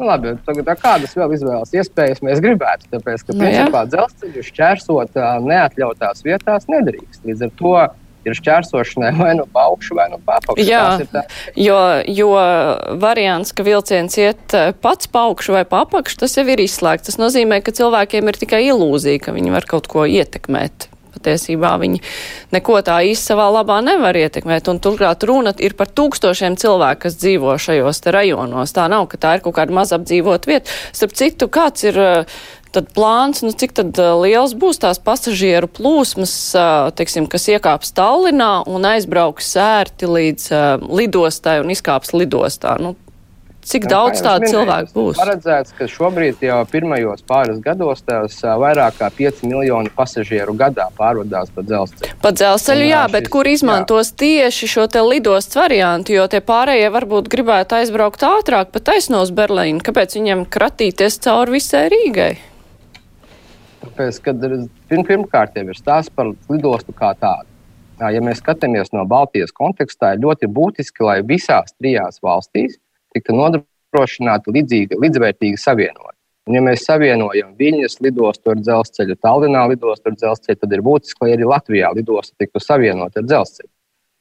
Nu, 0.00 0.06
labi, 0.08 0.32
tagad, 0.46 0.70
kādas 0.80 1.12
vēl 1.12 1.34
izvēles 1.36 1.74
iespējas 1.76 2.22
mēs 2.24 2.40
gribētu? 2.40 2.88
Tāpēc, 2.94 3.26
ka, 3.26 3.34
nu, 3.36 3.44
principā, 3.44 3.82
dzelzceļu 3.92 4.44
šķērsot 4.46 5.18
neatļautās 5.44 6.24
vietās 6.24 6.64
nedrīkst. 6.72 7.26
Līdz 7.28 7.44
ar 7.44 7.52
to 7.58 7.74
ir 8.26 8.36
šķērsošanai 8.36 9.12
vai 9.20 9.32
nu 9.38 9.46
pa 9.50 9.66
augšu, 9.70 9.96
vai 9.98 10.08
nu 10.12 10.20
pa 10.24 10.38
apakšu. 10.40 10.66
Jā, 10.66 10.84
jo, 11.56 11.80
jo 12.10 12.30
variants, 13.00 13.54
ka 13.56 13.66
vilciens 13.66 14.16
iet 14.20 14.56
eh, 14.56 14.70
pats 14.76 15.10
pa 15.10 15.26
augšu 15.30 15.56
vai 15.58 15.64
pa 15.68 15.84
apakšu, 15.86 16.22
tas 16.24 16.38
jau 16.38 16.46
ir 16.46 16.62
izslēgts. 16.66 17.10
Tas 17.10 17.20
nozīmē, 17.20 17.62
ka 17.64 17.74
cilvēkiem 17.76 18.30
ir 18.30 18.40
tikai 18.40 18.64
ilūzija, 18.70 19.24
ka 19.24 19.36
viņi 19.36 19.54
var 19.54 19.68
kaut 19.70 19.90
ko 19.90 20.06
ietekmēt. 20.08 20.90
Patiesībā 21.10 21.72
viņi 21.82 21.98
neko 22.54 22.76
tā 22.86 23.00
īsti 23.10 23.32
savā 23.32 23.48
labā 23.50 23.80
nevar 23.84 24.16
ietekmēt. 24.16 24.70
Un 24.70 24.78
turklāt 24.82 25.26
runa 25.26 25.52
ir 25.58 25.74
par 25.76 25.90
tūkstošiem 25.90 26.54
cilvēku, 26.60 27.02
kas 27.04 27.18
dzīvo 27.18 27.56
šajos 27.60 28.00
rajonos. 28.14 28.74
Tā 28.76 28.86
nav, 28.92 29.08
ka 29.10 29.18
tā 29.20 29.34
ir 29.36 29.44
kaut 29.44 29.58
kāda 29.58 29.74
maz 29.74 29.92
apdzīvot 29.96 30.46
vieta. 30.48 30.70
Starp 30.96 31.16
citu, 31.18 31.50
kāds 31.52 31.84
ir 31.90 31.98
uh, 32.00 32.38
tad 32.74 32.90
plāns, 32.96 33.42
nu, 33.44 33.52
cik 33.52 33.74
tad 33.76 34.00
liels 34.22 34.54
būs 34.58 34.80
tās 34.82 35.00
pasažieru 35.02 35.70
plūsmas, 35.70 36.34
teiksim, 36.98 37.28
kas 37.30 37.48
iekāps 37.52 37.94
Tallinā 37.96 38.62
un 38.70 38.88
aizbrauks 38.94 39.52
sērti 39.56 40.10
līdz 40.10 40.50
lidostai 40.88 41.60
un 41.64 41.72
izkāps 41.74 42.14
lidostā. 42.16 42.76
Nu, 42.80 42.96
Cik 43.60 43.84
Jā, 43.84 43.90
daudz 43.92 44.22
tādu 44.24 44.48
cilvēku 44.48 44.92
būs? 44.94 45.18
Paredzēts, 45.20 45.74
ka 45.76 45.84
šobrīd 45.90 46.40
jau 46.42 46.62
pirmajos 46.70 47.20
pāris 47.28 47.60
gados 47.60 48.00
tās 48.06 48.38
vairāk 48.40 48.96
kā 48.96 49.10
5 49.12 49.42
miljoni 49.44 49.92
pasažieru 49.92 50.54
gadā 50.56 50.88
pārvadās 50.96 51.52
pa 51.52 51.64
dzelzceļu. 51.66 52.16
Pa 52.24 52.32
dzelzceļu, 52.32 52.86
jā, 52.88 53.04
šis, 53.04 53.14
bet 53.14 53.30
kur 53.34 53.50
izmantos 53.50 54.10
jā. 54.14 54.18
tieši 54.24 54.70
šo 54.74 54.88
te 54.90 55.04
lidostas 55.04 55.60
variantu, 55.60 56.16
jo 56.16 56.26
tie 56.32 56.40
pārējie 56.40 56.88
varbūt 56.96 57.28
gribētu 57.32 57.82
aizbraukt 57.82 58.24
ātrāk 58.24 58.72
pa 58.72 58.82
taisnos 58.90 59.34
Berlīnu. 59.36 59.84
Kāpēc 59.84 60.16
viņiem 60.16 60.46
kratīties 60.48 61.20
cauri 61.20 61.60
visai 61.60 61.90
Rīgai? 61.92 62.32
Tāpēc, 64.00 64.18
kad 64.24 64.44
pirm, 64.88 65.02
pirmkārt 65.04 65.56
jau 65.58 65.66
ir 65.68 65.76
stāsts 65.76 66.12
par 66.16 66.30
lidostu 66.48 66.94
kā 66.96 67.10
tādu. 67.20 67.50
Ja 68.00 68.22
mēs 68.24 68.38
skatāmies 68.40 68.94
no 68.94 69.02
Baltijas 69.04 69.52
kontekstā, 69.52 70.14
ir 70.14 70.22
ļoti 70.22 70.48
būtiski, 70.48 71.04
lai 71.04 71.18
visās 71.20 71.74
trijās 71.76 72.16
valstīs 72.24 72.78
tiktu 73.12 73.36
nodrošināta 73.36 74.54
līdzīga, 74.56 74.96
līdzvērtīga 75.04 75.60
savienojuma. 75.60 76.16
Un, 76.48 76.56
ja 76.56 76.62
mēs 76.64 76.86
savienojam 76.88 77.52
Viņas 77.60 77.98
lidostu 78.00 78.54
ar 78.54 78.62
dzelzceļu, 78.62 79.18
Tallinā 79.20 79.66
lidostu 79.74 80.08
ar 80.08 80.16
dzelzceļu, 80.16 80.60
tad 80.62 80.72
ir 80.72 80.86
būtiski, 80.86 81.20
lai 81.20 81.34
arī 81.36 81.50
Latvijā 81.52 81.92
lidosta 81.92 82.32
tiktu 82.40 82.64
savienota 82.64 83.20
ar 83.20 83.28
dzelzceļu. 83.28 83.68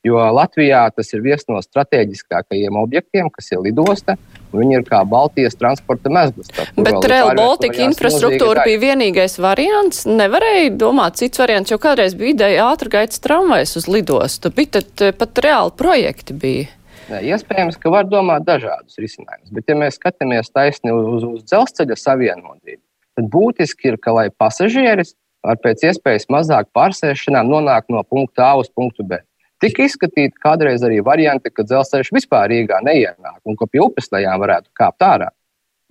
Jo 0.09 0.27
Latvijā 0.35 0.83
tas 0.91 1.15
ir 1.15 1.23
viens 1.23 1.47
no 1.47 1.63
strateģiskākajiem 1.63 2.83
objektiem, 2.83 3.31
kas 3.31 3.47
ir 3.55 3.63
lidosta. 3.63 4.19
Viņi 4.55 4.79
ir 4.79 4.85
kā 4.87 5.03
Baltijas 5.05 5.57
transporta 5.59 6.09
mezgls. 6.13 6.49
Bet 6.77 7.05
Rail 7.09 7.35
Baltica 7.37 7.83
infrastruktūra 7.85 8.65
bija 8.65 8.81
vienīgais 8.81 9.37
variants. 9.41 10.07
Nevarēja 10.09 10.73
domāt 10.79 11.19
cits 11.21 11.41
variants, 11.41 11.69
jo 11.69 11.77
kādreiz 11.81 12.17
bija 12.17 12.33
ideja 12.33 12.65
ātrgaitas 12.71 13.21
tramvajs 13.21 13.77
uz 13.81 13.87
lidostu. 13.91 14.53
Bija 14.55 14.79
tad 14.79 15.05
eh, 15.05 15.13
pat 15.15 15.43
reāli 15.45 15.75
projekti 15.77 16.37
bija. 16.41 16.67
Ne, 17.09 17.21
iespējams, 17.25 17.77
ka 17.81 17.89
var 17.93 18.09
domāt 18.09 18.45
dažādus 18.45 18.99
risinājumus, 19.01 19.49
bet, 19.53 19.65
ja 19.69 19.77
mēs 19.77 19.97
skatāmies 19.97 20.51
taisni 20.53 20.93
uz, 20.93 21.23
uz 21.25 21.45
dzelzceļa 21.49 21.97
savienotību, 21.97 22.81
tad 23.17 23.31
būtiski 23.33 23.89
ir, 23.89 23.97
ka 24.01 24.13
lai 24.13 24.27
pasažieris 24.29 25.15
ar 25.41 25.57
pēc 25.63 25.87
iespējas 25.89 26.29
mazāk 26.29 26.69
pārsēšanām 26.75 27.49
nonāk 27.49 27.89
no 27.89 28.03
punkta 28.05 28.51
A 28.51 28.59
uz 28.61 28.69
punktu 28.69 29.05
B. 29.07 29.21
Tika 29.59 29.83
izskatīti 29.83 30.39
kādreiz 30.39 30.83
arī 30.87 31.01
varianti, 31.03 31.51
ka 31.51 31.65
dzelzceļš 31.67 32.13
vispār 32.15 32.47
Rīgā 32.51 32.79
neienāk 32.85 33.41
un 33.43 33.57
ka 33.59 33.67
pie 33.67 33.81
upes 33.83 34.07
lejām 34.13 34.39
varētu 34.39 34.71
kāpt 34.79 35.03
ārā. 35.03 35.29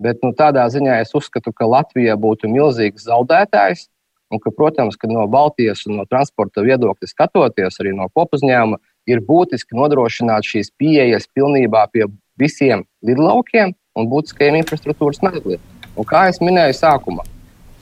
Bet 0.01 0.23
nu, 0.23 0.31
tādā 0.33 0.63
ziņā 0.71 1.01
es 1.03 1.13
uzskatu, 1.13 1.53
ka 1.53 1.67
Latvija 1.67 2.15
būtu 2.17 2.49
milzīgs 2.49 3.05
zaudētājs. 3.05 3.87
Un 4.29 4.37
ka, 4.41 4.51
protams, 4.53 4.93
ka 4.97 5.09
no 5.09 5.23
Baltijas 5.29 5.87
un 5.89 5.97
no 5.97 6.05
transporta 6.05 6.61
viedokļa 6.61 7.09
skatoties, 7.09 7.79
arī 7.81 7.95
no 7.97 8.05
kopuzņēmuma, 8.13 8.77
ir 9.09 9.23
būtiski 9.25 9.77
nodrošināt 9.77 10.45
šīs 10.45 10.69
pieejas 10.77 11.25
pilnībā 11.33 11.87
pie 11.93 12.05
visiem 12.37 12.85
lidlaukiem 13.05 13.73
un 13.97 14.09
būtiskajiem 14.11 14.59
infrastruktūras 14.61 15.21
mezgliem. 15.25 15.61
Kā 16.09 16.27
jau 16.29 16.45
minēju 16.45 16.77
sākumā, 16.77 17.25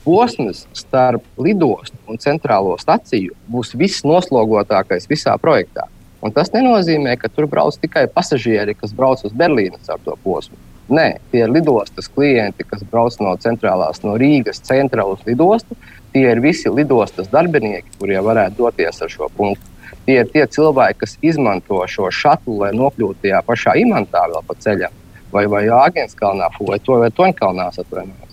posms 0.08 0.62
starp 0.72 1.24
lidostu 1.36 1.98
un 2.08 2.16
centrālo 2.16 2.78
staciju 2.80 3.34
būs 3.52 3.74
viss 3.76 4.06
noslogotākais 4.08 5.04
visā 5.10 5.34
projektā. 5.42 5.84
Un 6.24 6.32
tas 6.32 6.48
nenozīmē, 6.54 7.12
ka 7.20 7.28
tur 7.28 7.44
brauc 7.46 7.76
tikai 7.76 8.06
pasažieri, 8.14 8.72
kas 8.74 8.94
brauc 8.96 9.20
uz 9.28 9.34
Berlīnas 9.36 9.90
ar 9.92 10.00
to 10.06 10.16
posmu. 10.24 10.56
Nē, 10.88 11.18
tie 11.28 11.42
ir 11.44 11.52
lidostas 11.52 12.08
klienti, 12.08 12.64
kas 12.64 12.80
brauc 12.88 13.18
no 13.20 13.34
centrālās, 13.36 14.00
no 14.00 14.16
Rīgas 14.16 14.62
centra 14.64 15.04
uz 15.04 15.20
lidostu. 15.28 15.76
Tie 16.14 16.24
ir 16.24 16.40
visi 16.40 16.72
lidostas 16.72 17.28
darbinieki, 17.28 17.98
kuriem 18.00 18.24
varētu 18.24 18.62
doties 18.62 19.02
ar 19.04 19.12
šo 19.12 19.28
punktu. 19.36 19.76
Tie 20.06 20.16
ir 20.22 20.32
tie 20.32 20.46
cilvēki, 20.48 21.02
kas 21.02 21.18
izmanto 21.20 21.82
šo 21.84 22.08
šatlu, 22.08 22.62
lai 22.62 22.72
nokļūtu 22.72 23.26
tajā 23.26 23.42
pašā 23.44 23.76
imantā 23.82 24.24
vēl 24.32 24.40
pa 24.48 24.56
ceļam, 24.64 24.96
vai, 25.36 25.44
vai 25.52 25.66
Āgenskalnā, 25.82 26.48
vai, 26.64 26.80
to, 26.80 26.96
vai 27.04 27.12
Toņkalnā 27.12 27.68
atvainojos. 27.76 28.27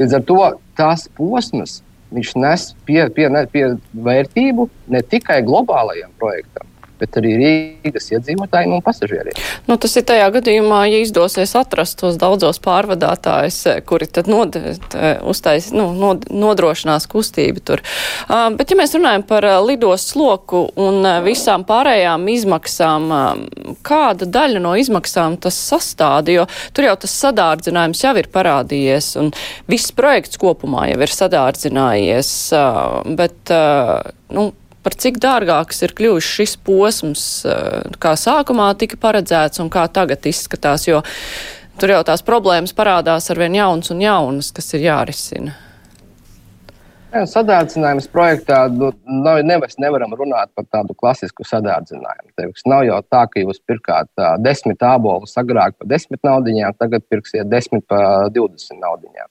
Līdz 0.00 0.18
ar 0.18 0.28
to 0.28 0.38
tās 0.78 1.08
posmas 1.16 1.80
nes 2.36 2.72
pie, 2.86 3.00
pie, 3.16 3.28
pie 3.52 3.64
vērtību 3.92 4.68
ne 4.92 5.00
tikai 5.14 5.40
globālajam 5.46 6.12
projektam, 6.20 6.68
bet 7.02 7.18
arī 7.20 7.34
Rīgas 7.40 8.10
iedzīvotājiem 8.14 8.76
un 8.76 8.84
pasažieriem. 8.84 9.38
Nu, 9.68 9.76
tas 9.80 9.96
ir 9.98 10.06
tajā 10.08 10.28
gadījumā, 10.36 10.84
ja 10.92 11.02
izdosies 11.02 11.54
atrast 11.58 11.98
tos 12.00 12.18
daudzos 12.20 12.60
pārvadātājus, 12.62 13.58
eh, 13.70 13.80
kuri 13.86 14.06
tad 14.06 14.30
nod, 14.30 14.56
uztais, 15.28 15.70
nu, 15.74 15.90
nod, 15.96 16.28
nodrošinās 16.30 17.08
kustību 17.10 17.64
tur. 17.66 17.82
Uh, 18.28 18.48
bet, 18.56 18.70
ja 18.70 18.78
mēs 18.78 18.94
runājam 18.96 19.26
par 19.26 19.46
uh, 19.48 19.58
lidos 19.64 20.06
sloku 20.12 20.64
un 20.80 21.06
visām 21.24 21.66
pārējām 21.68 22.26
izmaksām, 22.32 23.10
kāda 23.86 24.28
daļa 24.30 24.62
no 24.62 24.74
izmaksām 24.78 25.38
tas 25.42 25.58
sastāda, 25.58 26.32
jo 26.34 26.46
tur 26.74 26.88
jau 26.88 26.96
tas 27.04 27.14
sadārdzinājums 27.24 28.02
jau 28.04 28.14
ir 28.20 28.30
parādījies 28.32 29.12
un 29.20 29.32
viss 29.70 29.94
projekts 29.96 30.40
kopumā 30.40 30.88
jau 30.92 31.00
ir 31.02 31.14
sadārdzinājies, 31.14 32.32
bet, 33.18 33.54
nu, 34.36 34.50
par 34.82 34.96
cik 34.98 35.18
dārgāks 35.22 35.82
ir 35.86 35.94
kļuvis 35.96 36.28
šis 36.36 36.56
posms, 36.66 37.24
eh, 37.46 37.96
kā 38.02 38.14
sākumā 38.18 38.72
tika 38.78 38.98
paredzēts 39.00 39.62
un 39.62 39.70
kā 39.70 39.86
tagad 39.88 40.26
izskatās, 40.28 40.86
jo 40.88 41.02
tur 41.78 41.94
jau 41.94 42.02
tās 42.04 42.22
problēmas 42.22 42.74
parādās 42.74 43.30
ar 43.30 43.38
vien 43.38 43.54
jaunas 43.54 43.90
un 43.90 44.00
jaunas, 44.00 44.52
kas 44.52 44.74
ir 44.74 44.88
jārisina. 44.88 45.54
Jā, 47.12 47.26
sadārdzinājums 47.28 48.06
projektā 48.08 48.62
nu, 48.72 48.88
nav, 49.04 49.42
nevis 49.44 49.76
nevaram 49.76 50.14
runāt 50.16 50.48
par 50.56 50.64
tādu 50.72 50.94
klasisku 50.96 51.44
sadārdzinājumu. 51.44 52.30
Tevis 52.40 52.64
nav 52.64 52.86
jau 52.88 53.02
tā, 53.04 53.26
ka 53.28 53.42
jūs 53.42 53.60
pirkāt 53.68 54.08
uh, 54.16 54.38
desmit 54.40 54.80
ābolus 54.80 55.36
agrāk 55.36 55.76
par 55.76 55.90
desmit 55.90 56.22
naudiņām, 56.24 56.72
tagad 56.80 57.04
pirksiet 57.12 57.50
desmit 57.52 57.84
par 57.84 58.30
divdesmit 58.32 58.80
naudiņām. 58.80 59.28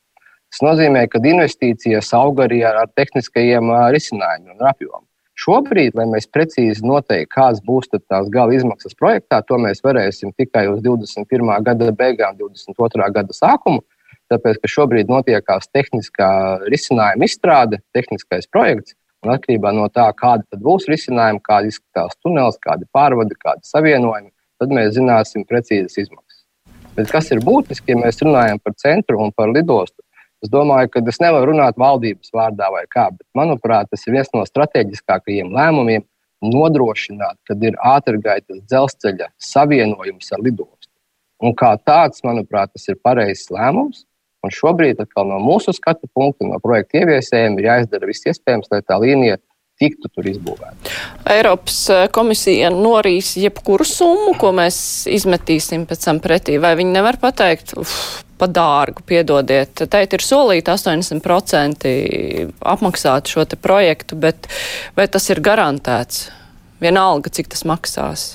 Tas 0.52 0.62
nozīmē, 0.68 1.08
ka 1.10 1.24
investīcijas 1.26 2.14
aug 2.20 2.44
arī 2.46 2.62
ar, 2.70 2.84
ar 2.84 2.94
tehniskajiem 2.94 3.74
uh, 3.74 3.88
risinājumiem 3.96 4.60
un 4.60 4.70
apjomu. 4.70 5.08
Šobrīd, 5.40 5.96
lai 5.96 6.06
mēs 6.12 6.28
precīzi 6.28 6.84
noteikti, 6.86 7.30
kādas 7.32 7.62
būs 7.66 7.90
tās 7.94 8.28
gala 8.30 8.54
izmaksas 8.54 8.98
projektā, 9.00 9.40
to 9.48 9.58
mēs 9.62 9.80
varēsim 9.84 10.34
tikai 10.38 10.68
uz 10.70 10.82
21. 10.84 11.52
gada 11.64 11.92
beigām, 11.96 12.36
22. 12.38 13.08
gada 13.16 13.36
sākumu. 13.36 13.82
Tāpēc, 14.32 14.62
ka 14.64 14.70
šobrīd 14.72 15.10
notiekās 15.12 15.68
tehniskā 15.76 16.32
risinājuma 16.72 17.28
izstrāde, 17.28 17.82
tehniskais 17.96 18.48
projekts, 18.48 18.96
un 19.26 19.34
atkarībā 19.36 19.74
no 19.76 19.88
tā, 19.92 20.08
kāda 20.18 20.60
būs 20.60 20.88
risinājuma, 20.92 21.42
kāda 21.44 21.72
izskatās 21.72 22.16
tunelis, 22.24 22.60
kādi 22.64 22.88
pārvadi, 22.96 23.36
kādi 23.40 23.68
savienojumi, 23.68 24.32
tad 24.62 24.76
mēs 24.76 24.96
zināsim 24.96 25.44
precīzas 25.48 25.98
izmaksas. 26.06 26.46
Bet 26.96 27.12
kas 27.12 27.32
ir 27.32 27.44
būtiski, 27.44 27.94
ja 27.94 28.00
mēs 28.00 28.20
runājam 28.24 28.60
par 28.64 28.76
centru 28.80 29.20
un 29.24 29.32
par 29.36 29.52
lidostu? 29.52 30.01
Es 30.42 30.50
domāju, 30.50 30.90
ka 30.90 31.04
es 31.06 31.20
nevaru 31.22 31.52
runāt 31.52 31.78
valdības 31.78 32.34
vārdā 32.34 32.72
vai 32.74 32.86
kā, 32.90 33.10
bet 33.14 33.28
manuprāt, 33.38 33.92
tas 33.92 34.08
ir 34.08 34.16
viens 34.16 34.32
no 34.34 34.42
strateģiskākajiem 34.48 35.52
lēmumiem 35.54 36.06
nodrošināt, 36.42 37.38
kad 37.46 37.62
ir 37.62 37.78
ātrgaitas 37.86 38.64
dzelzceļa 38.66 39.30
savienojums 39.52 40.34
ar 40.34 40.42
lidostu. 40.42 40.90
Un 41.42 41.54
kā 41.58 41.76
tāds, 41.86 42.24
manuprāt, 42.26 42.74
tas 42.74 42.88
ir 42.90 42.98
pareizs 43.02 43.50
lēmums. 43.54 44.06
Un 44.42 44.54
šobrīd, 44.54 45.04
no 45.30 45.38
mūsu 45.38 45.74
skatu 45.78 46.10
punkta, 46.18 46.48
no 46.50 46.58
projekta 46.62 47.04
ieviesējiem, 47.04 47.60
ir 47.60 47.68
jāizdara 47.68 48.10
viss 48.10 48.26
iespējams, 48.26 48.72
lai 48.74 48.82
tā 48.82 48.98
līnija 48.98 49.38
tiktu 49.82 50.12
tur 50.14 50.30
izbūvēta. 50.32 50.96
Eiropas 51.36 51.80
eh, 51.94 52.08
komisija 52.14 52.72
norīs 52.74 53.34
jebkuru 53.42 53.88
summu, 53.88 54.36
ko 54.40 54.54
mēs 54.56 54.82
izmetīsim 55.12 55.88
pēc 55.90 56.06
tam 56.08 56.22
pretī, 56.24 56.60
vai 56.62 56.76
viņi 56.80 56.96
nevar 56.96 57.18
pateikt, 57.22 57.76
uf, 57.82 57.96
pa 58.42 58.50
dārgu, 58.50 59.04
piedodiet. 59.06 59.84
Teit 59.94 60.16
ir 60.18 60.26
solīti 60.26 60.74
80% 60.74 61.90
apmaksāt 62.74 63.34
šo 63.34 63.46
te 63.46 63.60
projektu, 63.60 64.18
bet 64.22 64.50
vai 64.98 65.10
tas 65.12 65.30
ir 65.30 65.44
garantēts? 65.46 66.30
Vienalga, 66.82 67.30
cik 67.30 67.52
tas 67.54 67.62
maksās. 67.70 68.32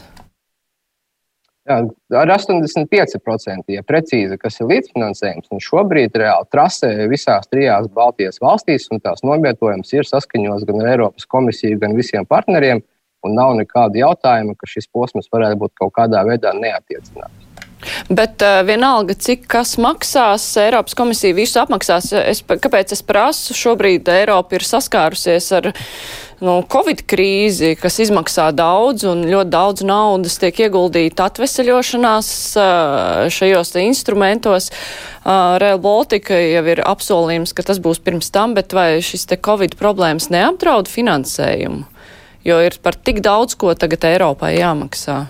Jā, 1.67 1.81
ar 2.15 2.31
85% 2.31 3.75
ja 3.75 3.83
precīzi, 3.83 4.37
kas 4.39 4.61
ir 4.61 4.69
līdzfinansējums. 4.71 5.49
Un 5.51 5.63
šobrīd 5.63 6.15
reāli 6.21 6.47
trasē 6.55 6.93
visās 7.11 7.49
trijās 7.51 7.89
Baltijas 7.97 8.39
valstīs, 8.43 8.87
un 8.95 9.03
tās 9.03 9.25
novietojums 9.27 9.91
ir 9.97 10.07
saskaņots 10.07 10.67
gan 10.69 10.85
ar 10.85 10.93
Eiropas 10.93 11.27
komisiju, 11.27 11.81
gan 11.83 11.99
visiem 11.99 12.29
partneriem. 12.29 12.85
un 13.27 13.33
nav 13.35 13.57
nekādu 13.59 13.99
jautājumu, 13.99 14.55
ka 14.55 14.69
šis 14.71 14.87
posms 14.95 15.27
varētu 15.33 15.59
būt 15.65 15.73
kaut 15.81 15.97
kādā 15.97 16.21
veidā 16.29 16.53
neatiecināts. 16.55 17.46
Bet 18.09 18.43
uh, 18.43 18.63
vienalga, 18.67 19.15
cik 19.19 19.45
kas 19.51 19.77
maksās, 19.83 20.45
Eiropas 20.61 20.97
komisija 20.97 21.37
visu 21.37 21.61
apmaksās. 21.61 22.09
Es, 22.17 22.41
kāpēc 22.43 22.95
es 22.97 23.03
prasu? 23.07 23.55
Šobrīd 23.57 24.09
Eiropa 24.11 24.57
ir 24.57 24.65
saskārusies 24.67 25.51
ar 25.59 25.69
nu, 26.41 26.57
Covid 26.73 27.05
krīzi, 27.09 27.75
kas 27.81 28.01
izmaksā 28.03 28.49
daudz 28.57 29.07
un 29.09 29.25
ļoti 29.29 29.53
daudz 29.53 29.85
naudas 29.87 30.39
tiek 30.43 30.65
ieguldīta 30.67 31.29
atveseļošanās 31.31 32.31
uh, 32.61 33.27
šajos 33.33 33.75
instrumentos. 33.85 34.71
Uh, 34.73 35.57
Rail 35.61 35.81
Baltica 35.83 36.41
jau 36.41 36.65
ir 36.73 36.83
apsolījums, 36.87 37.55
ka 37.57 37.67
tas 37.67 37.83
būs 37.83 38.03
pirms 38.03 38.33
tam, 38.35 38.57
bet 38.57 38.75
vai 38.77 39.03
šis 39.05 39.29
te 39.29 39.39
Covid 39.39 39.77
problēmas 39.79 40.31
neapdraud 40.33 40.91
finansējumu? 40.91 41.85
Jo 42.47 42.61
ir 42.63 42.77
par 42.83 42.95
tik 42.95 43.25
daudz, 43.27 43.57
ko 43.59 43.73
tagad 43.75 44.07
Eiropai 44.07 44.55
jāmaksā. 44.57 45.25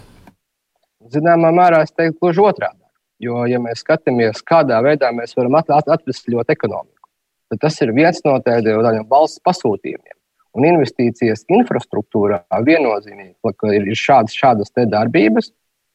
Zināmā 1.17 1.53
mērā 1.55 1.81
es 1.87 1.95
teiktu 1.95 2.19
gluži 2.21 2.43
otrādi. 2.45 2.83
Jo, 3.23 3.47
ja 3.49 3.61
mēs 3.63 3.81
skatāmies, 3.81 4.43
kādā 4.45 4.83
veidā 4.85 5.09
mēs 5.17 5.33
varam 5.39 5.57
atvesļot 5.57 6.51
ekonomiku, 6.53 7.09
tad 7.49 7.63
tas 7.63 7.79
ir 7.81 7.95
viens 7.97 8.21
no 8.27 8.35
tādiem 8.45 9.07
valsts 9.09 9.41
pasūtījumiem. 9.47 10.13
Un 10.57 10.67
investīcijas 10.69 11.47
infrastruktūrā 11.53 12.43
viennozīmīgi 12.65 13.55
ka 13.61 13.73
ir 13.77 13.89
šādas, 13.97 14.37
šādas 14.37 14.73
darbības, 14.93 15.51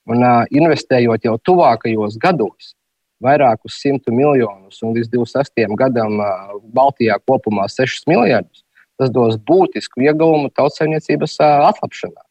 un 0.10 0.26
uh, 0.26 0.42
investējot 0.50 1.30
jau 1.30 1.38
tuvākajos 1.46 2.18
gados 2.22 2.74
vairākus 3.22 3.78
simtu 3.78 4.14
miljonus, 4.14 4.82
un 4.82 4.96
līdz 4.98 5.12
26. 5.14 5.78
gadam 5.78 6.18
uh, 6.18 6.58
Baltijā 6.74 7.20
kopumā 7.30 7.68
6 7.70 8.10
miljardus, 8.10 8.66
tas 8.98 9.14
dos 9.14 9.38
būtisku 9.38 10.02
ieguvumu 10.02 10.50
tautsēmniecības 10.58 11.38
uh, 11.38 11.70
atlapšanā 11.70 12.22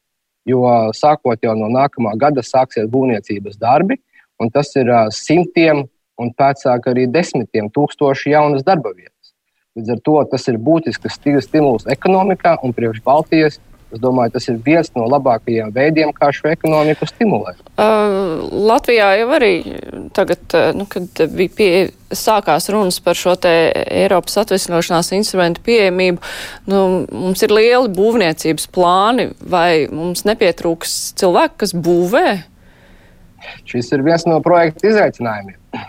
jo 0.49 0.65
sākot 0.97 1.41
jau 1.45 1.55
no 1.59 1.71
nākamā 1.73 2.17
gada 2.21 2.45
sāksies 2.45 2.89
būvniecības 2.91 3.59
darbi, 3.61 4.01
un 4.41 4.51
tas 4.51 4.73
ir 4.77 4.91
simtiem 5.15 5.87
un 6.21 6.35
pēc 6.37 6.67
tam 6.67 6.93
arī 6.93 7.07
desmitiem 7.09 7.71
tūkstoši 7.73 8.35
jaunas 8.35 8.65
darba 8.65 8.93
vietas. 8.93 9.33
Līdz 9.79 9.95
ar 9.95 10.01
to 10.05 10.17
tas 10.33 10.49
ir 10.51 10.59
būtisks 10.59 11.21
stimuls 11.47 11.87
ekonomikā 11.89 12.59
un 12.65 12.75
priekš 12.77 13.03
Baltijas 13.05 13.61
Es 13.91 13.99
domāju, 13.99 14.37
tas 14.37 14.47
ir 14.47 14.59
viens 14.63 14.91
no 14.95 15.07
labākajiem 15.11 15.73
veidiem, 15.75 16.13
kā 16.15 16.29
šo 16.35 16.53
ekonomiku 16.53 17.09
stimulēt. 17.11 17.59
Uh, 17.75 18.47
Latvijā 18.71 19.09
jau 19.19 19.31
arī 19.35 19.55
tagad, 20.17 20.57
nu, 20.77 20.87
kad 20.91 21.23
bija 21.35 21.55
pie, 21.57 21.71
sākās 22.17 22.69
runas 22.73 22.99
par 23.05 23.19
šo 23.19 23.37
te 23.39 23.53
Eiropas 23.87 24.41
atvesļošanās 24.43 25.13
instrumentu 25.17 25.63
pieejamību, 25.67 26.23
nu, 26.71 26.81
mums 27.11 27.45
ir 27.47 27.55
lieli 27.55 27.93
būvniecības 27.97 28.67
plāni, 28.75 29.31
vai 29.41 29.87
mums 29.93 30.25
nepietrūks 30.29 30.97
cilvēku, 31.21 31.61
kas 31.65 31.77
būvē? 31.77 32.27
Šis 33.69 33.93
ir 33.97 34.03
viens 34.05 34.27
no 34.29 34.41
projekta 34.45 34.91
izaicinājumiem. 34.91 35.87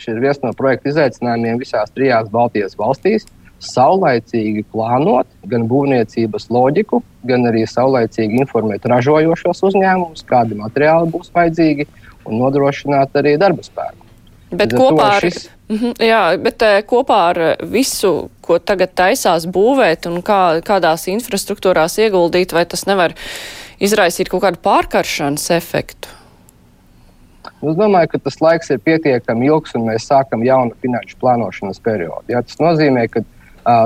Šis 0.00 0.14
ir 0.14 0.22
viens 0.24 0.40
no 0.42 0.54
projekta 0.56 0.90
izaicinājumiem 0.90 1.60
visās 1.60 1.92
trijās 1.94 2.32
Baltijas 2.32 2.78
valstīs 2.78 3.28
saulaicīgi 3.60 4.64
plānot 4.72 5.28
gan 5.50 5.66
būvniecības 5.68 6.48
loģiku, 6.52 7.02
gan 7.28 7.44
arī 7.50 7.66
saulaicīgi 7.68 8.40
informēt 8.40 8.86
ražojošos 8.88 9.60
uzņēmumus, 9.68 10.24
kādi 10.28 10.56
materiāli 10.58 11.12
būs 11.12 11.28
vajadzīgi 11.34 11.86
un 12.30 12.40
nodrošināt 12.40 13.18
arī 13.20 13.36
darba 13.40 13.66
spēku. 13.66 14.06
Bet 14.50 14.72
kopā, 14.74 15.06
ar, 15.16 15.24
šis... 15.26 15.44
Mhm, 15.70 15.92
jā, 16.02 16.22
bet 16.42 16.62
eh, 16.66 16.80
kopā 16.86 17.18
ar 17.30 17.40
visu, 17.70 18.30
ko 18.42 18.58
tagad 18.58 18.96
taisās 18.98 19.46
būvēt 19.46 20.08
un 20.10 20.18
kā, 20.26 20.58
kādās 20.66 21.06
infrastruktūrās 21.12 22.00
ieguldīt, 22.02 22.54
vai 22.56 22.64
tas 22.66 22.82
nevar 22.90 23.14
izraisīt 23.78 24.32
kaut 24.32 24.42
kādu 24.46 24.58
pārkaršanas 24.64 25.46
efektu? 25.54 26.16
Es 27.60 27.76
domāju, 27.76 28.08
ka 28.14 28.22
tas 28.24 28.40
laiks 28.40 28.72
ir 28.72 28.80
pietiekami 28.82 29.46
ilgs, 29.50 29.76
un 29.76 29.86
mēs 29.86 30.08
sākam 30.08 30.42
jaunu 30.44 30.74
finanšu 30.80 31.18
plānošanas 31.20 31.80
periodu. 31.84 32.24
Ja, 32.32 32.40
tas 32.42 32.58
nozīmē, 32.60 33.06
ka 33.12 33.22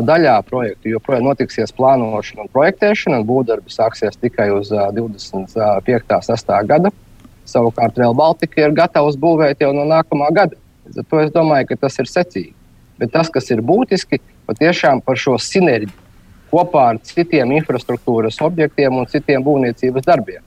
daļā 0.06 0.36
projektu 0.48 0.92
joprojām 0.92 1.26
notiksies 1.26 1.74
plānošana 1.76 2.46
un 2.46 2.52
projektēšana, 2.54 3.18
un 3.20 3.26
būvdarbi 3.28 3.74
sāksies 3.74 4.16
tikai 4.22 4.50
uz 4.54 4.70
25. 4.70 6.20
6. 6.30 6.54
gada. 6.70 6.94
Savukārt 7.48 7.98
Real 8.00 8.14
Baltica 8.16 8.62
ir 8.62 8.76
gatavs 8.76 9.18
būvēt 9.20 9.60
jau 9.64 9.72
no 9.76 9.84
nākamā 9.88 10.30
gada. 10.34 10.56
Līdz 10.86 11.02
ar 11.02 11.08
to 11.10 11.20
es 11.20 11.34
domāju, 11.34 11.68
ka 11.70 11.82
tas 11.86 11.98
ir 12.00 12.08
secīgi. 12.10 12.54
Bet 13.00 13.12
tas, 13.12 13.30
kas 13.32 13.50
ir 13.50 13.62
būtiski, 13.64 14.20
patiešām 14.48 15.02
par 15.04 15.18
šo 15.20 15.36
sinerģiju 15.40 16.02
kopā 16.54 16.88
ar 16.92 17.00
citiem 17.02 17.52
infrastruktūras 17.56 18.38
objektiem 18.46 19.00
un 19.00 19.08
citiem 19.10 19.42
būvniecības 19.44 20.06
darbiem. 20.06 20.42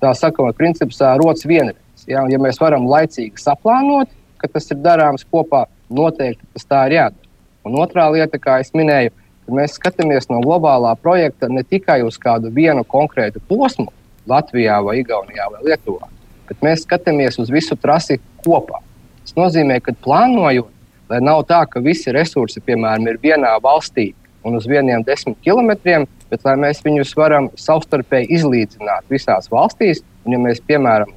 Tā 0.00 0.14
sakot, 0.18 0.56
princips 0.56 1.00
rodas 1.20 1.44
vienreiz. 1.46 2.06
Ja, 2.08 2.24
ja 2.30 2.38
mēs 2.42 2.58
varam 2.58 2.88
laicīgi 2.90 3.38
saplānot, 3.38 4.10
ka 4.40 4.48
tas 4.50 4.70
ir 4.72 4.80
darāms 4.82 5.26
kopā, 5.30 5.66
noteikti 5.92 6.48
tas 6.54 6.66
tā 6.66 6.86
ir 6.88 6.96
jādara. 6.98 7.28
Un 7.68 7.76
otrā 7.78 8.08
lieta, 8.10 8.40
kā 8.42 8.56
jau 8.58 8.80
minēju, 8.80 9.12
mēs 9.54 9.76
skatāmies 9.78 10.26
no 10.30 10.40
globālā 10.42 10.96
projekta 10.98 11.50
ne 11.52 11.62
tikai 11.62 12.00
uz 12.06 12.18
kādu 12.18 12.50
vienu 12.54 12.82
konkrētu 12.82 13.42
posmu 13.46 13.92
Latvijā, 14.26 14.80
vai 14.82 15.00
Igaunijā 15.02 15.46
vai 15.52 15.62
Lietuvā, 15.68 16.08
bet 16.52 16.64
mēs 16.64 16.84
skatāmies 16.86 17.40
uz 17.40 17.50
visu 17.52 17.76
trasi 17.80 18.20
kopā. 18.44 18.82
Tas 19.22 19.36
nozīmē, 19.38 19.80
ka 19.80 19.94
plānojot, 20.04 20.70
lai 21.10 21.20
nav 21.24 21.44
tā, 21.48 21.62
ka 21.70 21.80
visi 21.84 22.12
resursi, 22.14 22.62
piemēram, 22.64 23.08
ir 23.08 23.20
vienā 23.22 23.56
valstī 23.64 24.12
un 24.44 24.58
uz 24.58 24.66
vieniem 24.68 25.04
desmit 25.06 25.38
kilometriem, 25.44 26.06
bet 26.30 26.44
lai 26.46 26.56
mēs 26.60 26.82
viņus 26.84 27.12
varam 27.16 27.50
savstarpēji 27.58 28.32
izlīdzināt 28.38 29.10
visās 29.12 29.50
valstīs, 29.52 30.02
un 30.26 30.34
ja 30.34 30.40
mēs, 30.42 30.62
piemēram, 30.66 31.12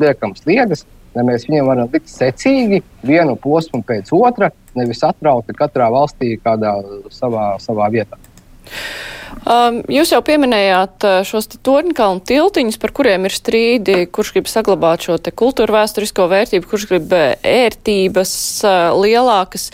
liekam 0.00 0.32
sliedas, 0.38 0.86
lai 1.16 1.26
mēs 1.28 1.44
viņiem 1.48 1.68
varam 1.68 1.90
likt 1.92 2.08
secīgi 2.12 2.80
vienu 3.06 3.36
posmu 3.42 3.82
pēc 3.86 4.12
otra, 4.16 4.50
nevis 4.78 5.02
atrauti 5.04 5.56
katrā 5.56 5.90
valstī 5.92 6.36
kādā 6.40 6.78
savā, 7.12 7.50
savā 7.62 7.90
vietā. 7.92 8.18
Um, 9.48 9.78
jūs 9.92 10.10
jau 10.12 10.18
pieminējāt 10.24 11.04
uh, 11.06 11.20
šos 11.24 11.48
torņkalnu 11.64 12.24
tiltiņus, 12.28 12.78
par 12.82 12.92
kuriem 12.96 13.28
ir 13.28 13.34
strīdi, 13.34 13.96
kurš 14.12 14.34
grib 14.34 14.50
saglabāt 14.50 15.06
šo 15.06 15.16
kultūra 15.32 15.78
vēsturisko 15.78 16.26
vērtību, 16.28 16.68
kurš 16.68 16.88
grib 16.90 17.14
uh, 17.16 17.32
ērtības 17.46 18.32
uh, 18.66 18.98
lielākas. 18.98 19.70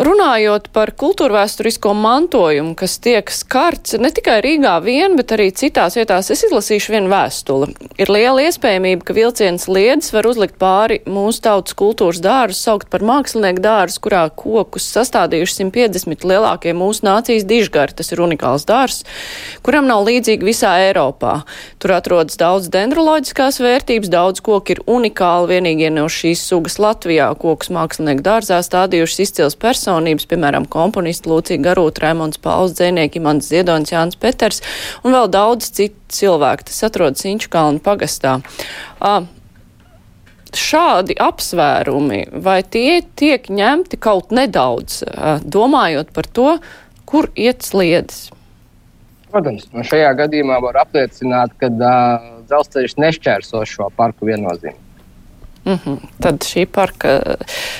Runājot 0.00 0.70
par 0.72 0.94
kultūrvēturisko 0.96 1.90
mantojumu, 1.92 2.72
kas 2.78 2.94
tiek 3.04 3.28
skarts 3.36 3.98
ne 4.00 4.08
tikai 4.16 4.38
Rīgā 4.40 4.78
vien, 4.80 5.12
bet 5.18 5.34
arī 5.36 5.50
citās 5.52 5.98
vietās, 5.98 6.30
es 6.32 6.40
izlasīšu 6.46 6.94
vienu 6.94 7.10
vēstuli. 7.12 7.68
Ir 8.00 8.08
liela 8.08 8.46
iespējamība, 8.46 9.04
ka 9.04 9.16
vilciens 9.18 9.68
liedis 9.68 10.08
var 10.14 10.24
uzlikt 10.30 10.56
pāri 10.62 11.02
mūsu 11.04 11.42
tautas 11.44 11.76
kultūras 11.76 12.22
dārzus, 12.24 12.62
saukt 12.64 12.88
par 12.88 13.04
mākslinieku 13.04 13.60
dārzus, 13.60 14.00
kurā 14.00 14.22
kokus 14.32 14.86
sastādījuši 14.94 15.58
150 15.66 16.24
lielākie 16.32 16.72
mūsu 16.72 17.04
nācijas 17.04 17.44
dižgari. 17.44 17.92
Tas 18.00 18.08
ir 18.14 18.24
unikāls 18.24 18.64
dārzs, 18.70 19.04
kuram 19.60 19.84
nav 19.90 20.06
līdzīgi 20.08 20.48
visā 20.48 20.72
Eiropā. 20.86 21.42
Tur 21.76 21.96
atrodas 21.98 22.40
daudz 22.40 22.72
dendroloģiskās 22.72 23.60
vērtības, 23.60 24.08
daudz 24.16 24.40
koku 24.48 24.78
ir 24.78 24.82
unikāli, 24.88 25.58
vienīgie 25.58 25.92
no 25.92 26.08
šīs 26.08 26.48
sugas 26.48 26.80
Latvijā. 26.80 27.28
Kokus 27.36 27.68
mākslinieku 27.76 28.24
dārzā 28.24 28.64
stādījušas 28.64 29.24
izcils 29.28 29.60
personas 29.60 29.89
personības, 29.90 30.26
piemēram, 30.30 30.66
komponisti 30.70 31.28
Lūcija 31.28 31.60
Garūta, 31.64 32.04
Raimonds 32.04 32.38
Pauls, 32.38 32.74
dzēnieki 32.78 33.20
Mans 33.20 33.48
Ziedonis, 33.50 33.90
Jānis 33.90 34.18
Peters 34.18 34.62
un 35.02 35.12
vēl 35.12 35.28
daudz 35.28 35.70
citu 35.74 35.98
cilvēku. 36.08 36.68
Tas 36.68 36.82
atrodas 36.86 37.24
Inču 37.26 37.50
kalnu 37.50 37.80
pagastā. 37.82 38.40
Uh, 39.00 39.26
šādi 40.54 41.16
apsvērumi, 41.18 42.28
vai 42.42 42.62
tie 42.62 43.02
tiek 43.16 43.46
ņemti 43.50 43.98
kaut 43.98 44.30
nedaudz, 44.34 45.02
domājot 45.46 46.10
par 46.14 46.26
to, 46.26 46.58
kur 47.06 47.30
iet 47.34 47.62
sliedes? 47.62 48.30
Protams, 49.30 49.68
šajā 49.86 50.10
gadījumā 50.18 50.58
var 50.62 50.80
apliecināt, 50.82 51.54
ka 51.58 51.70
uh, 51.70 52.30
dzelzceļš 52.50 52.96
nešķērso 52.98 53.62
šo 53.62 53.90
parku 53.94 54.26
viennozīmīgi. 54.26 54.89
Mm 55.64 55.78
-hmm. 55.84 55.96
Tad 56.20 56.44
šī 56.44 56.66
parka, 56.66 57.36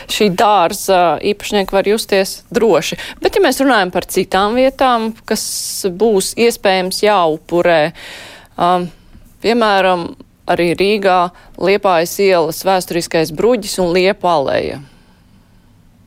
šī 0.08 0.30
dārza 0.36 1.18
īpašnieki 1.22 1.72
var 1.72 1.88
justies 1.88 2.44
droši. 2.50 2.96
Bet, 3.22 3.36
ja 3.36 3.42
mēs 3.42 3.60
runājam 3.64 3.90
par 3.90 4.04
citām 4.04 4.54
vietām, 4.54 5.12
kas 5.24 5.86
būs 5.88 6.34
iespējams 6.36 7.02
jāupurē, 7.02 7.92
um, 8.58 8.90
piemēram, 9.42 10.14
arī 10.46 10.74
Rīgā 10.74 11.30
Liepājas 11.58 12.18
ielas 12.18 12.64
vēsturiskais 12.64 13.32
bruģis 13.32 13.78
un 13.78 13.92
Liepālēja. 13.94 14.80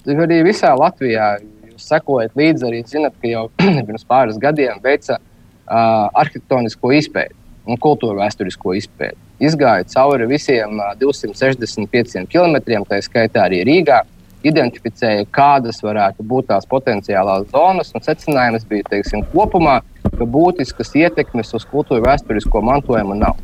Arī 0.06 0.44
visā 0.44 0.76
Latvijā 0.76 1.38
jūs 1.72 1.88
sekojat 1.88 2.36
līdzi, 2.36 2.68
arī 2.68 2.84
zinat, 2.88 3.14
ka 3.22 3.28
jau 3.28 3.48
pirms 3.88 4.06
pāris 4.06 4.38
gadiem 4.38 4.82
veica 4.84 5.18
uh, 5.18 6.10
arhitektonisko 6.14 6.92
izpēti 7.00 7.36
un 7.66 7.80
kultūra 7.80 8.26
vēsturisko 8.26 8.76
izpēti. 8.80 9.23
Izgāja 9.42 9.86
cauri 9.90 10.28
visiem 10.30 10.78
265 11.00 12.28
km, 12.30 12.58
tā 12.90 13.00
skaitā 13.02 13.48
arī 13.48 13.64
Rīgā. 13.68 14.04
identificēja, 14.44 15.24
kādas 15.32 15.78
varētu 15.80 16.24
būt 16.28 16.50
tās 16.50 16.66
potenciālās 16.68 17.46
zonas. 17.48 17.94
Secinājums 18.04 18.66
bija 18.68 18.84
teiksim, 18.90 19.22
kopumā, 19.32 19.78
ka 20.04 20.26
būtiskas 20.28 20.92
ietekmes 21.00 21.54
uz 21.56 21.64
kultūra 21.64 22.04
vēsturisko 22.10 22.60
mantojumu 22.62 23.16
nav. 23.16 23.40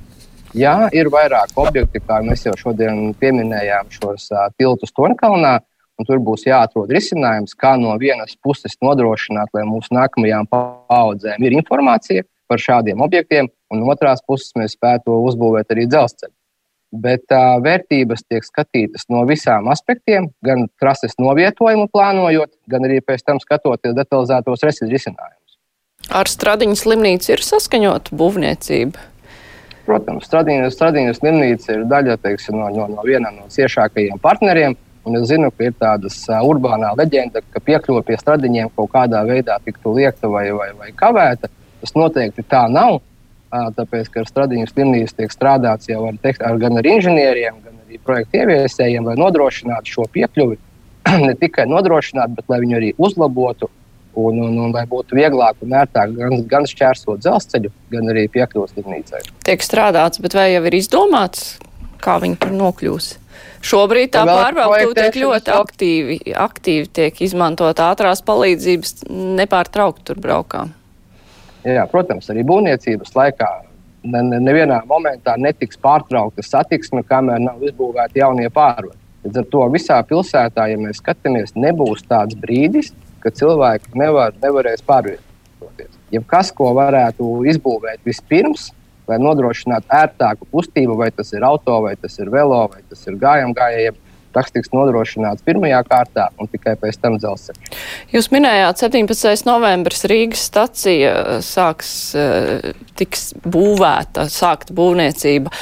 Jā, 0.51 0.89
ir 0.91 1.07
vairāk 1.13 1.53
objekti, 1.55 2.01
kā 2.03 2.19
mēs 2.25 2.43
jau 2.43 2.55
šodien 2.57 3.13
pieminējām, 3.15 3.87
šos 3.95 4.27
uh, 4.33 4.49
tiltus 4.57 4.91
Tonkalnā, 4.91 5.61
un 5.95 6.07
tur 6.09 6.19
būs 6.19 6.43
jāatrod 6.47 6.91
risinājums, 6.91 7.55
kā 7.55 7.77
no 7.79 7.95
vienas 8.01 8.35
puses 8.43 8.75
nodrošināt, 8.83 9.53
lai 9.53 9.63
mūsu 9.69 9.95
nākamajām 9.95 10.49
paudzēm 10.51 11.47
ir 11.47 11.55
informācija 11.61 12.27
par 12.49 12.61
šādiem 12.61 13.01
objektiem, 13.05 13.49
un 13.69 13.81
no 13.81 13.89
otras 13.93 14.23
puses 14.25 14.51
mēs 14.57 14.75
spētu 14.77 15.15
uzbūvēt 15.29 15.71
arī 15.75 15.87
dzelzceļu. 15.89 16.33
Bet 16.89 17.29
uh, 17.29 17.59
vērtības 17.61 18.25
tiek 18.25 18.45
skatītas 18.45 19.05
no 19.13 19.21
visām 19.29 19.69
aspektiem, 19.69 20.31
gan 20.45 20.65
trases 20.81 21.13
novietojumu 21.21 21.85
plānojot, 21.93 22.55
gan 22.71 22.87
arī 22.87 22.97
pēc 23.05 23.21
tam 23.27 23.41
skatoties 23.43 23.93
detalizētos 23.93 24.65
risinājumus. 24.65 25.59
Ar 26.09 26.25
Stradiņas 26.31 26.81
slimnīcu 26.87 27.35
ir 27.35 27.45
saskaņota 27.45 28.17
būvniecība. 28.17 29.05
Protams, 29.89 30.27
Stradīnas 30.29 30.77
slimnīca 31.17 31.73
ir 31.73 31.85
daļa 31.89 32.19
teiksim, 32.21 32.57
no, 32.57 32.69
no, 32.73 32.85
no 32.93 33.05
viena 33.05 33.31
no 33.33 33.47
ciešākajiem 33.49 34.21
partneriem. 34.21 34.77
Un 35.07 35.15
es 35.17 35.29
zinu, 35.31 35.47
ka 35.55 35.65
ir 35.65 35.77
tāda 35.79 36.09
uh, 36.09 36.41
urbānā 36.45 36.91
leģenda, 36.99 37.41
ka 37.53 37.61
piekļuve 37.65 38.03
pie 38.05 38.17
stradiņiem 38.19 38.69
kaut 38.75 38.91
kādā 38.93 39.23
veidā 39.25 39.55
tiktu 39.65 39.95
liekta 39.95 40.29
vai, 40.29 40.49
vai, 40.53 40.67
vai 40.77 40.91
kavēta. 40.97 41.49
Tas 41.81 41.95
noteikti 41.95 42.45
tā 42.47 42.65
nav. 42.71 42.99
Tāpēc, 43.49 44.11
ka 44.13 44.21
ar 44.21 44.27
stradiņu 44.29 44.67
slimnīcu 44.69 45.15
tiek 45.17 45.31
strādāts 45.33 45.89
jau 45.89 46.03
ar, 46.05 46.17
ar, 46.21 46.57
gan 46.61 46.77
ar 46.77 46.85
inženieriem, 46.85 47.55
gan 47.65 47.79
arī 47.87 47.97
projektu 48.05 48.43
ieviesējiem, 48.43 49.07
lai 49.09 49.15
nodrošinātu 49.17 49.95
šo 49.95 50.05
piekļuvi. 50.13 50.59
ne 51.27 51.35
tikai 51.39 51.65
nodrošinātu, 51.69 52.37
bet 52.37 52.51
lai 52.51 52.59
viņu 52.63 52.77
arī 52.79 52.91
uzlabotu 53.01 53.69
un, 54.19 54.41
un, 54.43 54.57
un 54.65 54.75
lai 54.75 54.85
būtu 54.89 55.17
vieglāk 55.17 55.63
un 55.65 55.75
ērtāk 55.79 56.13
gan, 56.17 56.35
gan 56.49 56.67
šķērsot 56.69 57.23
dzelzceļu, 57.23 57.71
gan 57.93 58.11
arī 58.11 58.27
piekļūt 58.33 58.75
slimnīcai. 58.75 59.23
Tiek 59.47 59.65
strādāts, 59.65 60.21
bet 60.23 60.35
vai 60.37 60.49
jau 60.53 60.63
ir 60.69 60.77
izdomāts, 60.79 61.55
kā 62.03 62.19
viņi 62.23 62.39
tur 62.43 62.53
nokļūs? 62.57 63.11
Šobrīd 63.69 64.13
tā 64.13 64.23
pārvaldība 64.27 64.95
tiek 64.95 65.19
ļoti 65.19 65.51
aktīvi, 65.55 66.17
aktīvi 66.47 66.89
tiek 66.95 67.21
izmantot 67.23 67.79
ātrās 67.83 68.23
palīdzības, 68.27 69.01
nepārtraukti 69.39 70.05
tur 70.07 70.21
braukām. 70.23 70.73
Jā, 71.67 71.83
protams, 71.91 72.29
arī 72.31 72.45
būvniecības 72.47 73.11
laikā 73.17 73.49
ne, 74.03 74.21
ne, 74.23 74.39
nevienā 74.39 74.79
momentā 74.87 75.35
netiks 75.37 75.79
pārtraukta 75.81 76.43
satiksme, 76.45 77.03
kamēr 77.07 77.41
nav 77.43 77.63
izbūvēti 77.67 78.21
jaunie 78.21 78.47
pārvadi. 78.53 78.95
Līdz 79.25 79.41
ar 79.41 79.47
to 79.51 79.65
visā 79.73 79.97
pilsētā, 80.07 80.69
ja 80.71 80.79
mēs 80.79 81.01
skatāmies, 81.01 81.51
nebūs 81.59 82.05
tāds 82.07 82.37
brīdis, 82.39 82.93
ka 83.19 83.31
cilvēki 83.35 83.97
nevar, 83.99 84.31
nevarēs 84.39 84.83
pārvietoties. 84.87 85.97
Ja 86.15 86.21
kas, 86.25 86.53
ko 86.55 86.71
varētu 86.77 87.27
izbūvēt 87.51 88.05
vispirms, 88.07 88.69
lai 89.09 89.17
nodrošinātu 89.19 89.91
ērtāku 89.91 90.47
kustību, 90.53 90.95
vai 91.01 91.09
tas 91.11 91.33
ir 91.33 91.43
auto, 91.43 91.81
vai 91.83 91.95
tas 91.99 92.15
ir 92.21 92.31
velo, 92.31 92.61
vai 92.71 92.81
tas 92.87 93.03
ir 93.09 93.19
gājām 93.19 93.51
gājējiem. 93.57 93.99
Tas 94.35 94.51
tiks 94.53 94.73
nodrošināts 94.75 95.45
pirmajā 95.47 95.81
kārtā 95.89 96.29
un 96.39 96.49
tikai 96.51 96.75
pēc 96.79 96.99
tam 97.01 97.17
dzelzceļā. 97.21 97.77
Jūs 98.13 98.31
minējāt, 98.33 98.83
17. 98.85 99.45
novembris 99.49 100.05
Rīgas 100.09 100.43
stacija 100.51 101.13
sāks, 101.45 101.93
eh, 102.17 102.73
tiks 102.99 103.31
būvēta, 103.45 104.29
sākt 104.29 104.73
būvniecība. 104.75 105.53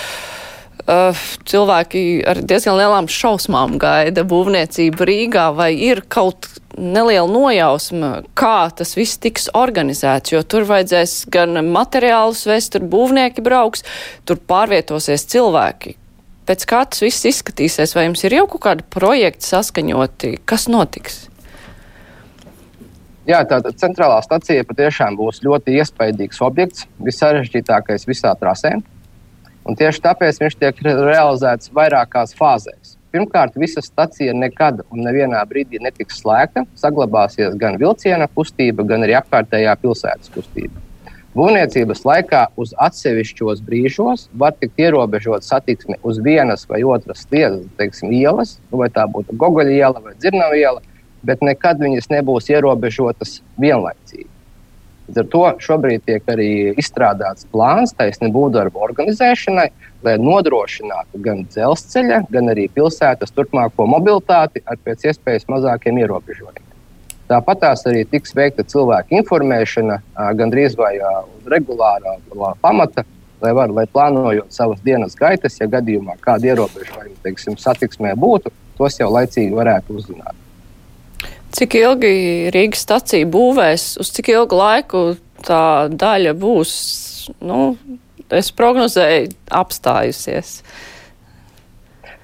Uh, 0.88 1.20
cilvēki 1.44 2.02
ar 2.24 2.40
diezgan 2.48 2.78
lielām 2.80 3.10
šausmām 3.12 3.76
gaida 3.82 4.24
būvniecību 4.24 5.08
Rīgā, 5.10 5.50
vai 5.56 5.74
ir 5.76 6.00
kaut 6.08 6.48
neliela 6.78 7.28
nojausma, 7.28 8.24
kā 8.38 8.70
tas 8.72 8.96
viss 8.96 9.20
tiks 9.20 9.50
organizēts, 9.58 10.32
jo 10.32 10.44
tur 10.48 10.68
vajadzēs 10.70 11.26
gan 11.34 11.60
materiālus 11.74 12.46
vest, 12.48 12.72
tur 12.76 12.88
būvnieki 12.88 13.44
brauks, 13.44 13.84
tur 14.26 14.40
pārvietosies 14.40 15.28
cilvēki. 15.28 15.98
Pēc 16.48 16.64
kā 16.64 16.84
tas 16.88 17.02
viss 17.04 17.26
izskatīsies, 17.28 17.92
vai 17.98 18.06
jums 18.06 18.22
ir 18.24 18.38
jau 18.38 18.46
kaut 18.48 18.64
kādi 18.64 18.86
projekti 18.94 19.50
saskaņoti, 19.50 20.38
kas 20.48 20.70
notiks? 20.72 21.26
Jā, 23.28 23.42
tātad 23.44 23.76
centrālā 23.76 24.22
stacija 24.24 24.64
patiešām 24.64 25.18
būs 25.20 25.42
ļoti 25.44 25.76
iespaidīgs 25.82 26.40
objekts, 26.48 26.86
vissarežģītākais 27.04 28.08
visā 28.08 28.32
trasē. 28.40 28.78
Un 29.68 29.76
tieši 29.76 30.00
tāpēc 30.06 30.40
viņš 30.40 30.56
tiek 30.62 30.80
realizēts 30.88 31.74
vairākās 31.76 32.32
fāzēs. 32.40 32.96
Pirmkārt, 33.12 33.60
visa 33.60 33.84
stacija 33.84 34.32
nekad 34.32 34.86
un 34.88 35.04
nevienā 35.04 35.44
brīdī 35.50 35.84
netiks 35.84 36.22
slēgta. 36.24 36.64
Saglabāsies 36.80 37.60
gan 37.60 37.76
vilciena 37.82 38.32
kustība, 38.32 38.88
gan 38.88 39.04
arī 39.04 39.20
apkārtējā 39.20 39.76
pilsētas 39.84 40.32
kustība. 40.32 40.87
Būvniecības 41.38 42.00
laikā 42.08 42.40
uz 42.58 42.72
atsevišķos 42.82 43.60
brīžos 43.66 44.24
var 44.42 44.56
tikt 44.58 44.80
ierobežot 44.82 45.46
satiksme 45.46 46.00
uz 46.02 46.18
vienas 46.26 46.66
vai 46.70 46.80
otras 46.82 47.28
sliedas, 47.28 47.68
teiksim, 47.78 48.10
ielas, 48.16 48.56
nu, 48.72 48.80
vai 48.82 48.88
tā 48.94 49.04
būtu 49.12 49.36
Gogoļa 49.38 49.76
iela 49.76 50.02
vai 50.02 50.16
Dzirnava 50.18 50.58
iela, 50.58 50.82
bet 51.28 51.44
nekad 51.46 51.84
viņas 51.84 52.10
nebūs 52.10 52.50
ierobežotas 52.50 53.36
vienlaicīgi. 53.62 54.26
Līdz 55.08 55.22
ar 55.22 55.28
to 55.36 55.44
šobrīd 55.64 56.08
tiek 56.10 56.32
arī 56.34 56.50
izstrādāts 56.82 57.46
plāns 57.54 57.94
taisnība 57.96 58.34
būvdarbu 58.40 58.82
organizēšanai, 58.90 59.68
lai 60.08 60.16
nodrošinātu 60.20 61.22
gan 61.24 61.46
dzelzceļa, 61.48 62.24
gan 62.34 62.50
arī 62.56 62.66
pilsētas 62.74 63.36
turpmāko 63.38 63.86
mobilitāti 63.94 64.66
ar 64.66 64.82
pēc 64.82 65.12
iespējas 65.12 65.48
mazākiem 65.54 66.02
ierobežojumiem. 66.02 66.67
Tāpat 67.28 67.60
tās 67.60 67.84
arī 67.90 68.06
tiks 68.08 68.32
veikta 68.36 68.64
cilvēku 68.64 69.18
informēšana 69.20 70.00
gandrīz 70.40 70.78
vai 70.80 70.94
regulārā 71.52 72.16
pamata, 72.64 73.04
lai, 73.44 73.52
var, 73.54 73.74
lai 73.74 73.86
plānojot 73.92 74.54
savas 74.54 74.80
dienas 74.86 75.18
gaitas, 75.20 75.60
ja 75.60 75.68
gadījumā 75.72 76.16
kāda 76.24 76.54
ierobežojuma 76.54 77.20
teiksim, 77.26 77.58
satiksmē 77.60 78.16
būtu, 78.20 78.54
tos 78.80 79.00
jau 79.02 79.10
laicīgi 79.12 79.56
varētu 79.58 80.00
uzzināt. 80.00 80.36
Cik 81.58 81.78
ilgi 81.80 82.12
Rīgas 82.54 82.84
stacija 82.84 83.28
būvēs, 83.32 83.96
uz 84.02 84.12
cik 84.14 84.34
ilgu 84.34 84.58
laiku 84.60 85.04
tā 85.48 85.88
daļa 85.92 86.34
būs, 86.38 86.74
nu, 87.44 87.74
es 88.32 88.52
prognozēju, 88.56 89.32
apstājusies? 89.56 90.62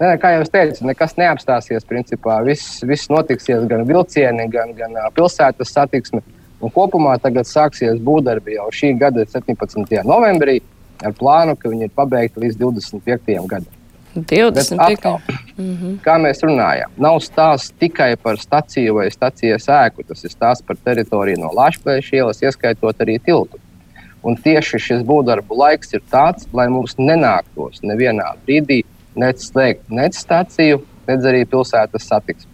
Nē, 0.02 0.16
kā 0.18 0.34
jau 0.34 0.46
teicu, 0.50 0.86
nekas 0.89 1.14
neapstāsies. 1.20 1.86
Principā 1.86 2.39
viss, 2.46 2.82
viss 2.88 3.12
notiksies 3.14 3.68
gan 3.70 3.86
vilcieni, 3.88 4.48
gan, 4.52 4.74
gan 4.78 4.98
pilsētas 5.16 5.74
satiksme. 5.76 6.24
Un 6.64 6.72
kopumā 6.74 7.18
tagad 7.22 7.46
sāksies 7.46 8.00
būvdarbi 8.02 8.56
jau 8.58 8.70
šī 8.74 8.94
gada 9.00 9.26
17. 9.28 10.02
novembrī 10.08 10.62
ar 11.04 11.14
plānu, 11.18 11.58
ka 11.60 11.70
viņi 11.70 11.89
ir 11.89 11.96
pabeigti 11.96 12.41
līdz 12.41 12.60
25. 12.62 13.48
gadam. 13.52 13.72
20. 14.14 14.78
Atkal, 14.78 15.18
mm 15.58 15.78
-hmm. 15.78 15.98
Kā 16.06 16.18
mēs 16.22 16.44
runājam, 16.46 16.89
nav 16.98 17.20
stāsts 17.20 17.74
tikai 17.80 18.16
par 18.16 18.38
staciju 18.38 18.96
vai 18.96 19.12
stacijas 19.12 19.68
ēku. 19.68 20.06
Tas 20.08 20.24
ir 20.24 20.30
stāsts 20.30 20.66
par 20.68 20.76
teritoriju 20.76 21.38
no 21.39 21.50
Latvijas 21.54 22.14
ielas, 22.14 22.41
ieskaitot 22.41 22.96
arī 23.00 23.20
tiltu. 23.20 23.58
Un 24.24 24.36
tieši 24.36 24.80
šis 24.80 25.02
būvdarbu 25.04 25.58
laiks 25.58 25.94
ir 25.94 26.02
tāds, 26.12 26.48
lai 26.54 26.68
mums 26.70 26.96
nenāktos 26.96 27.82
nevienā 27.84 28.36
brīdī 28.46 28.84
nec 29.20 29.43
slēgt 29.43 29.89
nec 29.93 30.18
staciju, 30.18 30.82
nec 31.09 31.30
arī 31.30 31.43
pilsētas 31.49 32.09
satiksmi. 32.09 32.53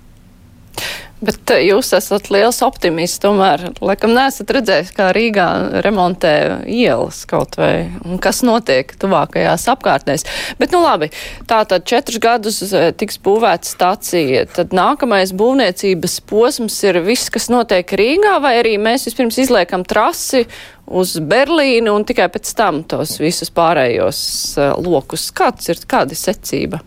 Bet 1.20 1.52
eh, 1.52 1.66
jūs 1.68 1.92
esat 1.98 2.30
liels 2.32 2.62
optimists, 2.64 3.20
tomēr, 3.24 3.66
laikam, 3.84 4.14
neesat 4.16 4.52
redzējis, 4.56 4.94
kā 4.96 5.10
Rīgā 5.16 5.48
remontē 5.84 6.34
ielas 6.72 7.26
kaut 7.30 7.58
vai, 7.60 7.90
kas 8.24 8.40
notiek 8.48 8.94
tuvākajās 9.02 9.68
apkārtnēs. 9.74 10.24
Bet, 10.62 10.72
nu 10.72 10.80
labi, 10.86 11.12
tā 11.50 11.60
tad 11.68 11.84
četrus 11.90 12.22
gadus 12.24 12.62
eh, 12.72 12.90
tiks 12.96 13.20
būvēta 13.26 13.68
stacija, 13.68 14.46
tad 14.56 14.76
nākamais 14.76 15.36
būvniecības 15.36 16.20
posms 16.30 16.80
ir 16.88 17.02
viss, 17.04 17.32
kas 17.34 17.50
notiek 17.52 17.92
Rīgā, 18.00 18.38
vai 18.44 18.56
arī 18.62 18.78
mēs 18.80 19.10
vispirms 19.10 19.42
izliekam 19.44 19.84
trasi 19.84 20.46
uz 20.90 21.18
Berlīnu 21.20 21.94
un 22.00 22.08
tikai 22.08 22.30
pēc 22.32 22.56
tam 22.58 22.82
tos 22.88 23.20
visus 23.22 23.52
pārējos 23.54 24.22
uh, 24.58 24.72
lokus. 24.80 25.30
Kāds 25.36 25.70
ir, 25.70 25.84
kāda 25.90 26.16
ir 26.16 26.22
secība? 26.24 26.82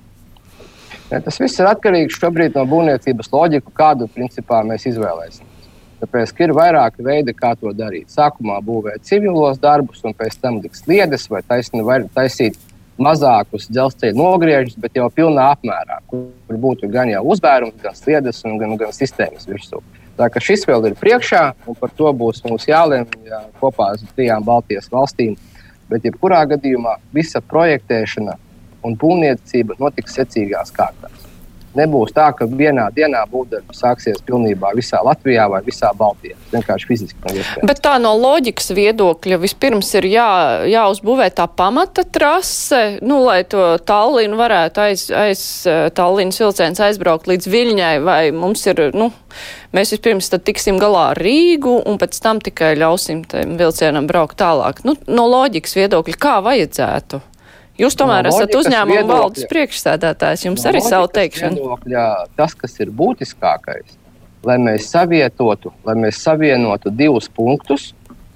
Tas 1.12 1.36
viss 1.40 1.60
ir 1.60 1.68
atkarīgs 1.68 2.16
šobrīd 2.16 2.54
no 2.56 2.64
būvniecības 2.68 3.28
loģikas, 3.34 3.74
kādu 3.76 4.08
principā 4.14 4.62
mēs 4.64 4.86
izvēlēsimies. 4.88 5.68
Tāpēc 6.02 6.32
ir 6.42 6.52
vairāki 6.56 7.04
veidi, 7.06 7.34
kā 7.36 7.52
to 7.60 7.70
darīt. 7.76 8.08
Sākumā 8.10 8.56
būvēt 8.64 9.04
civilos 9.06 9.60
darbus, 9.62 10.00
un 10.08 10.16
pēc 10.18 10.38
tam 10.40 10.58
likt 10.64 10.80
sliedes 10.80 11.28
vai 11.30 11.42
taisni, 11.46 11.84
vai 11.86 12.00
taisīt 12.16 12.56
mazākus 13.02 13.68
dzelzceļa 13.70 14.16
nogriežus, 14.18 14.78
bet 14.80 14.96
jau 14.98 15.08
pilnā 15.14 15.52
apmērā, 15.54 16.00
kur 16.10 16.58
būtu 16.64 16.90
gan 16.92 17.12
jau 17.12 17.22
uzbērums, 17.34 17.78
gan 17.82 17.94
sliedes 17.98 18.42
un 18.48 18.58
gan, 18.60 18.74
gan 18.80 18.94
sistēmas 18.96 19.46
virsū. 19.48 19.82
Tā 20.18 20.28
kā 20.32 20.42
šis 20.42 20.66
vēl 20.68 20.90
ir 20.90 20.98
priekšā, 20.98 21.42
un 21.68 21.78
par 21.78 21.92
to 21.96 22.10
būs 22.16 22.42
mums 22.48 22.66
jālemj 22.68 23.14
jā, 23.28 23.40
kopā 23.60 23.92
ar 23.94 24.02
trijām 24.16 24.44
Baltijas 24.44 24.90
valstīm. 24.92 25.36
Bet, 25.88 26.04
jebkurā 26.08 26.42
gadījumā, 26.48 26.96
visa 27.12 27.42
projektēšana 27.44 28.36
un 28.86 28.96
būvniecība 28.98 29.78
notiks 29.80 30.18
secīgās 30.18 30.74
kārtās. 30.74 31.22
Nebūs 31.72 32.12
tā, 32.12 32.26
ka 32.36 32.44
vienā 32.44 32.90
dienā 32.92 33.22
būvdarbi 33.32 33.72
sāksies 33.72 34.20
pilnībā 34.26 34.74
visā 34.76 34.98
Latvijā 35.04 35.46
vai 35.48 35.62
visā 35.64 35.88
Baltijā. 35.96 36.36
Tas 36.36 36.52
vienkārši 36.58 36.88
fiziski 36.90 37.24
nav 37.24 37.38
iespējams. 37.38 37.68
Bet 37.70 37.80
tā 37.84 37.94
no 38.02 38.12
loģikas 38.20 38.68
viedokļa 38.76 39.38
vispirms 39.40 39.88
ir 39.96 40.08
jā, 40.12 40.26
jāuzbūvē 40.68 41.30
tā 41.32 41.46
pamata 41.48 42.04
trase, 42.04 42.98
nu, 43.00 43.22
lai 43.24 43.40
to 43.48 43.70
Tallinu 43.88 44.36
varētu 44.36 44.84
aiz, 44.84 45.06
aiz 45.16 45.46
Tallinas 45.96 46.42
vilciens 46.44 46.84
aizbraukt 46.84 47.32
līdz 47.32 47.48
Viļņai, 47.56 47.96
vai 48.04 48.20
mums 48.36 48.68
ir, 48.68 48.90
nu, 48.92 49.08
mēs 49.72 49.96
vispirms 49.96 50.28
tad 50.34 50.44
tiksim 50.44 50.76
galā 50.82 51.08
ar 51.14 51.24
Rīgu 51.24 51.78
un 51.88 51.96
pēc 51.96 52.20
tam 52.20 52.44
tikai 52.44 52.74
ļausim 52.84 53.24
tam 53.32 53.56
vilcienam 53.56 54.12
braukt 54.12 54.36
tālāk. 54.44 54.84
Nu, 54.84 54.98
no 55.08 55.28
loģikas 55.38 55.80
viedokļa, 55.80 56.20
kā 56.20 56.38
vajadzētu? 56.44 57.24
Jūs 57.80 57.96
tomēr 57.96 58.26
no 58.26 58.32
esat 58.34 58.52
uzņēmuma 58.58 59.02
valdes 59.08 59.48
priekšsēdētājs, 59.48 60.44
jums 60.44 60.60
no 60.60 60.70
arī 60.70 60.82
savu 60.84 61.08
teikšanu. 61.16 61.56
Viedokļa, 61.56 62.04
tas, 62.36 62.54
kas 62.58 62.76
ir 62.84 62.92
būtiskākais, 62.92 63.96
lai 64.44 64.58
mēs 64.60 64.90
savietotu, 64.92 65.72
lai 65.88 65.96
mēs 66.04 66.20
savienotu 66.20 66.92
divus 66.92 67.30
punktus, 67.32 67.90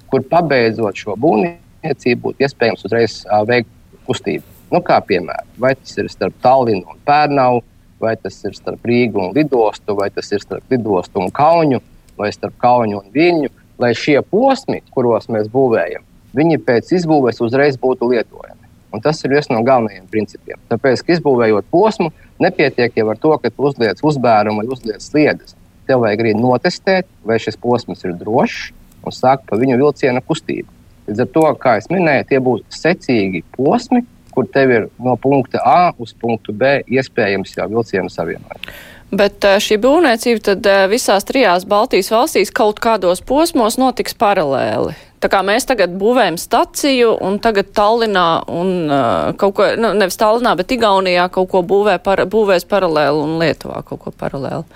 kur 0.09 0.25
pabeidzot 0.31 0.97
šo 0.97 1.19
būvniecību, 1.21 2.23
būtu 2.31 2.47
iespējams 2.47 2.87
uzreiz 2.89 3.19
uh, 3.27 3.43
veikt 3.49 3.69
kustību. 4.09 4.47
Nu, 4.73 4.81
kā 4.83 4.99
piemēram, 5.05 5.47
vai 5.63 5.75
tas 5.79 5.93
ir 6.01 6.09
starp 6.11 6.41
Tallinu 6.43 6.89
un 6.95 6.99
Pērnavu, 7.07 7.61
vai 8.03 8.17
tas 8.17 8.41
ir 8.49 8.57
starp 8.57 8.89
Rīgu 8.89 9.21
un 9.29 9.37
Lidostu, 9.37 9.95
vai 10.01 10.09
tas 10.15 10.33
ir 10.33 10.43
starp 10.43 10.73
Lidostu 10.73 11.21
un 11.23 11.31
Kaunu, 11.35 11.83
vai 12.19 12.33
starp 12.33 12.57
Kaunu 12.63 13.03
un 13.03 13.13
Viļņu, 13.15 13.53
lai 13.83 13.93
šie 13.97 14.19
posmi, 14.25 14.81
kuros 14.97 15.29
mēs 15.33 15.51
būvējam, 15.53 16.05
viņi 16.37 16.63
pēc 16.65 16.95
izbūves 16.99 17.43
uzreiz 17.45 17.77
būtu 17.81 18.09
lietojami. 18.11 18.56
Un 18.97 19.03
tas 19.05 19.21
ir 19.25 19.35
viens 19.35 19.49
no 19.53 19.61
galvenajiem 19.67 20.07
principiem. 20.09 20.59
Tāpēc, 20.71 21.03
ka 21.05 21.13
izbūvējot 21.17 21.69
posmu, 21.73 22.09
nepietiek 22.43 22.97
jau 22.97 23.11
ar 23.13 23.21
to, 23.21 23.35
ka 23.43 23.53
uzliec 23.69 24.01
uzbērumu 24.01 24.63
vai 24.63 24.73
uzliec 24.73 25.05
sliedes. 25.05 25.53
Tev 25.87 26.03
vajag 26.03 26.25
arī 26.25 26.33
notestēt, 26.39 27.07
vai 27.27 27.37
šis 27.43 27.61
posms 27.61 28.03
ir 28.07 28.17
drošs 28.19 28.73
un 29.07 29.15
sākt 29.15 29.47
pa 29.47 29.59
viņu 29.61 29.79
vilciena 29.79 30.25
kustību. 30.25 30.73
Līdz 31.07 31.23
ar 31.23 31.33
to, 31.37 31.47
kā 31.63 31.77
jau 31.79 31.95
minēju, 31.95 32.27
tie 32.31 32.43
būs 32.43 32.65
secīgi 32.75 33.45
posmi, 33.55 34.03
kur 34.35 34.49
tev 34.53 34.73
ir 34.75 34.89
no 35.01 35.15
punkta 35.21 35.63
A 35.65 35.93
uz 36.03 36.13
punktu 36.17 36.53
B 36.53 36.81
iespējams 36.93 37.55
jau 37.57 37.69
vilcienu 37.71 38.11
savienojums. 38.13 38.73
Bet 39.15 39.45
eh, 39.47 39.61
šī 39.63 39.79
būvniecība 39.81 40.43
tad 40.51 40.67
eh, 40.67 40.85
visās 40.91 41.25
trijās 41.29 41.65
Baltijas 41.69 42.11
valstīs 42.11 42.51
kaut 42.51 42.83
kādos 42.83 43.23
posmos 43.25 43.79
notiks 43.79 44.17
paralēli. 44.19 44.97
Tā 45.17 45.31
kā 45.33 45.41
mēs 45.47 45.65
tagad 45.65 45.95
būvējam 45.97 46.37
staciju 46.37 47.15
un 47.25 47.39
tagad 47.41 47.71
Tallinā 47.77 48.27
un 48.53 48.73
uh, 48.85 49.31
kaut 49.41 49.55
ko, 49.57 49.69
nu, 49.81 49.95
nevis 49.97 50.19
Tallinā, 50.21 50.53
bet 50.59 50.75
Igaunijā 50.77 51.31
kaut 51.33 51.49
ko 51.55 51.63
būvē 51.65 51.97
par, 52.05 52.21
būvēs 52.29 52.69
paralēli 52.69 53.23
un 53.25 53.39
Lietuvā 53.41 53.81
kaut 53.87 54.03
ko 54.05 54.13
paralēli. 54.13 54.67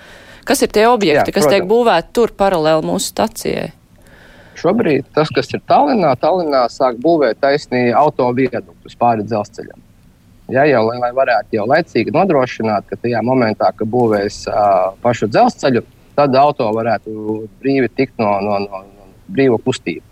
Kas 0.47 0.65
ir 0.65 0.73
tie 0.73 0.87
objekti, 0.89 1.29
Jā, 1.29 1.35
kas 1.35 1.45
protams. 1.45 1.53
tiek 1.53 1.69
būvēti 1.69 2.11
tur 2.17 2.33
paralēli 2.33 2.87
mūsu 2.89 3.13
stacijai? 3.13 3.69
Šobrīd 4.57 5.05
tas, 5.13 5.29
kas 5.33 5.53
ir 5.53 5.61
Tallinā, 5.69 6.15
Tallinā 6.19 6.65
sāk 6.73 6.97
būvēt 7.01 7.39
taisnīgi 7.41 7.93
autovieduktus 7.97 8.97
pāri 8.97 9.25
dzelzceļam. 9.29 9.79
Ja, 10.51 10.65
jau, 10.67 10.83
lai, 10.89 10.97
lai 10.99 11.13
varētu 11.15 11.55
jau 11.55 11.69
laicīgi 11.69 12.11
nodrošināt, 12.11 12.89
ka 12.89 12.97
tajā 12.99 13.21
momentā, 13.23 13.69
kad 13.77 13.87
būvēs 13.87 14.43
uh, 14.49 14.91
pašu 15.05 15.29
dzelzceļu, 15.31 15.85
tad 16.17 16.35
auto 16.35 16.67
varētu 16.75 17.13
brīvi 17.61 17.93
tikt 17.95 18.17
no, 18.19 18.33
no, 18.43 18.57
no, 18.65 18.81
no 18.89 19.11
brīva 19.31 19.61
kustība. 19.63 20.03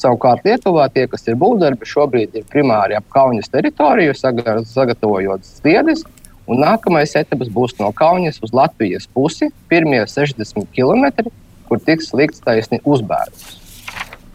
Savukārt 0.00 0.46
Lietuvā 0.48 0.86
tie, 0.94 1.04
kas 1.10 1.26
ir 1.28 1.36
būvdarbi, 1.40 1.84
šobrīd 1.88 2.38
ir 2.38 2.46
primāri 2.48 2.96
ap 2.96 3.04
Kaunas 3.12 3.50
teritoriju, 3.52 4.14
sagatavojot 4.16 5.44
sliedes. 5.44 6.06
Un 6.50 6.62
nākamais 6.64 7.12
etaps 7.20 7.50
būs 7.52 7.76
no 7.78 7.90
Kaunas 7.96 8.40
uz 8.42 8.54
Latvijas 8.56 9.04
pusi, 9.12 9.50
pirmie 9.68 10.00
60 10.08 10.70
km, 10.74 11.28
kur 11.68 11.82
tiks 11.84 12.14
likts 12.16 12.40
taisni 12.46 12.80
uzbērums. 12.88 13.58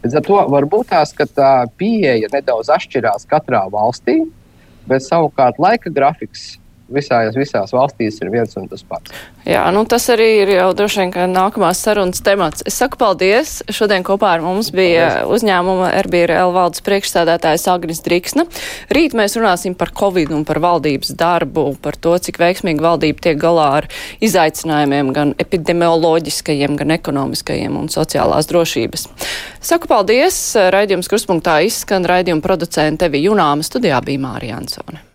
Līdz 0.06 0.20
ar 0.20 0.26
to 0.28 0.38
varbūt 0.54 0.92
tās, 0.94 1.16
tā 1.18 1.52
pieeja 1.82 2.30
nedaudz 2.30 2.70
atšķirās 2.76 3.26
katrā 3.32 3.64
valstī, 3.74 4.20
bet 4.86 5.02
savukārt 5.02 5.58
laika 5.58 5.90
grafiks 5.90 6.60
visās, 6.92 7.36
visās 7.38 7.74
valstīs 7.74 8.20
ir 8.22 8.32
viens 8.34 8.56
un 8.60 8.68
tas 8.70 8.84
pats. 8.86 9.14
Jā, 9.46 9.62
nu 9.74 9.84
tas 9.90 10.08
arī 10.10 10.28
ir 10.42 10.52
jau 10.56 10.72
droši 10.78 11.06
vien 11.06 11.34
nākamās 11.34 11.84
sarunas 11.86 12.22
temats. 12.26 12.64
Es 12.66 12.78
saku 12.82 12.98
paldies. 13.02 13.60
Šodien 13.70 14.06
kopā 14.06 14.32
ar 14.36 14.44
mums 14.46 14.72
bija 14.74 15.08
paldies. 15.12 15.34
uzņēmuma 15.38 15.92
RBRL 16.02 16.54
valdes 16.56 16.82
priekšsēdētājs 16.86 17.68
Agnis 17.70 18.02
Driksna. 18.06 18.48
Rīt 18.94 19.14
mēs 19.18 19.38
runāsim 19.38 19.78
par 19.78 19.94
Covid 19.96 20.34
un 20.34 20.46
par 20.50 20.62
valdības 20.64 21.14
darbu, 21.18 21.68
par 21.82 21.98
to, 22.02 22.18
cik 22.18 22.42
veiksmīgi 22.42 22.82
valdība 22.82 23.28
tiek 23.28 23.42
galā 23.42 23.70
ar 23.82 23.90
izaicinājumiem 24.26 25.14
gan 25.16 25.34
epidemioloģiskajiem, 25.42 26.78
gan 26.82 26.98
ekonomiskajiem 26.98 27.78
un 27.78 27.92
sociālās 27.94 28.50
drošības. 28.50 29.10
Saku 29.62 29.90
paldies. 29.92 30.42
Raidījums 30.74 31.10
Kruspunktā 31.12 31.60
izskan 31.66 32.06
raidījuma 32.10 32.42
producente 32.46 33.06
Tevi 33.06 33.28
Junāma 33.28 33.62
studijā 33.66 34.02
bija 34.02 34.26
Mārija 34.26 34.58
Ansone. 34.58 35.15